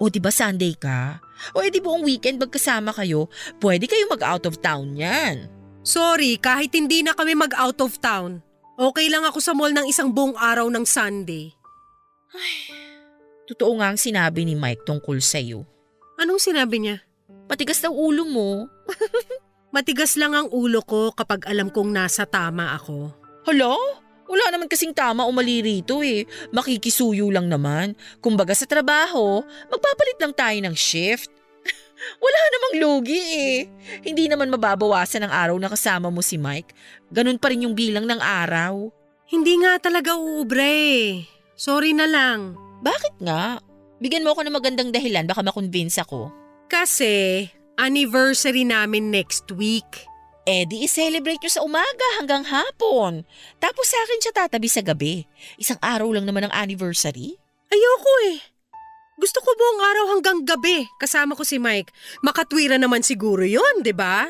O 0.00 0.06
di 0.06 0.22
ba 0.22 0.30
Sunday 0.32 0.72
ka? 0.78 1.18
O 1.52 1.60
edi 1.60 1.82
buong 1.82 2.06
weekend 2.06 2.40
magkasama 2.40 2.94
kayo, 2.94 3.28
pwede 3.60 3.84
kayo 3.84 4.08
mag-out 4.08 4.46
of 4.46 4.62
town 4.62 4.96
yan. 4.96 5.50
Sorry, 5.84 6.38
kahit 6.38 6.72
hindi 6.72 7.04
na 7.04 7.12
kami 7.12 7.36
mag-out 7.36 7.78
of 7.84 7.98
town. 8.00 8.40
Okay 8.80 9.12
lang 9.12 9.28
ako 9.28 9.44
sa 9.44 9.52
mall 9.52 9.72
ng 9.76 9.84
isang 9.90 10.08
buong 10.14 10.38
araw 10.40 10.72
ng 10.72 10.84
Sunday. 10.88 11.52
Ay, 12.32 12.54
Totoo 13.50 13.82
nga 13.82 13.90
ang 13.90 13.98
sinabi 13.98 14.46
ni 14.46 14.54
Mike 14.54 14.86
tungkol 14.86 15.18
sa'yo. 15.18 15.66
Anong 16.22 16.38
sinabi 16.38 16.78
niya? 16.78 17.02
Matigas 17.50 17.82
daw 17.82 17.90
ulo 17.90 18.22
mo. 18.22 18.70
Matigas 19.74 20.14
lang 20.14 20.38
ang 20.38 20.46
ulo 20.54 20.86
ko 20.86 21.10
kapag 21.10 21.50
alam 21.50 21.66
kong 21.66 21.90
nasa 21.90 22.22
tama 22.22 22.78
ako. 22.78 23.10
Hala? 23.50 23.74
Wala 24.30 24.54
naman 24.54 24.70
kasing 24.70 24.94
tama 24.94 25.26
o 25.26 25.34
mali 25.34 25.58
rito 25.58 25.98
eh. 26.06 26.30
Makikisuyo 26.54 27.34
lang 27.34 27.50
naman. 27.50 27.98
Kumbaga 28.22 28.54
sa 28.54 28.70
trabaho, 28.70 29.42
magpapalit 29.66 30.22
lang 30.22 30.30
tayo 30.30 30.58
ng 30.62 30.76
shift. 30.78 31.26
Wala 32.22 32.40
namang 32.54 32.74
lugi 32.78 33.18
eh. 33.18 33.58
Hindi 34.06 34.30
naman 34.30 34.54
mababawasan 34.54 35.26
ang 35.26 35.34
araw 35.34 35.58
na 35.58 35.66
kasama 35.66 36.06
mo 36.06 36.22
si 36.22 36.38
Mike. 36.38 36.70
Ganun 37.10 37.42
pa 37.42 37.50
rin 37.50 37.66
yung 37.66 37.74
bilang 37.74 38.06
ng 38.06 38.22
araw. 38.22 38.94
Hindi 39.26 39.58
nga 39.58 39.82
talaga 39.82 40.14
uubra 40.14 40.62
eh. 40.62 41.26
Sorry 41.58 41.90
na 41.90 42.06
lang. 42.06 42.69
Bakit 42.80 43.20
nga? 43.20 43.60
Bigyan 44.00 44.24
mo 44.24 44.32
ako 44.32 44.48
ng 44.48 44.56
magandang 44.56 44.90
dahilan 44.90 45.28
baka 45.28 45.44
makonvince 45.44 46.00
ako. 46.00 46.32
Kasi 46.72 47.44
anniversary 47.76 48.64
namin 48.64 49.12
next 49.12 49.52
week. 49.52 50.08
Eh 50.48 50.64
di 50.64 50.88
i-celebrate 50.88 51.40
nyo 51.44 51.52
sa 51.52 51.60
umaga 51.60 52.08
hanggang 52.16 52.48
hapon. 52.48 53.28
Tapos 53.60 53.92
sa 53.92 54.00
akin 54.00 54.18
siya 54.24 54.32
tatabi 54.32 54.68
sa 54.72 54.80
gabi. 54.80 55.28
Isang 55.60 55.76
araw 55.84 56.08
lang 56.16 56.24
naman 56.24 56.48
ang 56.48 56.54
anniversary. 56.56 57.36
Ayoko 57.68 58.14
eh. 58.32 58.40
Gusto 59.20 59.44
ko 59.44 59.52
buong 59.52 59.80
araw 59.84 60.04
hanggang 60.16 60.38
gabi 60.48 60.88
kasama 60.96 61.36
ko 61.36 61.44
si 61.44 61.60
Mike. 61.60 61.92
Makatwira 62.24 62.80
naman 62.80 63.04
siguro 63.04 63.44
yon, 63.44 63.84
di 63.84 63.92
ba? 63.92 64.24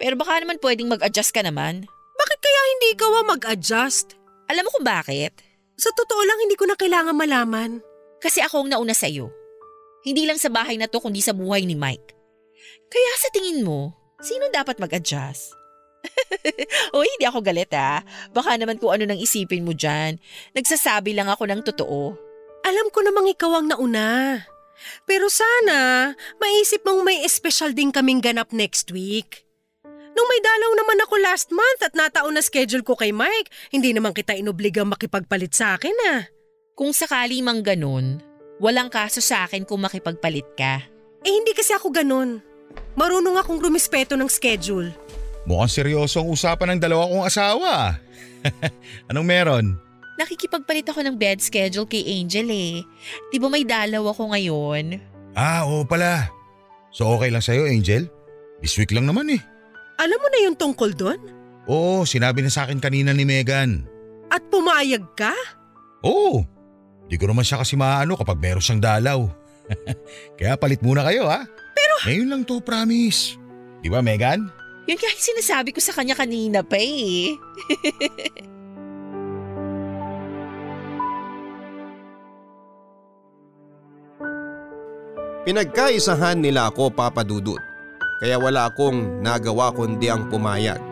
Pero 0.00 0.16
baka 0.16 0.40
naman 0.40 0.56
pwedeng 0.64 0.88
mag-adjust 0.88 1.36
ka 1.36 1.44
naman. 1.44 1.84
Bakit 2.16 2.38
kaya 2.40 2.60
hindi 2.72 2.88
ikaw 2.96 3.10
ang 3.20 3.28
mag-adjust? 3.36 4.16
Alam 4.48 4.64
mo 4.64 4.70
kung 4.72 4.88
bakit? 4.88 5.44
Sa 5.76 5.92
totoo 5.92 6.24
lang 6.24 6.40
hindi 6.40 6.56
ko 6.56 6.64
na 6.64 6.76
kailangan 6.76 7.12
malaman. 7.12 7.84
Kasi 8.20 8.44
ako 8.44 8.64
ang 8.64 8.70
nauna 8.76 8.92
sa'yo. 8.92 9.32
Hindi 10.04 10.24
lang 10.28 10.40
sa 10.40 10.52
bahay 10.52 10.76
na 10.76 10.88
to 10.88 11.00
kundi 11.00 11.20
sa 11.20 11.36
buhay 11.36 11.64
ni 11.64 11.76
Mike. 11.76 12.16
Kaya 12.88 13.12
sa 13.20 13.28
tingin 13.32 13.64
mo, 13.64 13.92
sino 14.20 14.48
dapat 14.52 14.80
mag-adjust? 14.80 15.56
Uy, 16.96 17.08
hindi 17.16 17.26
ako 17.28 17.44
galit 17.44 17.72
ah. 17.76 18.00
Baka 18.32 18.56
naman 18.56 18.80
kung 18.80 18.92
ano 18.96 19.04
nang 19.04 19.20
isipin 19.20 19.64
mo 19.64 19.76
dyan. 19.76 20.16
Nagsasabi 20.56 21.12
lang 21.12 21.28
ako 21.28 21.44
ng 21.48 21.60
totoo. 21.64 22.16
Alam 22.64 22.88
ko 22.92 23.04
namang 23.04 23.28
ikaw 23.28 23.60
ang 23.60 23.72
nauna. 23.72 24.40
Pero 25.04 25.28
sana, 25.28 26.12
maisip 26.40 26.80
mong 26.84 27.04
may 27.04 27.24
espesyal 27.24 27.76
din 27.76 27.92
kaming 27.92 28.24
ganap 28.24 28.52
next 28.52 28.88
week. 28.92 29.44
Nung 30.16 30.28
may 30.28 30.40
dalaw 30.42 30.70
naman 30.76 30.98
ako 31.04 31.14
last 31.20 31.48
month 31.52 31.80
at 31.84 31.94
nataon 31.96 32.34
na 32.36 32.42
schedule 32.44 32.84
ko 32.84 32.96
kay 32.96 33.12
Mike, 33.12 33.52
hindi 33.70 33.92
naman 33.92 34.16
kita 34.16 34.34
inobligang 34.36 34.88
makipagpalit 34.88 35.52
sa 35.52 35.76
akin 35.76 35.96
ah. 36.10 36.39
Kung 36.80 36.96
sakali 36.96 37.44
mang 37.44 37.60
ganun, 37.60 38.24
walang 38.56 38.88
kaso 38.88 39.20
sa 39.20 39.44
akin 39.44 39.68
kung 39.68 39.84
makipagpalit 39.84 40.48
ka. 40.56 40.80
Eh 41.20 41.28
hindi 41.28 41.52
kasi 41.52 41.76
ako 41.76 41.92
ganun. 41.92 42.40
Marunong 42.96 43.36
akong 43.36 43.60
rumispeto 43.60 44.16
ng 44.16 44.32
schedule. 44.32 44.88
Mukhang 45.44 45.68
seryoso 45.68 46.24
ang 46.24 46.32
usapan 46.32 46.72
ng 46.72 46.80
dalawa 46.80 47.04
kong 47.04 47.24
asawa. 47.28 48.00
Anong 49.12 49.28
meron? 49.28 49.66
Nakikipagpalit 50.16 50.88
ako 50.88 51.04
ng 51.04 51.20
bed 51.20 51.44
schedule 51.44 51.84
kay 51.84 52.00
Angel 52.16 52.48
eh. 52.48 52.80
Di 53.28 53.36
ba 53.36 53.52
may 53.52 53.68
dalaw 53.68 54.16
ako 54.16 54.32
ngayon? 54.32 54.96
Ah, 55.36 55.68
oo 55.68 55.84
pala. 55.84 56.32
So 56.96 57.12
okay 57.12 57.28
lang 57.28 57.44
sa'yo, 57.44 57.68
Angel? 57.68 58.08
This 58.64 58.80
week 58.80 58.96
lang 58.96 59.04
naman 59.04 59.28
eh. 59.28 59.40
Alam 60.00 60.16
mo 60.16 60.28
na 60.32 60.48
yung 60.48 60.56
tungkol 60.56 60.96
doon? 60.96 61.20
Oo, 61.68 62.08
sinabi 62.08 62.40
na 62.40 62.48
sa 62.48 62.64
akin 62.64 62.80
kanina 62.80 63.12
ni 63.12 63.28
Megan. 63.28 63.84
At 64.32 64.48
pumayag 64.48 65.04
ka? 65.12 65.36
Oo. 66.08 66.59
Di 67.10 67.18
ko 67.18 67.26
naman 67.26 67.42
siya 67.42 67.58
kasi 67.58 67.74
maano 67.74 68.14
kapag 68.14 68.38
meron 68.38 68.62
siyang 68.62 68.78
dalaw. 68.78 69.26
Kaya 70.38 70.54
palit 70.54 70.78
muna 70.78 71.02
kayo 71.02 71.26
ha. 71.26 71.42
Pero… 71.74 71.94
Ngayon 72.06 72.28
lang 72.30 72.42
to, 72.46 72.62
promise. 72.62 73.34
Di 73.82 73.90
ba, 73.90 73.98
Megan? 73.98 74.46
Yun 74.86 74.94
kahit 74.98 75.18
sinasabi 75.18 75.74
ko 75.74 75.82
sa 75.82 75.90
kanya 75.90 76.14
kanina 76.14 76.62
pa 76.62 76.78
eh. 76.78 77.34
Pinagkaisahan 85.40 86.38
nila 86.38 86.70
ako 86.70 86.94
papadudot. 86.94 87.58
Kaya 88.20 88.36
wala 88.36 88.68
akong 88.68 89.24
nagawa 89.24 89.72
kundi 89.72 90.06
ang 90.12 90.28
pumayag. 90.28 90.89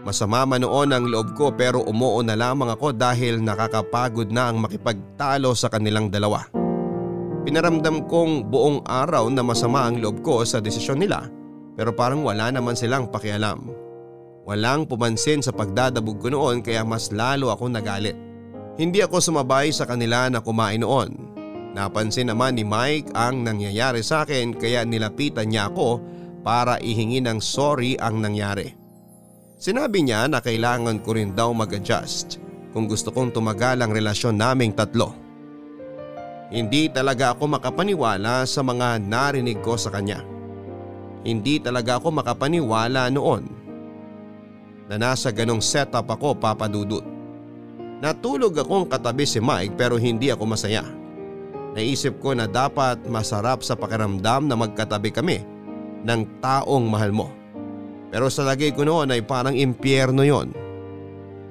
Masama 0.00 0.48
man 0.48 0.64
noon 0.64 0.96
ang 0.96 1.04
loob 1.04 1.36
ko 1.36 1.52
pero 1.52 1.84
umuo 1.84 2.24
na 2.24 2.32
lamang 2.32 2.72
ako 2.72 2.96
dahil 2.96 3.36
nakakapagod 3.44 4.32
na 4.32 4.48
ang 4.48 4.56
makipagtalo 4.64 5.52
sa 5.52 5.68
kanilang 5.68 6.08
dalawa. 6.08 6.48
Pinaramdam 7.44 8.08
kong 8.08 8.48
buong 8.48 8.80
araw 8.88 9.28
na 9.28 9.44
masama 9.44 9.84
ang 9.84 10.00
loob 10.00 10.24
ko 10.24 10.40
sa 10.48 10.56
desisyon 10.56 11.04
nila 11.04 11.28
pero 11.76 11.92
parang 11.92 12.24
wala 12.24 12.48
naman 12.48 12.72
silang 12.72 13.12
pakialam. 13.12 13.68
Walang 14.48 14.88
pumansin 14.88 15.44
sa 15.44 15.52
pagdadabog 15.52 16.16
ko 16.16 16.32
noon 16.32 16.64
kaya 16.64 16.80
mas 16.80 17.12
lalo 17.12 17.52
ako 17.52 17.68
nagalit. 17.68 18.16
Hindi 18.80 19.04
ako 19.04 19.20
sumabay 19.20 19.68
sa 19.68 19.84
kanila 19.84 20.32
na 20.32 20.40
kumain 20.40 20.80
noon. 20.80 21.12
Napansin 21.76 22.32
naman 22.32 22.56
ni 22.56 22.64
Mike 22.64 23.12
ang 23.12 23.44
nangyayari 23.44 24.00
sa 24.00 24.24
akin 24.24 24.56
kaya 24.56 24.82
nilapitan 24.82 25.52
niya 25.52 25.68
ako 25.68 26.00
para 26.40 26.80
ihingi 26.80 27.20
ng 27.20 27.36
sorry 27.38 28.00
ang 28.00 28.24
nangyari. 28.24 28.79
Sinabi 29.60 30.00
niya 30.00 30.24
na 30.24 30.40
kailangan 30.40 31.04
ko 31.04 31.12
rin 31.12 31.36
daw 31.36 31.52
mag-adjust 31.52 32.40
kung 32.72 32.88
gusto 32.88 33.12
kong 33.12 33.28
tumagal 33.28 33.76
ang 33.84 33.92
relasyon 33.92 34.32
naming 34.32 34.72
tatlo. 34.72 35.12
Hindi 36.48 36.88
talaga 36.88 37.36
ako 37.36 37.60
makapaniwala 37.60 38.48
sa 38.48 38.64
mga 38.64 38.96
narinig 39.04 39.60
ko 39.60 39.76
sa 39.76 39.92
kanya. 39.92 40.24
Hindi 41.20 41.60
talaga 41.60 42.00
ako 42.00 42.08
makapaniwala 42.24 43.12
noon 43.12 43.44
na 44.88 44.96
nasa 44.96 45.28
ganong 45.28 45.60
setup 45.60 46.08
ako 46.08 46.40
papadudot. 46.40 47.04
Natulog 48.00 48.56
akong 48.56 48.88
katabi 48.88 49.28
si 49.28 49.44
Mike 49.44 49.76
pero 49.76 50.00
hindi 50.00 50.32
ako 50.32 50.56
masaya. 50.56 50.88
Naisip 51.76 52.16
ko 52.16 52.32
na 52.32 52.48
dapat 52.48 53.04
masarap 53.04 53.60
sa 53.60 53.76
pakiramdam 53.76 54.48
na 54.48 54.56
magkatabi 54.56 55.12
kami 55.12 55.44
ng 56.00 56.40
taong 56.40 56.88
mahal 56.88 57.12
mo. 57.12 57.39
Pero 58.10 58.26
sa 58.26 58.42
lagay 58.42 58.74
ko 58.74 58.82
noon 58.82 59.14
ay 59.14 59.22
parang 59.22 59.54
impyerno 59.54 60.26
yon. 60.26 60.50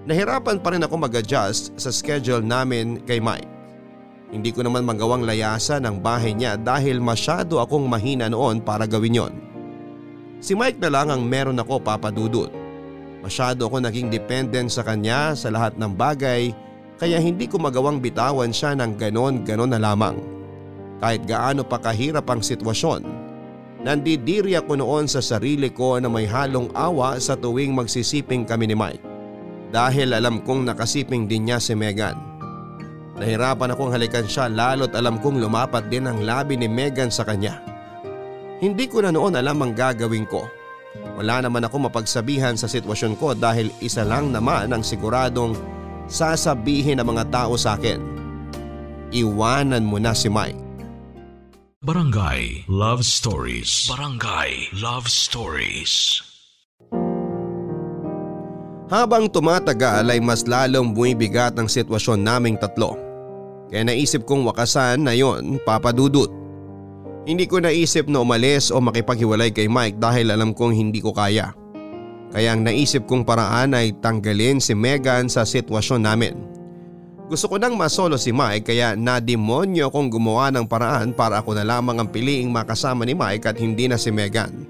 Nahirapan 0.04 0.60
pa 0.60 0.76
rin 0.76 0.84
ako 0.84 0.96
mag-adjust 1.00 1.76
sa 1.80 1.90
schedule 1.92 2.44
namin 2.44 3.00
kay 3.08 3.24
Mike. 3.24 3.48
Hindi 4.30 4.54
ko 4.54 4.62
naman 4.62 4.86
magawang 4.86 5.26
layasan 5.26 5.88
ang 5.88 6.04
bahay 6.04 6.38
niya 6.38 6.60
dahil 6.60 7.02
masyado 7.02 7.58
akong 7.58 7.90
mahina 7.90 8.30
noon 8.30 8.62
para 8.62 8.86
gawin 8.86 9.18
yon. 9.18 9.34
Si 10.40 10.54
Mike 10.56 10.80
na 10.80 10.92
lang 10.94 11.10
ang 11.10 11.26
meron 11.26 11.60
ako 11.60 11.82
papadudot. 11.82 12.52
Masyado 13.20 13.68
ako 13.68 13.84
naging 13.84 14.08
dependent 14.08 14.72
sa 14.72 14.86
kanya 14.86 15.36
sa 15.36 15.52
lahat 15.52 15.76
ng 15.76 15.92
bagay 15.92 16.56
kaya 17.00 17.20
hindi 17.20 17.48
ko 17.48 17.60
magawang 17.60 18.00
bitawan 18.00 18.52
siya 18.52 18.76
ng 18.76 18.96
ganon-ganon 18.96 19.72
na 19.72 19.80
lamang. 19.80 20.20
Kahit 21.00 21.24
gaano 21.24 21.64
pa 21.64 21.80
kahirap 21.80 22.28
ang 22.28 22.44
sitwasyon, 22.44 23.29
nandidiri 23.84 24.56
ako 24.60 24.80
noon 24.80 25.06
sa 25.08 25.24
sarili 25.24 25.72
ko 25.72 26.00
na 26.00 26.12
may 26.12 26.28
halong 26.28 26.72
awa 26.76 27.16
sa 27.20 27.36
tuwing 27.40 27.72
magsisiping 27.72 28.44
kami 28.44 28.72
ni 28.72 28.76
Mike. 28.76 29.04
Dahil 29.70 30.18
alam 30.18 30.42
kong 30.42 30.66
nakasiping 30.66 31.30
din 31.30 31.48
niya 31.48 31.62
si 31.62 31.78
Megan. 31.78 32.18
Nahirapan 33.20 33.76
akong 33.76 33.92
halikan 33.92 34.26
siya 34.26 34.48
lalo't 34.48 34.96
alam 34.96 35.20
kong 35.20 35.44
lumapat 35.44 35.92
din 35.92 36.08
ang 36.08 36.24
labi 36.24 36.56
ni 36.56 36.72
Megan 36.72 37.12
sa 37.12 37.28
kanya. 37.28 37.60
Hindi 38.60 38.88
ko 38.88 39.04
na 39.04 39.12
noon 39.12 39.36
alam 39.36 39.60
ang 39.60 39.76
gagawin 39.76 40.28
ko. 40.28 40.48
Wala 41.20 41.44
naman 41.44 41.64
ako 41.68 41.88
mapagsabihan 41.88 42.56
sa 42.56 42.68
sitwasyon 42.68 43.20
ko 43.20 43.36
dahil 43.36 43.72
isa 43.84 44.08
lang 44.08 44.32
naman 44.32 44.72
ang 44.72 44.84
siguradong 44.84 45.54
sasabihin 46.10 46.98
ng 47.00 47.08
mga 47.08 47.24
tao 47.30 47.54
sa 47.56 47.78
akin. 47.78 48.00
Iwanan 49.14 49.86
mo 49.86 50.02
na 50.02 50.16
si 50.16 50.28
Mike. 50.28 50.69
Barangay 51.80 52.68
Love 52.68 53.08
Stories. 53.08 53.88
Barangay 53.88 54.68
Love 54.84 55.08
Stories. 55.08 56.20
Habang 58.92 59.32
tumatagal 59.32 60.04
ay 60.12 60.20
mas 60.20 60.44
lalong 60.44 60.92
bumibigat 60.92 61.56
ang 61.56 61.72
sitwasyon 61.72 62.20
naming 62.20 62.60
tatlo. 62.60 63.00
Kaya 63.72 63.88
naisip 63.88 64.28
kong 64.28 64.44
wakasan 64.44 65.08
na 65.08 65.16
yon 65.16 65.56
papadudot. 65.64 66.28
Hindi 67.24 67.48
ko 67.48 67.64
naisip 67.64 68.12
na 68.12 68.28
umalis 68.28 68.76
o 68.76 68.84
makipaghiwalay 68.84 69.56
kay 69.56 69.72
Mike 69.72 70.04
dahil 70.04 70.36
alam 70.36 70.52
kong 70.52 70.76
hindi 70.76 71.00
ko 71.00 71.16
kaya. 71.16 71.56
Kaya 72.36 72.60
ang 72.60 72.68
naisip 72.68 73.08
kong 73.08 73.24
paraan 73.24 73.72
ay 73.72 73.96
tanggalin 74.04 74.60
si 74.60 74.76
Megan 74.76 75.32
sa 75.32 75.48
sitwasyon 75.48 76.04
namin. 76.04 76.59
Gusto 77.30 77.46
ko 77.46 77.62
nang 77.62 77.78
masolo 77.78 78.18
si 78.18 78.34
Mike 78.34 78.74
kaya 78.74 78.98
nademonyo 78.98 79.94
akong 79.94 80.10
gumawa 80.10 80.50
ng 80.50 80.66
paraan 80.66 81.14
para 81.14 81.38
ako 81.38 81.54
na 81.54 81.62
lamang 81.62 82.02
ang 82.02 82.10
piliing 82.10 82.50
makasama 82.50 83.06
ni 83.06 83.14
Mike 83.14 83.46
at 83.46 83.62
hindi 83.62 83.86
na 83.86 84.02
si 84.02 84.10
Megan. 84.10 84.66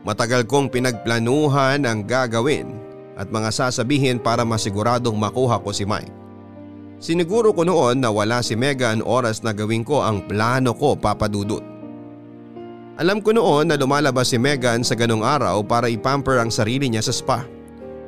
Matagal 0.00 0.48
kong 0.48 0.72
pinagplanuhan 0.72 1.84
ang 1.84 2.08
gagawin 2.08 2.72
at 3.20 3.28
mga 3.28 3.52
sasabihin 3.52 4.16
para 4.16 4.48
masiguradong 4.48 5.12
makuha 5.12 5.60
ko 5.60 5.68
si 5.68 5.84
Mike. 5.84 6.08
Siniguro 7.04 7.52
ko 7.52 7.68
noon 7.68 8.00
na 8.00 8.08
wala 8.08 8.40
si 8.40 8.56
Megan 8.56 9.04
oras 9.04 9.44
na 9.44 9.52
gawin 9.52 9.84
ko 9.84 10.00
ang 10.00 10.24
plano 10.24 10.72
ko 10.72 10.96
papadudot. 10.96 11.60
Alam 12.96 13.20
ko 13.20 13.36
noon 13.36 13.68
na 13.68 13.76
lumalabas 13.76 14.32
si 14.32 14.40
Megan 14.40 14.80
sa 14.80 14.96
ganong 14.96 15.20
araw 15.20 15.60
para 15.68 15.92
ipamper 15.92 16.40
ang 16.40 16.48
sarili 16.48 16.88
niya 16.88 17.04
sa 17.04 17.12
spa. 17.12 17.57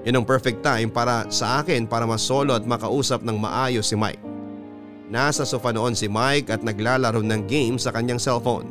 Yun 0.00 0.20
ang 0.20 0.26
perfect 0.26 0.64
time 0.64 0.88
para 0.88 1.28
sa 1.28 1.60
akin 1.60 1.84
para 1.84 2.08
masolo 2.08 2.56
at 2.56 2.64
makausap 2.64 3.20
ng 3.20 3.36
maayos 3.36 3.84
si 3.84 3.96
Mike. 3.96 4.22
Nasa 5.12 5.44
sofa 5.44 5.74
noon 5.74 5.92
si 5.92 6.08
Mike 6.08 6.48
at 6.48 6.64
naglalaro 6.64 7.20
ng 7.20 7.44
game 7.44 7.76
sa 7.76 7.92
kanyang 7.92 8.22
cellphone. 8.22 8.70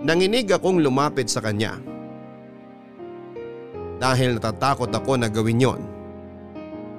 Nanginig 0.00 0.48
akong 0.50 0.80
lumapit 0.80 1.28
sa 1.28 1.44
kanya. 1.44 1.76
Dahil 4.00 4.40
natatakot 4.40 4.88
ako 4.88 5.20
na 5.20 5.28
gawin 5.28 5.60
yon. 5.60 5.82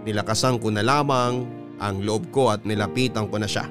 Nilakasan 0.06 0.62
ko 0.62 0.70
na 0.70 0.86
lamang 0.86 1.50
ang 1.82 1.96
loob 2.06 2.30
ko 2.30 2.54
at 2.54 2.62
nilapitan 2.62 3.26
ko 3.26 3.42
na 3.42 3.50
siya. 3.50 3.66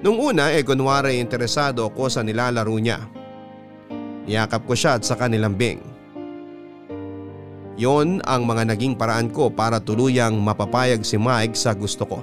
Nung 0.00 0.16
una 0.16 0.48
eh 0.52 0.64
kunwari 0.64 1.20
interesado 1.20 1.84
ako 1.84 2.08
sa 2.08 2.24
nilalaro 2.24 2.72
niya. 2.80 3.04
Niyakap 4.24 4.64
ko 4.64 4.72
siya 4.72 4.96
at 4.96 5.04
saka 5.04 5.28
nilambing. 5.28 5.95
Yon 7.76 8.24
ang 8.24 8.48
mga 8.48 8.72
naging 8.72 8.96
paraan 8.96 9.28
ko 9.28 9.52
para 9.52 9.76
tuluyang 9.76 10.40
mapapayag 10.40 11.04
si 11.04 11.20
Mike 11.20 11.52
sa 11.52 11.76
gusto 11.76 12.08
ko. 12.08 12.18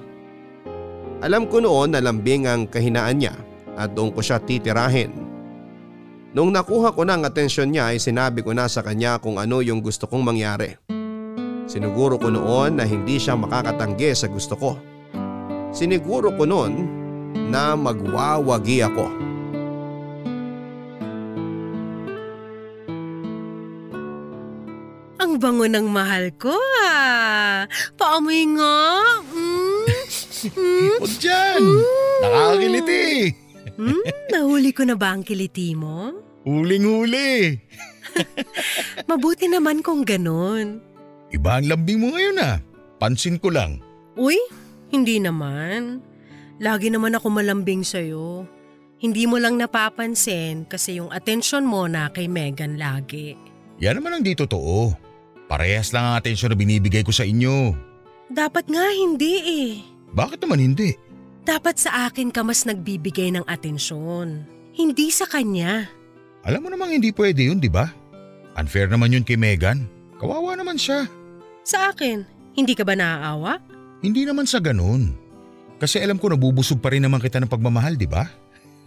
Alam 1.21 1.45
ko 1.45 1.61
noon 1.61 1.93
na 1.93 2.01
lambing 2.01 2.49
ang 2.49 2.65
kahinaan 2.65 3.21
niya 3.21 3.37
at 3.77 3.93
doon 3.93 4.09
ko 4.09 4.19
siya 4.19 4.41
titirahin. 4.41 5.13
Nung 6.33 6.49
nakuha 6.49 6.97
ko 6.97 7.05
na 7.05 7.13
ang 7.13 7.23
atensyon 7.29 7.69
niya 7.69 7.93
ay 7.93 8.01
sinabi 8.01 8.41
ko 8.41 8.57
na 8.57 8.65
sa 8.65 8.81
kanya 8.81 9.21
kung 9.21 9.37
ano 9.37 9.61
yung 9.61 9.85
gusto 9.85 10.09
kong 10.09 10.25
mangyari. 10.25 10.73
Siniguro 11.69 12.17
ko 12.17 12.33
noon 12.33 12.81
na 12.81 12.89
hindi 12.89 13.21
siya 13.21 13.37
makakatanggi 13.37 14.09
sa 14.17 14.25
gusto 14.27 14.57
ko. 14.57 14.71
Siniguro 15.69 16.33
ko 16.33 16.49
noon 16.49 16.73
na 17.53 17.77
magwawagi 17.77 18.81
ako. 18.81 19.05
Ang 25.33 25.41
bango 25.41 25.65
ng 25.65 25.89
mahal 25.89 26.29
ko 26.37 26.53
ah. 26.85 27.65
Paamoy 27.97 28.53
nga. 28.53 29.01
Mm. 29.33 29.81
Mm. 30.53 30.89
Huwag 31.01 31.15
dyan! 31.17 31.61
Nakakakiliti! 32.21 33.33
Hmm? 33.73 34.01
Nahuli 34.29 34.69
ko 34.69 34.85
na 34.85 34.93
ba 34.93 35.17
ang 35.17 35.25
kiliti 35.25 35.73
mo? 35.73 36.13
Huling-huli! 36.45 37.57
Mabuti 39.09 39.49
naman 39.49 39.81
kung 39.81 40.05
ganon. 40.05 40.77
Iba 41.33 41.57
ang 41.57 41.65
lambing 41.65 41.97
mo 41.97 42.13
ngayon 42.13 42.37
ah. 42.37 42.61
Pansin 43.01 43.41
ko 43.41 43.49
lang. 43.49 43.81
Uy, 44.13 44.37
hindi 44.93 45.17
naman. 45.17 45.97
Lagi 46.61 46.93
naman 46.93 47.17
ako 47.17 47.41
malambing 47.41 47.81
sa'yo. 47.81 48.45
Hindi 49.01 49.25
mo 49.25 49.41
lang 49.41 49.57
napapansin 49.57 50.69
kasi 50.69 51.01
yung 51.01 51.09
atensyon 51.09 51.65
mo 51.65 51.89
na 51.89 52.13
kay 52.13 52.29
Megan 52.29 52.77
lagi. 52.77 53.33
Yan 53.81 53.97
naman 53.97 54.21
ang 54.21 54.21
di 54.21 54.37
totoo. 54.37 55.02
Parehas 55.53 55.93
lang 55.93 56.01
ang 56.09 56.15
atensyon 56.17 56.49
na 56.49 56.57
binibigay 56.57 57.05
ko 57.05 57.13
sa 57.13 57.29
inyo. 57.29 57.77
Dapat 58.25 58.73
nga 58.73 58.89
hindi 58.89 59.33
eh. 59.37 59.69
Bakit 60.09 60.41
naman 60.41 60.57
hindi? 60.57 60.97
Dapat 61.45 61.77
sa 61.77 62.09
akin 62.09 62.33
ka 62.33 62.41
mas 62.41 62.65
nagbibigay 62.65 63.29
ng 63.29 63.45
atensyon. 63.45 64.49
Hindi 64.73 65.13
sa 65.13 65.29
kanya. 65.29 65.85
Alam 66.41 66.65
mo 66.65 66.67
namang 66.73 66.97
hindi 66.97 67.13
pwede 67.13 67.53
yun, 67.53 67.61
di 67.61 67.69
ba? 67.69 67.85
Unfair 68.57 68.89
naman 68.89 69.13
yun 69.13 69.21
kay 69.21 69.37
Megan. 69.37 69.85
Kawawa 70.17 70.57
naman 70.57 70.81
siya. 70.81 71.05
Sa 71.61 71.93
akin, 71.93 72.25
hindi 72.57 72.73
ka 72.73 72.81
ba 72.81 72.97
naaawa? 72.97 73.61
Hindi 74.01 74.25
naman 74.25 74.49
sa 74.49 74.57
ganun. 74.57 75.13
Kasi 75.77 76.01
alam 76.01 76.17
ko 76.17 76.33
nabubusog 76.33 76.81
pa 76.81 76.89
rin 76.89 77.05
naman 77.05 77.21
kita 77.21 77.37
ng 77.37 77.53
pagmamahal, 77.53 77.93
di 77.93 78.09
ba? 78.09 78.25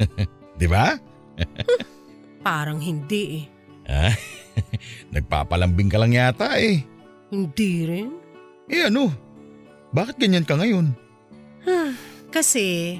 di 0.61 0.67
ba? 0.67 0.99
Parang 2.43 2.83
hindi 2.83 3.23
eh. 3.39 3.56
Ah, 3.87 4.15
nagpapalambing 5.15 5.91
ka 5.91 5.99
lang 5.99 6.13
yata 6.15 6.59
eh. 6.59 6.83
Hindi 7.31 7.73
rin. 7.87 8.09
Eh 8.67 8.91
ano? 8.91 9.11
Bakit 9.95 10.19
ganyan 10.19 10.47
ka 10.47 10.59
ngayon? 10.59 10.91
Kasi, 12.37 12.99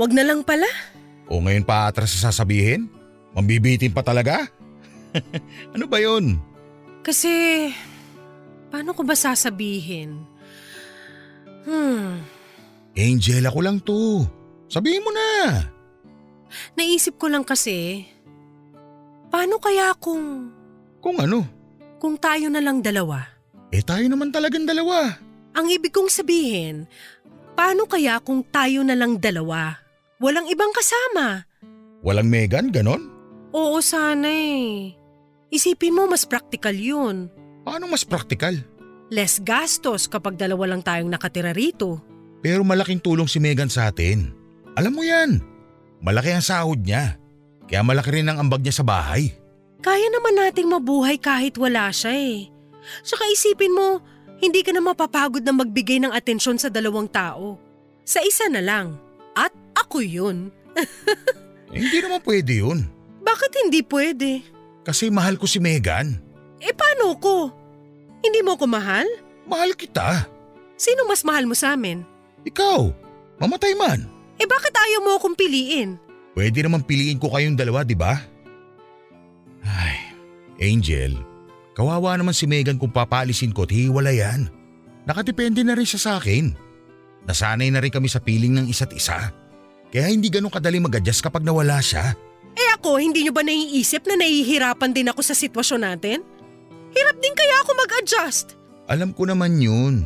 wag 0.00 0.10
na 0.16 0.24
lang 0.24 0.40
pala. 0.40 0.64
O 1.28 1.42
ngayon 1.42 1.66
pa 1.66 1.90
atras 1.90 2.14
sa 2.16 2.32
sasabihin? 2.32 2.88
Mambibitin 3.36 3.92
pa 3.92 4.00
talaga? 4.00 4.48
ano 5.76 5.84
ba 5.84 6.00
yun? 6.00 6.40
Kasi, 7.04 7.28
paano 8.72 8.96
ko 8.96 9.04
ba 9.04 9.12
sasabihin? 9.12 10.24
Hmm, 11.68 12.22
Angel, 12.96 13.44
ako 13.44 13.58
lang 13.60 13.76
to. 13.84 14.24
Sabihin 14.72 15.04
mo 15.04 15.12
na. 15.12 15.28
naisip 16.80 17.20
ko 17.20 17.28
lang 17.28 17.44
kasi, 17.44 18.08
paano 19.28 19.56
kaya 19.58 19.92
kung, 19.98 20.50
Kung 21.00 21.18
ano? 21.18 21.46
kung 21.96 22.16
tayo 22.16 22.50
na 22.50 22.60
lang 22.60 22.82
dalawa? 22.82 23.24
Eh 23.70 23.82
tayo 23.82 24.06
naman 24.06 24.30
talagang 24.30 24.64
dalawa. 24.64 25.16
Ang 25.56 25.66
ibig 25.72 25.90
kong 25.90 26.12
sabihin, 26.12 26.84
paano 27.56 27.88
kaya 27.88 28.20
kung 28.20 28.44
tayo 28.44 28.84
na 28.84 28.92
lang 28.92 29.16
dalawa? 29.16 29.80
Walang 30.20 30.48
ibang 30.48 30.70
kasama. 30.72 31.44
Walang 32.04 32.28
Megan, 32.28 32.68
ganon? 32.70 33.08
Oo, 33.52 33.80
sana 33.80 34.28
eh. 34.28 34.92
Isipin 35.48 35.96
mo, 35.96 36.04
mas 36.04 36.28
practical 36.28 36.76
yun. 36.76 37.32
Paano 37.64 37.88
mas 37.88 38.04
praktikal? 38.04 38.54
Less 39.08 39.40
gastos 39.40 40.06
kapag 40.06 40.36
dalawa 40.36 40.70
lang 40.74 40.82
tayong 40.82 41.08
nakatira 41.08 41.54
rito. 41.56 42.02
Pero 42.44 42.62
malaking 42.62 43.00
tulong 43.00 43.26
si 43.26 43.40
Megan 43.40 43.70
sa 43.70 43.88
atin. 43.88 44.30
Alam 44.76 44.92
mo 44.92 45.02
yan. 45.02 45.40
Malaki 46.04 46.36
ang 46.36 46.44
sahod 46.44 46.84
niya. 46.84 47.16
Kaya 47.66 47.82
malaki 47.82 48.10
rin 48.14 48.30
ang 48.30 48.38
ambag 48.46 48.62
niya 48.62 48.82
sa 48.82 48.86
bahay. 48.86 49.34
Kaya 49.82 50.06
naman 50.10 50.38
nating 50.38 50.70
mabuhay 50.70 51.18
kahit 51.18 51.58
wala 51.58 51.90
siya 51.90 52.14
eh. 52.14 52.50
Saka 53.02 53.26
isipin 53.30 53.74
mo, 53.74 54.02
hindi 54.38 54.62
ka 54.62 54.70
na 54.70 54.82
mapapagod 54.82 55.42
na 55.42 55.54
magbigay 55.54 55.98
ng 56.02 56.14
atensyon 56.14 56.58
sa 56.58 56.70
dalawang 56.70 57.10
tao. 57.10 57.58
Sa 58.06 58.22
isa 58.22 58.46
na 58.46 58.62
lang. 58.62 58.94
At 59.34 59.52
ako 59.74 60.02
yun. 60.02 60.38
Eh, 61.66 61.82
hindi 61.82 61.98
naman 61.98 62.22
pwede 62.22 62.62
yun. 62.62 62.86
Bakit 63.26 63.66
hindi 63.66 63.82
pwede? 63.82 64.38
Kasi 64.86 65.10
mahal 65.10 65.34
ko 65.34 65.50
si 65.50 65.58
Megan. 65.58 66.14
Eh 66.62 66.70
paano 66.70 67.18
ko? 67.18 67.50
Hindi 68.22 68.38
mo 68.46 68.54
ko 68.54 68.70
mahal? 68.70 69.02
Mahal 69.50 69.74
kita. 69.74 70.30
Sino 70.78 71.10
mas 71.10 71.26
mahal 71.26 71.42
mo 71.42 71.58
sa 71.58 71.74
amin? 71.74 72.06
Ikaw. 72.46 72.86
Mamatay 73.42 73.74
man. 73.74 74.06
Eh 74.38 74.46
bakit 74.46 74.70
ayaw 74.72 75.00
mo 75.02 75.18
akong 75.18 75.34
piliin? 75.34 75.98
Pwede 76.36 76.60
naman 76.60 76.84
piliin 76.84 77.16
ko 77.16 77.32
kayong 77.32 77.56
dalawa, 77.56 77.80
di 77.80 77.96
ba? 77.96 78.20
Ay, 79.64 80.12
Angel, 80.60 81.16
kawawa 81.72 82.12
naman 82.20 82.36
si 82.36 82.44
Megan 82.44 82.76
kung 82.76 82.92
papaalisin 82.92 83.56
ko 83.56 83.64
at 83.64 83.72
hiwala 83.72 84.12
yan. 84.12 84.52
Nakadepende 85.08 85.64
na 85.64 85.72
rin 85.72 85.88
siya 85.88 85.96
sa 85.96 86.12
akin. 86.20 86.52
Nasanay 87.24 87.72
na 87.72 87.80
rin 87.80 87.88
kami 87.88 88.12
sa 88.12 88.20
piling 88.20 88.52
ng 88.52 88.68
isa't 88.68 88.92
isa. 88.92 89.32
Kaya 89.88 90.12
hindi 90.12 90.28
ganun 90.28 90.52
kadali 90.52 90.76
mag-adjust 90.76 91.24
kapag 91.24 91.40
nawala 91.40 91.80
siya. 91.80 92.12
Eh 92.52 92.68
ako, 92.76 93.00
hindi 93.00 93.24
nyo 93.24 93.32
ba 93.32 93.40
naiisip 93.40 94.04
na 94.04 94.20
nahihirapan 94.20 94.92
din 94.92 95.08
ako 95.08 95.24
sa 95.24 95.32
sitwasyon 95.32 95.88
natin? 95.88 96.20
Hirap 96.92 97.16
din 97.16 97.32
kaya 97.32 97.64
ako 97.64 97.70
mag-adjust. 97.80 98.46
Alam 98.92 99.16
ko 99.16 99.24
naman 99.24 99.56
yun. 99.56 100.04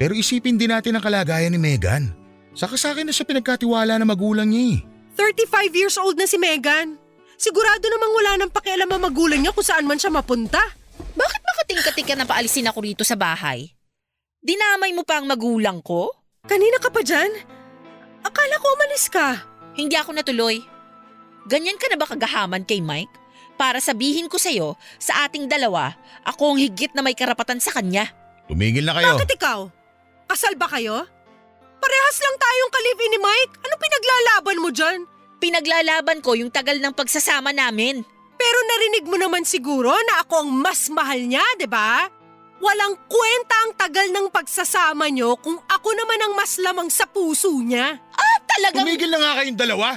Pero 0.00 0.16
isipin 0.16 0.56
din 0.56 0.72
natin 0.72 0.96
ang 0.96 1.04
kalagayan 1.04 1.52
ni 1.52 1.60
Megan. 1.60 2.16
Saka 2.56 2.80
sa 2.80 2.96
akin 2.96 3.04
na 3.04 3.12
siya 3.12 3.28
pinagkatiwala 3.28 4.00
na 4.00 4.08
magulang 4.08 4.48
niya 4.48 4.80
eh. 4.80 4.89
35 5.20 5.76
years 5.76 6.00
old 6.00 6.16
na 6.16 6.24
si 6.24 6.40
Megan. 6.40 6.96
Sigurado 7.36 7.84
namang 7.92 8.12
wala 8.16 8.32
nang 8.40 8.52
pakialam 8.52 8.88
ang 8.88 9.04
magulang 9.04 9.44
niya 9.44 9.52
kung 9.52 9.64
saan 9.64 9.84
man 9.84 10.00
siya 10.00 10.08
mapunta. 10.08 10.60
Bakit 10.96 11.40
makatingkating 11.44 12.08
ka 12.08 12.14
na 12.16 12.24
paalisin 12.24 12.68
ako 12.72 12.80
rito 12.80 13.04
sa 13.04 13.20
bahay? 13.20 13.68
Dinamay 14.40 14.96
mo 14.96 15.04
pa 15.04 15.20
ang 15.20 15.28
magulang 15.28 15.84
ko? 15.84 16.08
Kanina 16.48 16.80
ka 16.80 16.88
pa 16.88 17.04
dyan? 17.04 17.28
Akala 18.24 18.56
ko 18.56 18.66
umalis 18.72 19.12
ka. 19.12 19.44
Hindi 19.76 19.92
ako 20.00 20.16
natuloy. 20.16 20.64
Ganyan 21.44 21.76
ka 21.76 21.92
na 21.92 22.00
ba 22.00 22.08
kagahaman 22.08 22.64
kay 22.64 22.80
Mike? 22.80 23.12
Para 23.60 23.76
sabihin 23.76 24.32
ko 24.32 24.40
sa'yo, 24.40 24.80
sa 24.96 25.28
ating 25.28 25.44
dalawa, 25.44 25.92
ako 26.24 26.56
ang 26.56 26.58
higit 26.64 26.96
na 26.96 27.04
may 27.04 27.12
karapatan 27.12 27.60
sa 27.60 27.76
kanya. 27.76 28.08
Tumigil 28.48 28.88
na 28.88 28.96
kayo. 28.96 29.20
Bakit 29.20 29.36
ikaw? 29.36 29.68
Kasal 30.32 30.56
ba 30.56 30.64
kayo? 30.72 31.04
Parehas 31.80 32.16
lang 32.20 32.36
tayong 32.40 32.72
kalivin 32.72 33.10
ni 33.12 33.20
Mike. 33.20 33.54
Ano 33.64 33.74
pinaglalaban 33.76 34.58
mo 34.64 34.68
dyan? 34.72 35.00
Pinaglalaban 35.40 36.20
ko 36.20 36.36
yung 36.36 36.52
tagal 36.52 36.76
ng 36.76 36.92
pagsasama 36.92 37.50
namin. 37.56 38.04
Pero 38.36 38.58
narinig 38.68 39.04
mo 39.08 39.16
naman 39.16 39.44
siguro 39.44 39.92
na 39.92 40.24
ako 40.24 40.44
ang 40.44 40.50
mas 40.52 40.88
mahal 40.92 41.20
niya, 41.20 41.44
di 41.56 41.64
ba? 41.64 42.08
Walang 42.60 42.96
kwenta 43.08 43.56
ang 43.64 43.72
tagal 43.72 44.08
ng 44.12 44.28
pagsasama 44.28 45.08
niyo 45.08 45.40
kung 45.40 45.56
ako 45.64 45.88
naman 45.96 46.20
ang 46.20 46.32
mas 46.36 46.60
lamang 46.60 46.88
sa 46.92 47.08
puso 47.08 47.48
niya. 47.60 47.96
Talagang... 48.44 48.84
Tumigil 48.84 49.08
na 49.08 49.18
nga 49.20 49.32
kayong 49.40 49.56
dalawa. 49.56 49.96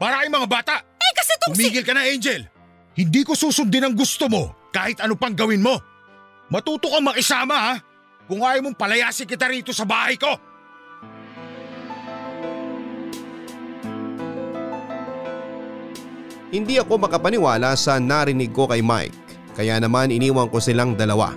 Para 0.00 0.24
kayong 0.24 0.36
mga 0.40 0.48
bata. 0.48 0.74
Eh 0.80 1.12
kasi 1.12 1.32
tong 1.44 1.52
si... 1.52 1.68
Tumigil 1.68 1.84
ka 1.84 1.92
na, 1.92 2.08
Angel! 2.08 2.48
Hindi 2.96 3.20
ko 3.24 3.36
susundin 3.36 3.84
ang 3.84 3.92
gusto 3.96 4.28
mo 4.32 4.72
kahit 4.72 5.00
ano 5.04 5.12
pang 5.16 5.36
gawin 5.36 5.60
mo. 5.60 5.76
Matuto 6.48 6.88
kang 6.88 7.04
makisama, 7.04 7.56
ha? 7.56 7.74
kung 8.30 8.46
ayaw 8.46 8.62
mong 8.62 8.78
palayasin 8.78 9.26
kita 9.26 9.50
rito 9.50 9.74
sa 9.74 9.82
bahay 9.82 10.14
ko. 10.14 10.30
Hindi 16.50 16.82
ako 16.82 17.06
makapaniwala 17.06 17.78
sa 17.78 18.02
narinig 18.02 18.50
ko 18.50 18.66
kay 18.66 18.82
Mike 18.82 19.30
kaya 19.54 19.78
naman 19.78 20.14
iniwan 20.14 20.48
ko 20.50 20.62
silang 20.62 20.94
dalawa. 20.94 21.34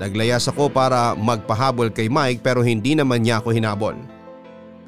Naglayas 0.00 0.48
ako 0.48 0.72
para 0.72 1.12
magpahabol 1.12 1.92
kay 1.92 2.08
Mike 2.08 2.40
pero 2.40 2.64
hindi 2.64 2.96
naman 2.96 3.20
niya 3.20 3.42
ako 3.42 3.52
hinabol. 3.52 3.96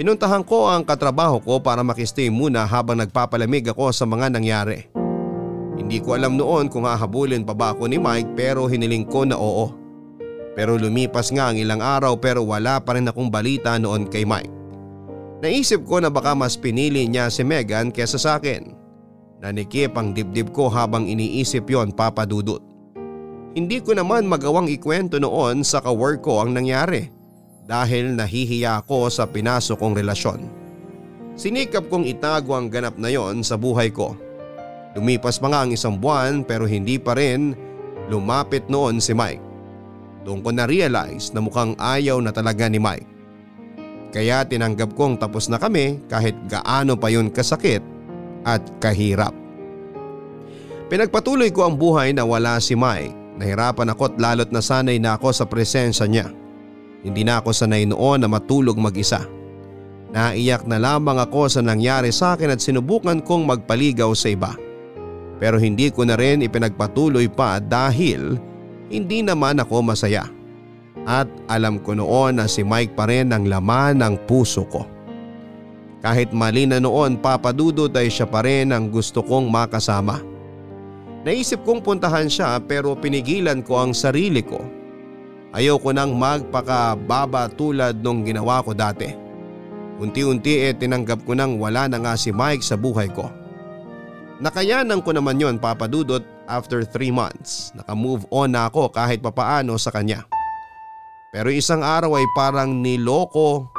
Pinuntahan 0.01 0.41
ko 0.41 0.73
ang 0.73 0.89
katrabaho 0.89 1.37
ko 1.45 1.61
para 1.61 1.85
makistay 1.85 2.33
muna 2.33 2.65
habang 2.65 2.97
nagpapalamig 2.97 3.69
ako 3.69 3.93
sa 3.93 4.09
mga 4.09 4.33
nangyari. 4.33 4.89
Hindi 5.77 6.01
ko 6.01 6.17
alam 6.17 6.41
noon 6.41 6.73
kung 6.73 6.89
hahabulin 6.89 7.45
pa 7.45 7.53
ba 7.53 7.77
ako 7.77 7.93
ni 7.93 8.01
Mike 8.01 8.33
pero 8.33 8.65
hiniling 8.65 9.05
ko 9.05 9.29
na 9.29 9.37
oo. 9.37 9.69
Pero 10.57 10.81
lumipas 10.81 11.29
nga 11.29 11.53
ang 11.53 11.61
ilang 11.61 11.81
araw 11.85 12.17
pero 12.17 12.41
wala 12.45 12.81
pa 12.81 12.97
rin 12.97 13.09
akong 13.09 13.29
balita 13.29 13.77
noon 13.77 14.09
kay 14.09 14.25
Mike. 14.25 14.53
Naisip 15.45 15.85
ko 15.85 16.01
na 16.01 16.09
baka 16.09 16.33
mas 16.33 16.57
pinili 16.57 17.05
niya 17.05 17.29
si 17.29 17.43
Megan 17.45 17.93
kesa 17.93 18.17
sa 18.17 18.41
akin. 18.41 18.82
Nanikip 19.43 19.99
ang 19.99 20.15
dibdib 20.15 20.55
ko 20.55 20.71
habang 20.71 21.11
iniisip 21.11 21.67
yon 21.67 21.91
papadudot. 21.91 22.63
Hindi 23.59 23.83
ko 23.83 23.91
naman 23.91 24.31
magawang 24.31 24.71
ikwento 24.71 25.19
noon 25.19 25.67
sa 25.67 25.83
kawork 25.83 26.23
ko 26.23 26.47
ang 26.47 26.55
nangyari 26.55 27.11
dahil 27.67 28.15
nahihiya 28.15 28.87
ako 28.87 29.11
sa 29.11 29.27
pinasok 29.27 29.83
kong 29.83 29.99
relasyon. 29.99 30.41
Sinikap 31.35 31.91
kong 31.91 32.07
itago 32.07 32.55
ang 32.55 32.71
ganap 32.71 32.95
na 33.03 33.11
yon 33.11 33.43
sa 33.43 33.59
buhay 33.59 33.91
ko. 33.91 34.15
Lumipas 34.95 35.43
pa 35.43 35.51
nga 35.51 35.67
ang 35.67 35.75
isang 35.75 35.99
buwan 35.99 36.47
pero 36.47 36.63
hindi 36.63 37.03
pa 37.03 37.19
rin 37.19 37.59
lumapit 38.07 38.71
noon 38.71 39.03
si 39.03 39.11
Mike. 39.11 39.43
Doon 40.23 40.39
ko 40.39 40.55
na-realize 40.55 41.35
na 41.35 41.43
mukhang 41.43 41.75
ayaw 41.83 42.23
na 42.23 42.31
talaga 42.31 42.71
ni 42.71 42.79
Mike. 42.79 43.11
Kaya 44.15 44.47
tinanggap 44.47 44.95
kong 44.95 45.19
tapos 45.19 45.51
na 45.51 45.59
kami 45.59 45.99
kahit 46.07 46.39
gaano 46.47 46.95
pa 46.95 47.11
yun 47.11 47.27
kasakit 47.27 47.83
at 48.47 48.63
kahirap. 48.83 49.35
Pinagpatuloy 50.93 51.49
ko 51.49 51.65
ang 51.65 51.81
buhay 51.81 52.13
na 52.13 52.29
wala 52.29 52.61
si 52.61 52.77
Mike. 52.77 53.41
Nahirapan 53.41 53.97
ako 53.97 54.13
at 54.13 54.15
lalot 54.21 54.51
na 54.53 54.61
sanay 54.61 55.01
na 55.01 55.17
ako 55.17 55.33
sa 55.33 55.49
presensya 55.49 56.05
niya. 56.05 56.29
Hindi 57.01 57.25
na 57.25 57.41
ako 57.41 57.51
sanay 57.51 57.89
noon 57.89 58.21
na 58.21 58.29
matulog 58.29 58.77
mag-isa. 58.77 59.25
Naiyak 60.13 60.69
na 60.69 60.77
lamang 60.77 61.17
ako 61.17 61.49
sa 61.49 61.65
nangyari 61.65 62.13
sa 62.13 62.37
akin 62.37 62.53
at 62.53 62.61
sinubukan 62.61 63.25
kong 63.25 63.49
magpaligaw 63.49 64.13
sa 64.13 64.29
iba. 64.29 64.53
Pero 65.41 65.57
hindi 65.57 65.89
ko 65.89 66.05
na 66.05 66.15
rin 66.21 66.45
ipinagpatuloy 66.45 67.33
pa 67.33 67.57
dahil 67.57 68.37
hindi 68.93 69.25
naman 69.25 69.65
ako 69.65 69.81
masaya. 69.81 70.29
At 71.09 71.27
alam 71.49 71.81
ko 71.81 71.97
noon 71.97 72.37
na 72.37 72.45
si 72.45 72.61
Mike 72.61 72.93
pa 72.93 73.09
rin 73.09 73.33
ang 73.33 73.49
laman 73.49 74.05
ng 74.05 74.29
puso 74.29 74.69
ko. 74.69 74.92
Kahit 76.03 76.35
mali 76.35 76.67
na 76.67 76.83
noon 76.83 77.15
papadudod 77.15 77.95
ay 77.95 78.11
siya 78.11 78.27
pa 78.27 78.43
rin 78.43 78.75
ang 78.75 78.91
gusto 78.91 79.23
kong 79.23 79.47
makasama. 79.47 80.19
Naisip 81.23 81.63
kong 81.63 81.79
puntahan 81.87 82.27
siya 82.27 82.59
pero 82.59 82.99
pinigilan 82.99 83.63
ko 83.63 83.79
ang 83.79 83.95
sarili 83.95 84.43
ko. 84.43 84.59
Ayoko 85.55 85.95
nang 85.95 86.19
magpakababa 86.19 87.47
tulad 87.55 88.03
nung 88.03 88.27
ginawa 88.27 88.67
ko 88.67 88.75
dati. 88.75 89.15
Unti-unti 90.03 90.67
eh 90.67 90.75
tinanggap 90.75 91.23
ko 91.23 91.39
nang 91.39 91.63
wala 91.63 91.87
na 91.87 92.03
nga 92.03 92.19
si 92.19 92.35
Mike 92.35 92.67
sa 92.67 92.75
buhay 92.75 93.07
ko. 93.07 93.31
Nakayanan 94.43 95.07
ko 95.07 95.15
naman 95.15 95.39
yon 95.39 95.63
papadudot 95.63 96.27
after 96.51 96.83
3 96.83 97.15
months. 97.15 97.71
Naka-move 97.79 98.27
on 98.35 98.59
na 98.59 98.67
ako 98.67 98.91
kahit 98.91 99.23
papaano 99.23 99.79
sa 99.79 99.95
kanya. 99.95 100.27
Pero 101.31 101.47
isang 101.55 101.87
araw 101.87 102.19
ay 102.19 102.27
parang 102.35 102.83
niloko 102.83 103.71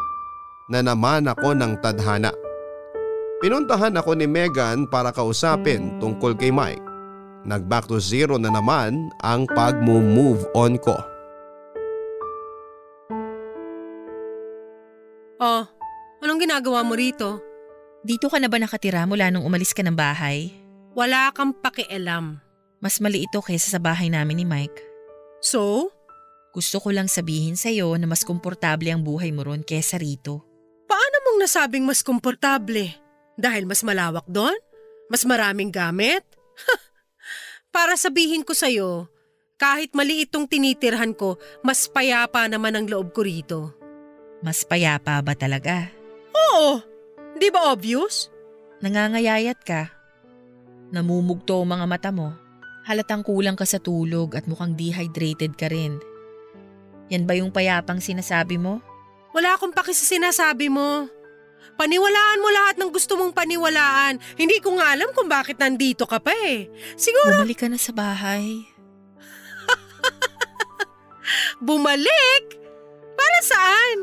na 0.71 0.79
naman 0.79 1.27
ako 1.27 1.55
ng 1.57 1.79
tadhana. 1.83 2.31
Pinuntahan 3.43 3.99
ako 3.99 4.15
ni 4.15 4.23
Megan 4.23 4.87
para 4.87 5.11
kausapin 5.11 5.99
tungkol 5.99 6.31
kay 6.39 6.47
Mike. 6.47 6.79
Nag 7.43 7.67
back 7.67 7.91
to 7.91 7.99
zero 7.99 8.39
na 8.39 8.47
naman 8.47 9.11
ang 9.19 9.43
pag-move 9.51 10.47
on 10.55 10.79
ko. 10.79 10.95
Oh, 15.43 15.67
anong 16.23 16.39
ginagawa 16.39 16.87
mo 16.87 16.95
rito? 16.95 17.43
Dito 17.99 18.31
ka 18.31 18.39
na 18.39 18.47
ba 18.47 18.55
nakatira 18.55 19.03
mula 19.03 19.27
nung 19.27 19.43
umalis 19.43 19.75
ka 19.75 19.83
ng 19.83 19.91
bahay? 19.91 20.55
Wala 20.95 21.35
kang 21.35 21.51
pakialam. 21.51 22.39
Mas 22.79 23.03
mali 23.03 23.27
ito 23.27 23.43
kaysa 23.43 23.75
sa 23.75 23.79
bahay 23.79 24.07
namin 24.07 24.39
ni 24.39 24.45
Mike. 24.47 24.79
So? 25.43 25.91
Gusto 26.55 26.79
ko 26.79 26.95
lang 26.95 27.11
sabihin 27.11 27.59
sa'yo 27.59 27.91
na 27.99 28.07
mas 28.07 28.23
komportable 28.23 28.87
ang 28.87 29.03
buhay 29.03 29.35
mo 29.35 29.43
ron 29.43 29.65
kesa 29.65 29.99
rito. 29.99 30.52
Mong 31.23 31.37
nasabing 31.39 31.87
mas 31.87 32.03
komportable? 32.03 32.91
Dahil 33.39 33.65
mas 33.65 33.81
malawak 33.81 34.27
doon? 34.29 34.53
Mas 35.07 35.23
maraming 35.23 35.71
gamit? 35.71 36.21
Para 37.75 37.97
sabihin 37.97 38.45
ko 38.45 38.53
sa'yo, 38.53 39.09
kahit 39.57 39.95
mali 39.95 40.27
itong 40.27 40.45
tinitirhan 40.45 41.15
ko, 41.15 41.39
mas 41.63 41.87
payapa 41.87 42.45
naman 42.51 42.75
ang 42.75 42.85
loob 42.85 43.15
ko 43.15 43.23
rito. 43.23 43.73
Mas 44.43 44.67
payapa 44.67 45.23
ba 45.23 45.33
talaga? 45.33 45.87
Oo! 46.35 46.83
Di 47.39 47.47
ba 47.49 47.71
obvious? 47.71 48.27
Nangangayayat 48.83 49.59
ka. 49.63 49.89
Namumugto 50.91 51.63
ang 51.63 51.71
mga 51.73 51.85
mata 51.87 52.11
mo. 52.11 52.35
Halatang 52.83 53.23
kulang 53.23 53.55
ka 53.55 53.63
sa 53.63 53.79
tulog 53.79 54.35
at 54.35 54.43
mukhang 54.45 54.75
dehydrated 54.75 55.55
ka 55.55 55.71
rin. 55.71 55.97
Yan 57.07 57.23
ba 57.23 57.33
yung 57.39 57.49
payapang 57.49 58.03
sinasabi 58.03 58.59
mo? 58.59 58.83
Wala 59.33 59.57
akong 59.57 59.73
paki 59.73 59.91
sa 59.97 60.05
sinasabi 60.05 60.69
mo. 60.69 61.09
Paniwalaan 61.73 62.39
mo 62.41 62.49
lahat 62.53 62.75
ng 62.77 62.93
gusto 62.93 63.17
mong 63.17 63.33
paniwalaan. 63.33 64.21
Hindi 64.37 64.61
ko 64.61 64.77
nga 64.77 64.93
alam 64.93 65.09
kung 65.17 65.25
bakit 65.25 65.57
nandito 65.57 66.05
ka 66.05 66.21
pa 66.21 66.29
eh. 66.45 66.69
Siguro 66.93 67.41
Bumalik 67.41 67.65
ka 67.65 67.67
na 67.67 67.81
sa 67.81 67.89
bahay. 67.89 68.61
bumalik? 71.65 72.43
Para 73.17 73.39
saan? 73.41 73.97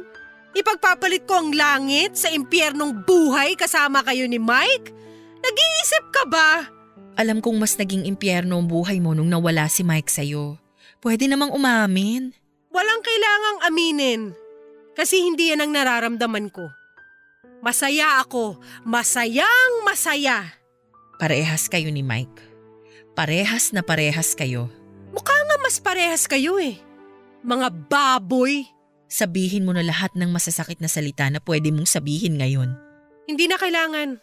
Ipagpapalit 0.51 1.31
ko 1.31 1.47
ang 1.47 1.55
langit 1.55 2.19
sa 2.19 2.27
impyernong 2.27 3.07
buhay 3.07 3.55
kasama 3.55 4.03
kayo 4.03 4.27
ni 4.27 4.43
Mike? 4.43 4.91
Nag-iisip 5.39 6.11
ka 6.11 6.27
ba? 6.27 6.67
Alam 7.15 7.39
kong 7.39 7.55
mas 7.63 7.79
naging 7.79 8.03
impyerno 8.03 8.59
ang 8.59 8.67
buhay 8.67 8.99
mo 8.99 9.15
nung 9.15 9.31
nawala 9.31 9.71
si 9.71 9.87
Mike 9.87 10.11
sa'yo. 10.11 10.59
Pwede 10.99 11.31
namang 11.31 11.55
umamin. 11.55 12.35
Walang 12.75 13.01
kailangang 13.07 13.59
aminin. 13.71 14.21
Kasi 14.95 15.23
hindi 15.23 15.55
yan 15.55 15.65
ang 15.65 15.73
nararamdaman 15.73 16.51
ko. 16.51 16.67
Masaya 17.61 18.25
ako. 18.25 18.57
Masayang 18.89 19.85
masaya. 19.85 20.57
Parehas 21.21 21.69
kayo 21.69 21.93
ni 21.93 22.01
Mike. 22.01 22.41
Parehas 23.13 23.77
na 23.77 23.85
parehas 23.85 24.33
kayo. 24.33 24.73
Mukha 25.13 25.37
nga 25.37 25.57
mas 25.61 25.77
parehas 25.77 26.25
kayo 26.25 26.57
eh. 26.57 26.81
Mga 27.45 27.69
baboy. 27.93 28.65
Sabihin 29.11 29.67
mo 29.67 29.77
na 29.77 29.85
lahat 29.85 30.15
ng 30.17 30.31
masasakit 30.31 30.81
na 30.81 30.89
salita 30.89 31.29
na 31.29 31.43
pwede 31.43 31.69
mong 31.69 31.91
sabihin 31.91 32.39
ngayon. 32.41 32.73
Hindi 33.29 33.51
na 33.51 33.61
kailangan. 33.61 34.23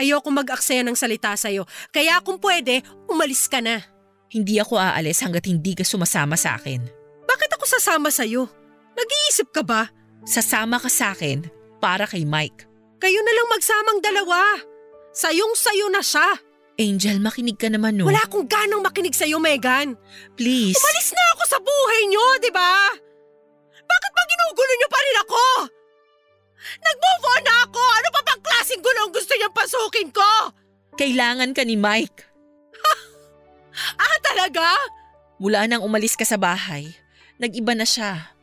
Ayoko 0.00 0.32
mag-aksaya 0.32 0.80
ng 0.82 0.96
salita 0.96 1.36
sa'yo. 1.36 1.68
Kaya 1.92 2.18
kung 2.24 2.40
pwede, 2.40 2.80
umalis 3.06 3.46
ka 3.46 3.60
na. 3.60 3.84
Hindi 4.32 4.56
ako 4.56 4.80
aalis 4.80 5.20
hanggat 5.20 5.44
hindi 5.46 5.76
ka 5.76 5.84
sumasama 5.84 6.34
sa 6.40 6.56
akin. 6.56 6.80
Bakit 7.28 7.50
ako 7.60 7.64
sasama 7.68 8.08
sa'yo? 8.08 8.48
Nag-iisip 9.00 9.48
ka 9.56 9.64
ba? 9.64 9.88
Sasama 10.28 10.76
ka 10.76 10.92
sa 10.92 11.16
akin 11.16 11.48
para 11.80 12.04
kay 12.04 12.28
Mike. 12.28 12.68
Kayo 13.00 13.16
na 13.24 13.32
lang 13.32 13.48
magsamang 13.48 14.00
dalawa. 14.04 14.60
Sayong-sayo 15.16 15.88
na 15.88 16.04
siya. 16.04 16.28
Angel, 16.76 17.16
makinig 17.20 17.56
ka 17.56 17.72
naman 17.72 17.96
no. 17.96 18.04
Wala 18.08 18.20
akong 18.24 18.44
ganang 18.44 18.84
makinig 18.84 19.16
sa'yo, 19.16 19.40
Megan. 19.40 19.96
Please. 20.36 20.76
Umalis 20.76 21.08
na 21.12 21.24
ako 21.36 21.42
sa 21.48 21.58
buhay 21.60 22.00
niyo, 22.08 22.24
di 22.44 22.52
ba? 22.52 22.92
Bakit 23.84 24.12
ba 24.12 24.22
ginugulo 24.28 24.72
niyo 24.76 24.88
pa 24.88 25.00
rin 25.00 25.16
ako? 25.24 25.44
Nag-move 26.60 27.24
on 27.24 27.42
na 27.44 27.54
ako! 27.64 27.82
Ano 27.82 28.08
pa 28.12 28.20
bang 28.20 28.42
klaseng 28.44 28.82
gulo 28.84 29.00
ang 29.08 29.12
gusto 29.16 29.32
niyang 29.32 29.56
pasukin 29.56 30.08
ko? 30.12 30.30
Kailangan 31.00 31.56
ka 31.56 31.64
ni 31.64 31.80
Mike. 31.80 32.20
Ah, 33.96 34.18
talaga? 34.20 34.76
Mula 35.40 35.64
nang 35.64 35.80
umalis 35.80 36.12
ka 36.12 36.26
sa 36.28 36.36
bahay, 36.36 36.92
nag-iba 37.40 37.72
na 37.72 37.88
siya. 37.88 38.36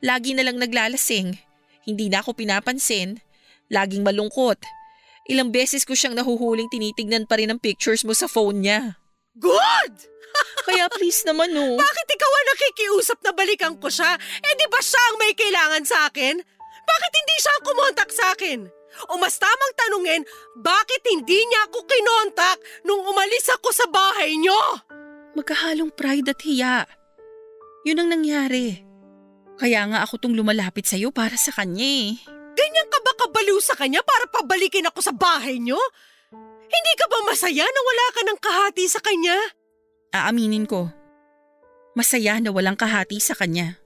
Lagi 0.00 0.32
na 0.32 0.44
lang 0.44 0.56
naglalasing. 0.56 1.36
Hindi 1.84 2.06
na 2.08 2.24
ako 2.24 2.32
pinapansin. 2.36 3.20
Laging 3.68 4.00
malungkot. 4.00 4.60
Ilang 5.28 5.52
beses 5.52 5.84
ko 5.84 5.92
siyang 5.92 6.16
nahuhuling 6.16 6.72
tinitignan 6.72 7.28
pa 7.28 7.36
rin 7.36 7.52
ang 7.52 7.60
pictures 7.60 8.02
mo 8.02 8.16
sa 8.16 8.26
phone 8.26 8.64
niya. 8.64 8.96
Good! 9.36 10.08
Kaya 10.66 10.88
please 10.90 11.22
naman 11.28 11.52
no. 11.52 11.76
Bakit 11.76 12.06
ikaw 12.16 12.30
ang 12.32 12.46
nakikiusap 12.56 13.18
na 13.22 13.32
balikan 13.36 13.76
ko 13.76 13.92
siya? 13.92 14.16
Eh 14.18 14.54
di 14.56 14.66
ba 14.72 14.80
siya 14.80 15.02
ang 15.12 15.16
may 15.20 15.32
kailangan 15.36 15.84
sa 15.84 16.08
akin? 16.08 16.34
Bakit 16.80 17.12
hindi 17.14 17.36
siya 17.38 17.52
ang 17.54 17.64
kumontak 17.68 18.10
sa 18.10 18.24
akin? 18.34 18.60
O 19.06 19.16
mas 19.22 19.38
tamang 19.38 19.74
tanungin, 19.78 20.26
bakit 20.58 21.02
hindi 21.06 21.38
niya 21.46 21.70
ako 21.70 21.86
kinontak 21.86 22.58
nung 22.82 23.06
umalis 23.06 23.46
ako 23.54 23.70
sa 23.70 23.86
bahay 23.86 24.34
niyo? 24.34 24.58
Magkahalong 25.38 25.94
pride 25.94 26.34
at 26.34 26.40
hiya. 26.42 26.90
Yun 27.86 28.02
ang 28.02 28.10
nangyari. 28.18 28.89
Kaya 29.60 29.84
nga 29.92 30.00
ako 30.08 30.16
tong 30.16 30.32
lumalapit 30.32 30.88
sa'yo 30.88 31.12
para 31.12 31.36
sa 31.36 31.52
kanya 31.52 31.84
eh. 31.84 32.16
Ganyan 32.56 32.88
ka 32.88 32.98
ba 33.04 33.12
kabaliw 33.12 33.60
sa 33.60 33.76
kanya 33.76 34.00
para 34.00 34.24
pabalikin 34.32 34.88
ako 34.88 35.04
sa 35.04 35.12
bahay 35.12 35.60
niyo? 35.60 35.76
Hindi 36.64 36.92
ka 36.96 37.04
ba 37.12 37.28
masaya 37.28 37.68
na 37.68 37.80
wala 37.84 38.06
ka 38.16 38.20
ng 38.24 38.38
kahati 38.40 38.84
sa 38.88 39.04
kanya? 39.04 39.36
Aaminin 40.16 40.64
ko, 40.64 40.88
masaya 41.92 42.40
na 42.40 42.56
walang 42.56 42.72
kahati 42.72 43.20
sa 43.20 43.36
kanya. 43.36 43.76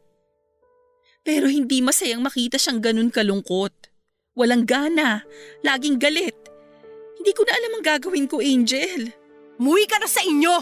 Pero 1.27 1.51
hindi 1.51 1.83
masayang 1.83 2.23
makita 2.23 2.55
siyang 2.55 2.79
ganun 2.79 3.11
kalungkot. 3.11 3.75
Walang 4.39 4.69
gana, 4.69 5.27
laging 5.67 5.99
galit. 5.99 6.39
Hindi 7.19 7.33
ko 7.35 7.43
na 7.49 7.57
alam 7.57 7.81
ang 7.81 7.85
gagawin 7.85 8.31
ko, 8.31 8.39
Angel. 8.39 9.11
Muwi 9.59 9.91
ka 9.91 9.99
na 9.99 10.07
sa 10.07 10.23
inyo! 10.23 10.55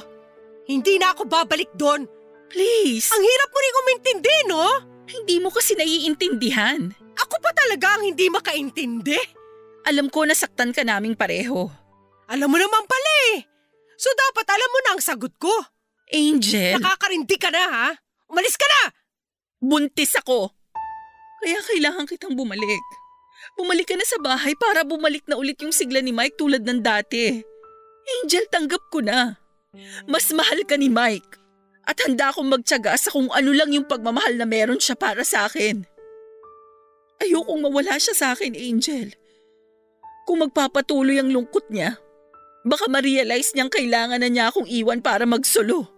Hindi 0.63 0.97
na 0.97 1.13
ako 1.13 1.27
babalik 1.27 1.69
doon. 1.75 2.07
Please. 2.47 3.11
Ang 3.11 3.23
hirap 3.25 3.49
mo 3.51 3.59
rin 3.59 3.81
umintindi, 3.83 4.37
no? 4.47 4.92
Hindi 5.09 5.43
mo 5.43 5.51
kasi 5.51 5.75
naiintindihan. 5.77 6.93
Ako 7.19 7.35
pa 7.43 7.51
talaga 7.53 7.99
ang 7.99 8.07
hindi 8.07 8.29
makaintindi. 8.33 9.19
Alam 9.87 10.09
ko 10.09 10.25
nasaktan 10.25 10.71
ka 10.71 10.87
naming 10.87 11.19
pareho. 11.19 11.69
Alam 12.31 12.49
mo 12.49 12.57
naman 12.57 12.85
pala 12.87 13.13
eh. 13.35 13.45
So 13.99 14.09
dapat 14.15 14.47
alam 14.49 14.71
mo 14.71 14.79
na 14.83 14.91
ang 14.97 15.03
sagot 15.03 15.35
ko. 15.37 15.53
Angel, 16.13 16.77
Nakakarindi 16.77 17.37
ka 17.41 17.49
na 17.49 17.63
ha? 17.67 17.89
Umalis 18.29 18.57
ka 18.57 18.69
na! 18.69 18.93
buntis 19.63 20.19
ako. 20.19 20.51
Kaya 21.39 21.59
kailangan 21.71 22.11
kitang 22.11 22.35
bumalik. 22.35 22.83
Bumalik 23.55 23.87
ka 23.87 23.95
na 23.95 24.07
sa 24.07 24.19
bahay 24.19 24.59
para 24.59 24.83
bumalik 24.83 25.23
na 25.31 25.39
ulit 25.39 25.59
yung 25.63 25.71
sigla 25.71 26.03
ni 26.03 26.11
Mike 26.11 26.35
tulad 26.35 26.67
ng 26.67 26.83
dati. 26.83 27.39
Angel, 28.19 28.45
tanggap 28.51 28.83
ko 28.91 28.99
na. 28.99 29.39
Mas 30.11 30.27
mahal 30.35 30.67
ka 30.67 30.75
ni 30.75 30.91
Mike. 30.91 31.39
At 31.83 31.99
handa 32.07 32.31
akong 32.31 32.47
magtyaga 32.47 32.95
sa 32.95 33.11
kung 33.11 33.27
ano 33.35 33.51
lang 33.51 33.75
yung 33.75 33.87
pagmamahal 33.91 34.39
na 34.39 34.47
meron 34.47 34.79
siya 34.79 34.95
para 34.95 35.27
sa 35.27 35.51
akin. 35.51 35.83
Ayokong 37.23 37.63
mawala 37.63 37.99
siya 37.99 38.15
sa 38.15 38.27
akin, 38.35 38.55
Angel. 38.55 39.15
Kung 40.27 40.43
magpapatuloy 40.43 41.19
ang 41.19 41.31
lungkot 41.35 41.71
niya, 41.71 41.99
baka 42.63 42.87
ma-realize 42.87 43.55
niyang 43.55 43.71
kailangan 43.71 44.23
na 44.23 44.31
niya 44.31 44.51
akong 44.51 44.67
iwan 44.71 45.03
para 45.03 45.27
magsolo. 45.27 45.91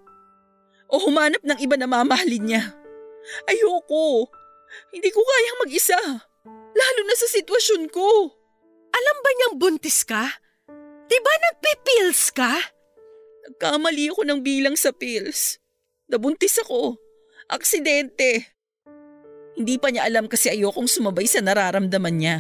O 0.89 0.97
humanap 1.01 1.41
ng 1.45 1.59
iba 1.61 1.77
na 1.77 1.89
mamahalin 1.89 2.45
niya. 2.45 2.63
Ayoko. 3.49 4.29
Hindi 4.93 5.09
ko 5.13 5.21
kayang 5.21 5.61
mag-isa. 5.65 6.01
Lalo 6.75 7.01
na 7.09 7.15
sa 7.17 7.29
sitwasyon 7.29 7.89
ko. 7.93 8.09
Alam 8.95 9.17
ba 9.21 9.31
niyang 9.33 9.57
buntis 9.61 10.05
ka? 10.05 10.29
Di 11.09 11.19
ba 11.21 11.33
nagpipills 11.33 12.23
ka? 12.33 12.53
Nagkamali 13.49 14.13
ako 14.13 14.25
ng 14.25 14.41
bilang 14.41 14.77
sa 14.77 14.93
pills. 14.93 15.61
Nabuntis 16.09 16.61
ako. 16.61 17.01
Aksidente. 17.49 18.45
Hindi 19.55 19.79
pa 19.79 19.89
niya 19.89 20.05
alam 20.05 20.27
kasi 20.27 20.51
ayokong 20.51 20.91
sumabay 20.91 21.25
sa 21.31 21.41
nararamdaman 21.41 22.17
niya. 22.17 22.37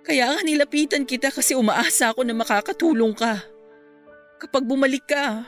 Kaya 0.00 0.32
nga 0.32 0.40
nilapitan 0.40 1.04
kita 1.04 1.28
kasi 1.28 1.52
umaasa 1.52 2.14
ako 2.14 2.24
na 2.24 2.32
makakatulong 2.32 3.12
ka. 3.12 3.42
Kapag 4.40 4.64
bumalik 4.64 5.04
ka, 5.04 5.44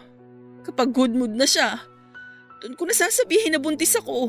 kapag 0.66 0.92
good 0.92 1.16
mood 1.16 1.32
na 1.32 1.48
siya, 1.48 1.80
doon 2.60 2.76
ko 2.76 2.84
nasasabihin 2.84 3.56
na 3.56 3.60
buntis 3.62 3.96
ako. 3.96 4.28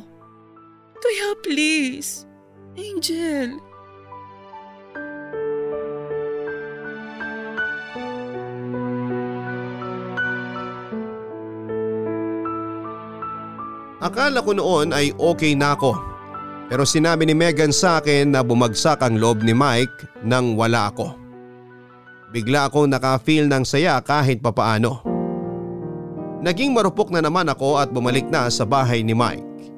Kaya 1.03 1.35
please, 1.43 2.23
Angel. 2.79 3.59
Akala 14.03 14.43
ko 14.43 14.51
noon 14.51 14.91
ay 14.91 15.15
okay 15.15 15.55
na 15.55 15.79
ako. 15.79 15.95
Pero 16.67 16.83
sinabi 16.83 17.23
ni 17.23 17.31
Megan 17.31 17.71
sa 17.71 18.03
akin 18.03 18.35
na 18.35 18.43
bumagsak 18.43 18.99
ang 18.99 19.15
loob 19.15 19.47
ni 19.47 19.55
Mike 19.55 20.19
nang 20.27 20.59
wala 20.59 20.91
ako. 20.91 21.15
Bigla 22.35 22.67
akong 22.67 22.91
naka-feel 22.91 23.47
ng 23.47 23.63
saya 23.63 24.03
kahit 24.03 24.43
papaano. 24.43 24.99
Naging 26.43 26.75
marupok 26.75 27.15
na 27.15 27.23
naman 27.23 27.47
ako 27.47 27.79
at 27.79 27.95
bumalik 27.95 28.27
na 28.27 28.51
sa 28.51 28.67
bahay 28.67 28.99
ni 29.07 29.15
Mike. 29.15 29.71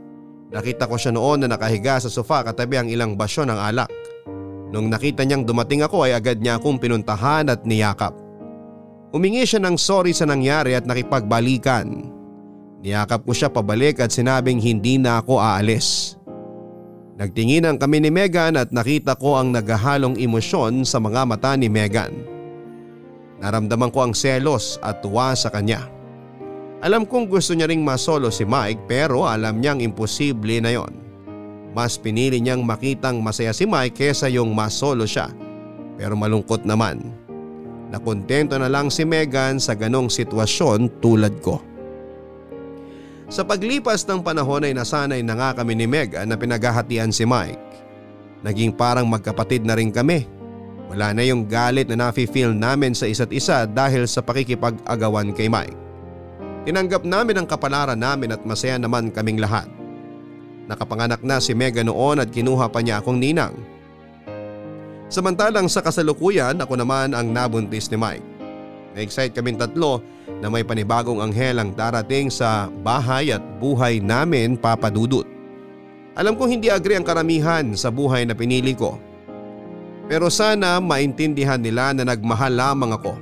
Nakita 0.49 0.89
ko 0.89 0.97
siya 0.97 1.13
noon 1.13 1.45
na 1.45 1.51
nakahiga 1.51 2.01
sa 2.01 2.09
sofa 2.09 2.41
katabi 2.41 2.81
ang 2.81 2.89
ilang 2.89 3.13
basyo 3.13 3.45
ng 3.45 3.59
alak. 3.59 3.91
Nung 4.73 4.89
nakita 4.89 5.21
niyang 5.21 5.45
dumating 5.45 5.85
ako 5.85 6.09
ay 6.09 6.17
agad 6.17 6.41
niya 6.41 6.57
akong 6.57 6.81
pinuntahan 6.81 7.45
at 7.53 7.61
niyakap. 7.61 8.17
Humingi 9.13 9.45
siya 9.45 9.61
ng 9.61 9.77
sorry 9.77 10.17
sa 10.17 10.25
nangyari 10.25 10.73
at 10.73 10.89
nakipagbalikan. 10.89 12.14
Niyakap 12.83 13.23
ko 13.23 13.31
siya 13.31 13.51
pabalik 13.51 14.03
at 14.03 14.11
sinabing 14.11 14.59
hindi 14.59 14.99
na 14.99 15.21
ako 15.21 15.39
aalis. 15.39 16.19
Nagtinginan 17.15 17.79
kami 17.79 18.03
ni 18.03 18.11
Megan 18.11 18.59
at 18.59 18.75
nakita 18.75 19.15
ko 19.15 19.39
ang 19.39 19.55
naghahalong 19.55 20.19
emosyon 20.19 20.83
sa 20.83 20.99
mga 20.99 21.23
mata 21.23 21.55
ni 21.55 21.71
Megan. 21.71 22.11
Naramdaman 23.39 23.91
ko 23.91 24.03
ang 24.03 24.13
selos 24.15 24.75
at 24.83 24.99
tuwa 24.99 25.31
sa 25.31 25.47
kanya. 25.47 25.87
Alam 26.83 27.07
kong 27.07 27.31
gusto 27.31 27.55
niya 27.55 27.71
ring 27.71 27.87
masolo 27.87 28.27
si 28.27 28.43
Mike 28.43 28.83
pero 28.85 29.23
alam 29.23 29.63
niyang 29.63 29.79
imposible 29.79 30.59
na 30.59 30.75
yon. 30.75 30.91
Mas 31.71 31.95
pinili 31.95 32.39
niyang 32.43 32.63
makitang 32.67 33.23
masaya 33.23 33.55
si 33.55 33.63
Mike 33.63 33.95
kesa 33.95 34.27
yung 34.27 34.51
masolo 34.51 35.07
siya. 35.07 35.31
Pero 35.95 36.19
malungkot 36.19 36.67
naman. 36.67 36.99
Nakontento 37.95 38.59
na 38.59 38.67
lang 38.67 38.91
si 38.91 39.07
Megan 39.07 39.55
sa 39.55 39.71
ganong 39.71 40.11
sitwasyon 40.11 40.99
tulad 40.99 41.35
ko. 41.39 41.63
Sa 43.25 43.41
paglipas 43.41 44.05
ng 44.05 44.21
panahon 44.21 44.69
ay 44.69 44.77
nasanay 44.77 45.25
na 45.25 45.33
nga 45.33 45.49
kami 45.57 45.73
ni 45.73 45.89
Megan 45.89 46.29
na 46.29 46.37
pinaghahatian 46.37 47.09
si 47.09 47.25
Mike. 47.25 47.57
Naging 48.45 48.77
parang 48.77 49.09
magkapatid 49.09 49.65
na 49.65 49.73
rin 49.73 49.89
kami. 49.89 50.29
Wala 50.93 51.09
na 51.17 51.25
yung 51.25 51.49
galit 51.49 51.89
na 51.89 51.97
nafe-feel 51.97 52.53
namin 52.53 52.93
sa 52.93 53.09
isa't 53.09 53.33
isa 53.33 53.65
dahil 53.65 54.05
sa 54.05 54.21
pakikipag-agawan 54.21 55.33
kay 55.33 55.49
Mike. 55.49 55.73
Tinanggap 56.69 57.01
namin 57.01 57.41
ang 57.41 57.47
kapalaran 57.49 57.97
namin 57.97 58.37
at 58.37 58.41
masaya 58.45 58.77
naman 58.77 59.09
kaming 59.09 59.41
lahat. 59.41 59.65
Nakapanganak 60.69 61.25
na 61.25 61.41
si 61.41 61.57
Megan 61.57 61.89
noon 61.89 62.21
at 62.21 62.29
kinuha 62.29 62.69
pa 62.69 62.85
niya 62.85 63.01
akong 63.01 63.17
ninang. 63.17 63.57
Samantalang 65.09 65.65
sa 65.69 65.81
kasalukuyan 65.81 66.61
ako 66.61 66.77
naman 66.77 67.17
ang 67.17 67.33
nabuntis 67.33 67.89
ni 67.89 67.97
Mike. 67.97 68.25
Na-excite 68.93 69.33
kaming 69.33 69.57
tatlo 69.57 70.01
na 70.41 70.47
may 70.49 70.65
panibagong 70.65 71.21
anghel 71.21 71.61
ang 71.61 71.71
darating 71.73 72.29
sa 72.29 72.67
bahay 72.81 73.33
at 73.33 73.41
buhay 73.61 74.01
namin 74.01 74.57
papadudot. 74.57 75.25
Alam 76.15 76.39
kong 76.39 76.59
hindi 76.59 76.71
agree 76.71 76.95
ang 76.95 77.03
karamihan 77.03 77.75
sa 77.75 77.91
buhay 77.91 78.23
na 78.23 78.31
pinili 78.31 78.71
ko. 78.71 78.95
Pero 80.07 80.31
sana 80.31 80.79
maintindihan 80.79 81.59
nila 81.59 81.91
na 81.91 82.07
nagmahal 82.07 82.55
lamang 82.55 82.95
ako. 82.95 83.13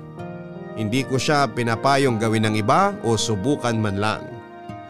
Hindi 0.78 1.02
ko 1.06 1.18
siya 1.18 1.50
pinapayong 1.50 2.22
gawin 2.22 2.50
ng 2.50 2.56
iba 2.62 2.94
o 3.02 3.18
subukan 3.18 3.74
man 3.78 3.98
lang. 3.98 4.22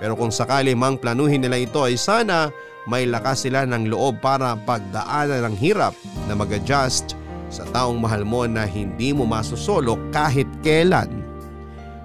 Pero 0.03 0.20
kung 0.20 0.36
sakali 0.36 0.76
mang 0.76 0.99
planuhin 0.99 1.39
nila 1.39 1.55
ito 1.55 1.80
ay 1.80 1.95
sana 1.95 2.51
may 2.84 3.07
lakas 3.07 3.47
sila 3.47 3.64
ng 3.64 3.88
loob 3.88 4.20
para 4.20 4.59
pagdaanan 4.68 5.47
ng 5.47 5.55
hirap 5.55 5.95
na 6.28 6.36
mag-adjust 6.36 7.16
sa 7.47 7.64
taong 7.72 8.03
mahal 8.03 8.28
mo 8.28 8.43
na 8.43 8.68
hindi 8.68 9.16
mo 9.16 9.24
masusolo 9.24 9.95
kahit 10.11 10.49
kailan. 10.59 11.23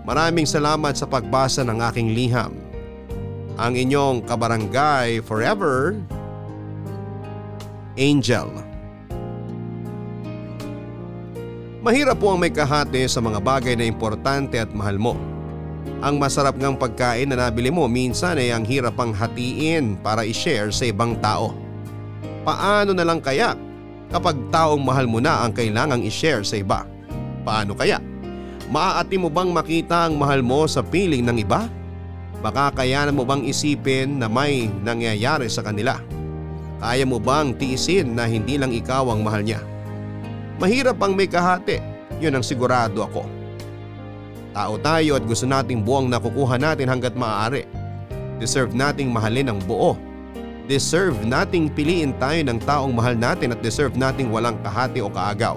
Maraming 0.09 0.49
salamat 0.49 0.97
sa 0.97 1.05
pagbasa 1.05 1.61
ng 1.69 1.85
aking 1.93 2.17
liham. 2.17 2.57
Ang 3.61 3.77
inyong 3.77 4.25
kabarangay 4.25 5.21
forever, 5.21 6.01
Angel. 8.01 8.49
Mahirap 11.85 12.17
po 12.17 12.33
ang 12.33 12.41
may 12.41 12.49
kahati 12.49 13.05
sa 13.05 13.21
mga 13.21 13.37
bagay 13.37 13.77
na 13.77 13.85
importante 13.85 14.57
at 14.57 14.73
mahal 14.73 14.97
mo. 14.97 15.13
Ang 16.01 16.17
masarap 16.17 16.57
ngang 16.57 16.81
pagkain 16.81 17.29
na 17.29 17.45
nabili 17.45 17.69
mo 17.69 17.85
minsan 17.85 18.41
ay 18.41 18.49
ang 18.49 18.65
hirap 18.65 18.97
pang 18.97 19.13
hatiin 19.13 20.01
para 20.01 20.25
i-share 20.25 20.73
sa 20.73 20.89
ibang 20.89 21.21
tao. 21.21 21.53
Paano 22.49 22.97
na 22.97 23.05
lang 23.05 23.21
kaya 23.21 23.53
kapag 24.09 24.41
taong 24.49 24.81
mahal 24.81 25.05
mo 25.05 25.21
na 25.21 25.45
ang 25.45 25.53
kailangang 25.53 26.01
i-share 26.01 26.41
sa 26.47 26.57
iba? 26.57 26.89
Paano 27.45 27.77
kaya? 27.77 28.01
Maaati 28.69 29.17
mo 29.17 29.33
bang 29.33 29.49
makita 29.49 30.05
ang 30.05 30.21
mahal 30.21 30.45
mo 30.45 30.69
sa 30.69 30.85
piling 30.85 31.25
ng 31.25 31.41
iba? 31.41 31.73
Baka 32.45 32.69
kayanan 32.77 33.17
mo 33.17 33.25
bang 33.25 33.41
isipin 33.49 34.21
na 34.21 34.29
may 34.29 34.69
nangyayari 34.85 35.49
sa 35.49 35.65
kanila? 35.65 35.97
Kaya 36.77 37.09
mo 37.09 37.17
bang 37.17 37.57
tiisin 37.57 38.13
na 38.13 38.29
hindi 38.29 38.61
lang 38.61 38.69
ikaw 38.77 39.09
ang 39.09 39.25
mahal 39.25 39.41
niya? 39.41 39.65
Mahirap 40.61 41.01
ang 41.01 41.17
may 41.17 41.25
kahati, 41.25 41.81
yun 42.21 42.37
ang 42.37 42.45
sigurado 42.45 43.09
ako. 43.09 43.25
Tao 44.53 44.77
tayo 44.85 45.17
at 45.17 45.25
gusto 45.25 45.49
nating 45.49 45.81
buwang 45.81 46.13
nakukuha 46.13 46.61
natin 46.61 46.93
hanggat 46.93 47.17
maaari. 47.17 47.65
Deserve 48.37 48.77
nating 48.77 49.09
mahalin 49.09 49.49
ang 49.49 49.65
buo. 49.65 49.97
Deserve 50.69 51.17
nating 51.25 51.73
piliin 51.73 52.13
tayo 52.21 52.45
ng 52.45 52.61
taong 52.69 52.93
mahal 52.93 53.17
natin 53.17 53.57
at 53.57 53.65
deserve 53.65 53.97
nating 53.97 54.29
walang 54.29 54.61
kahati 54.61 55.01
o 55.01 55.09
kaagaw. 55.09 55.57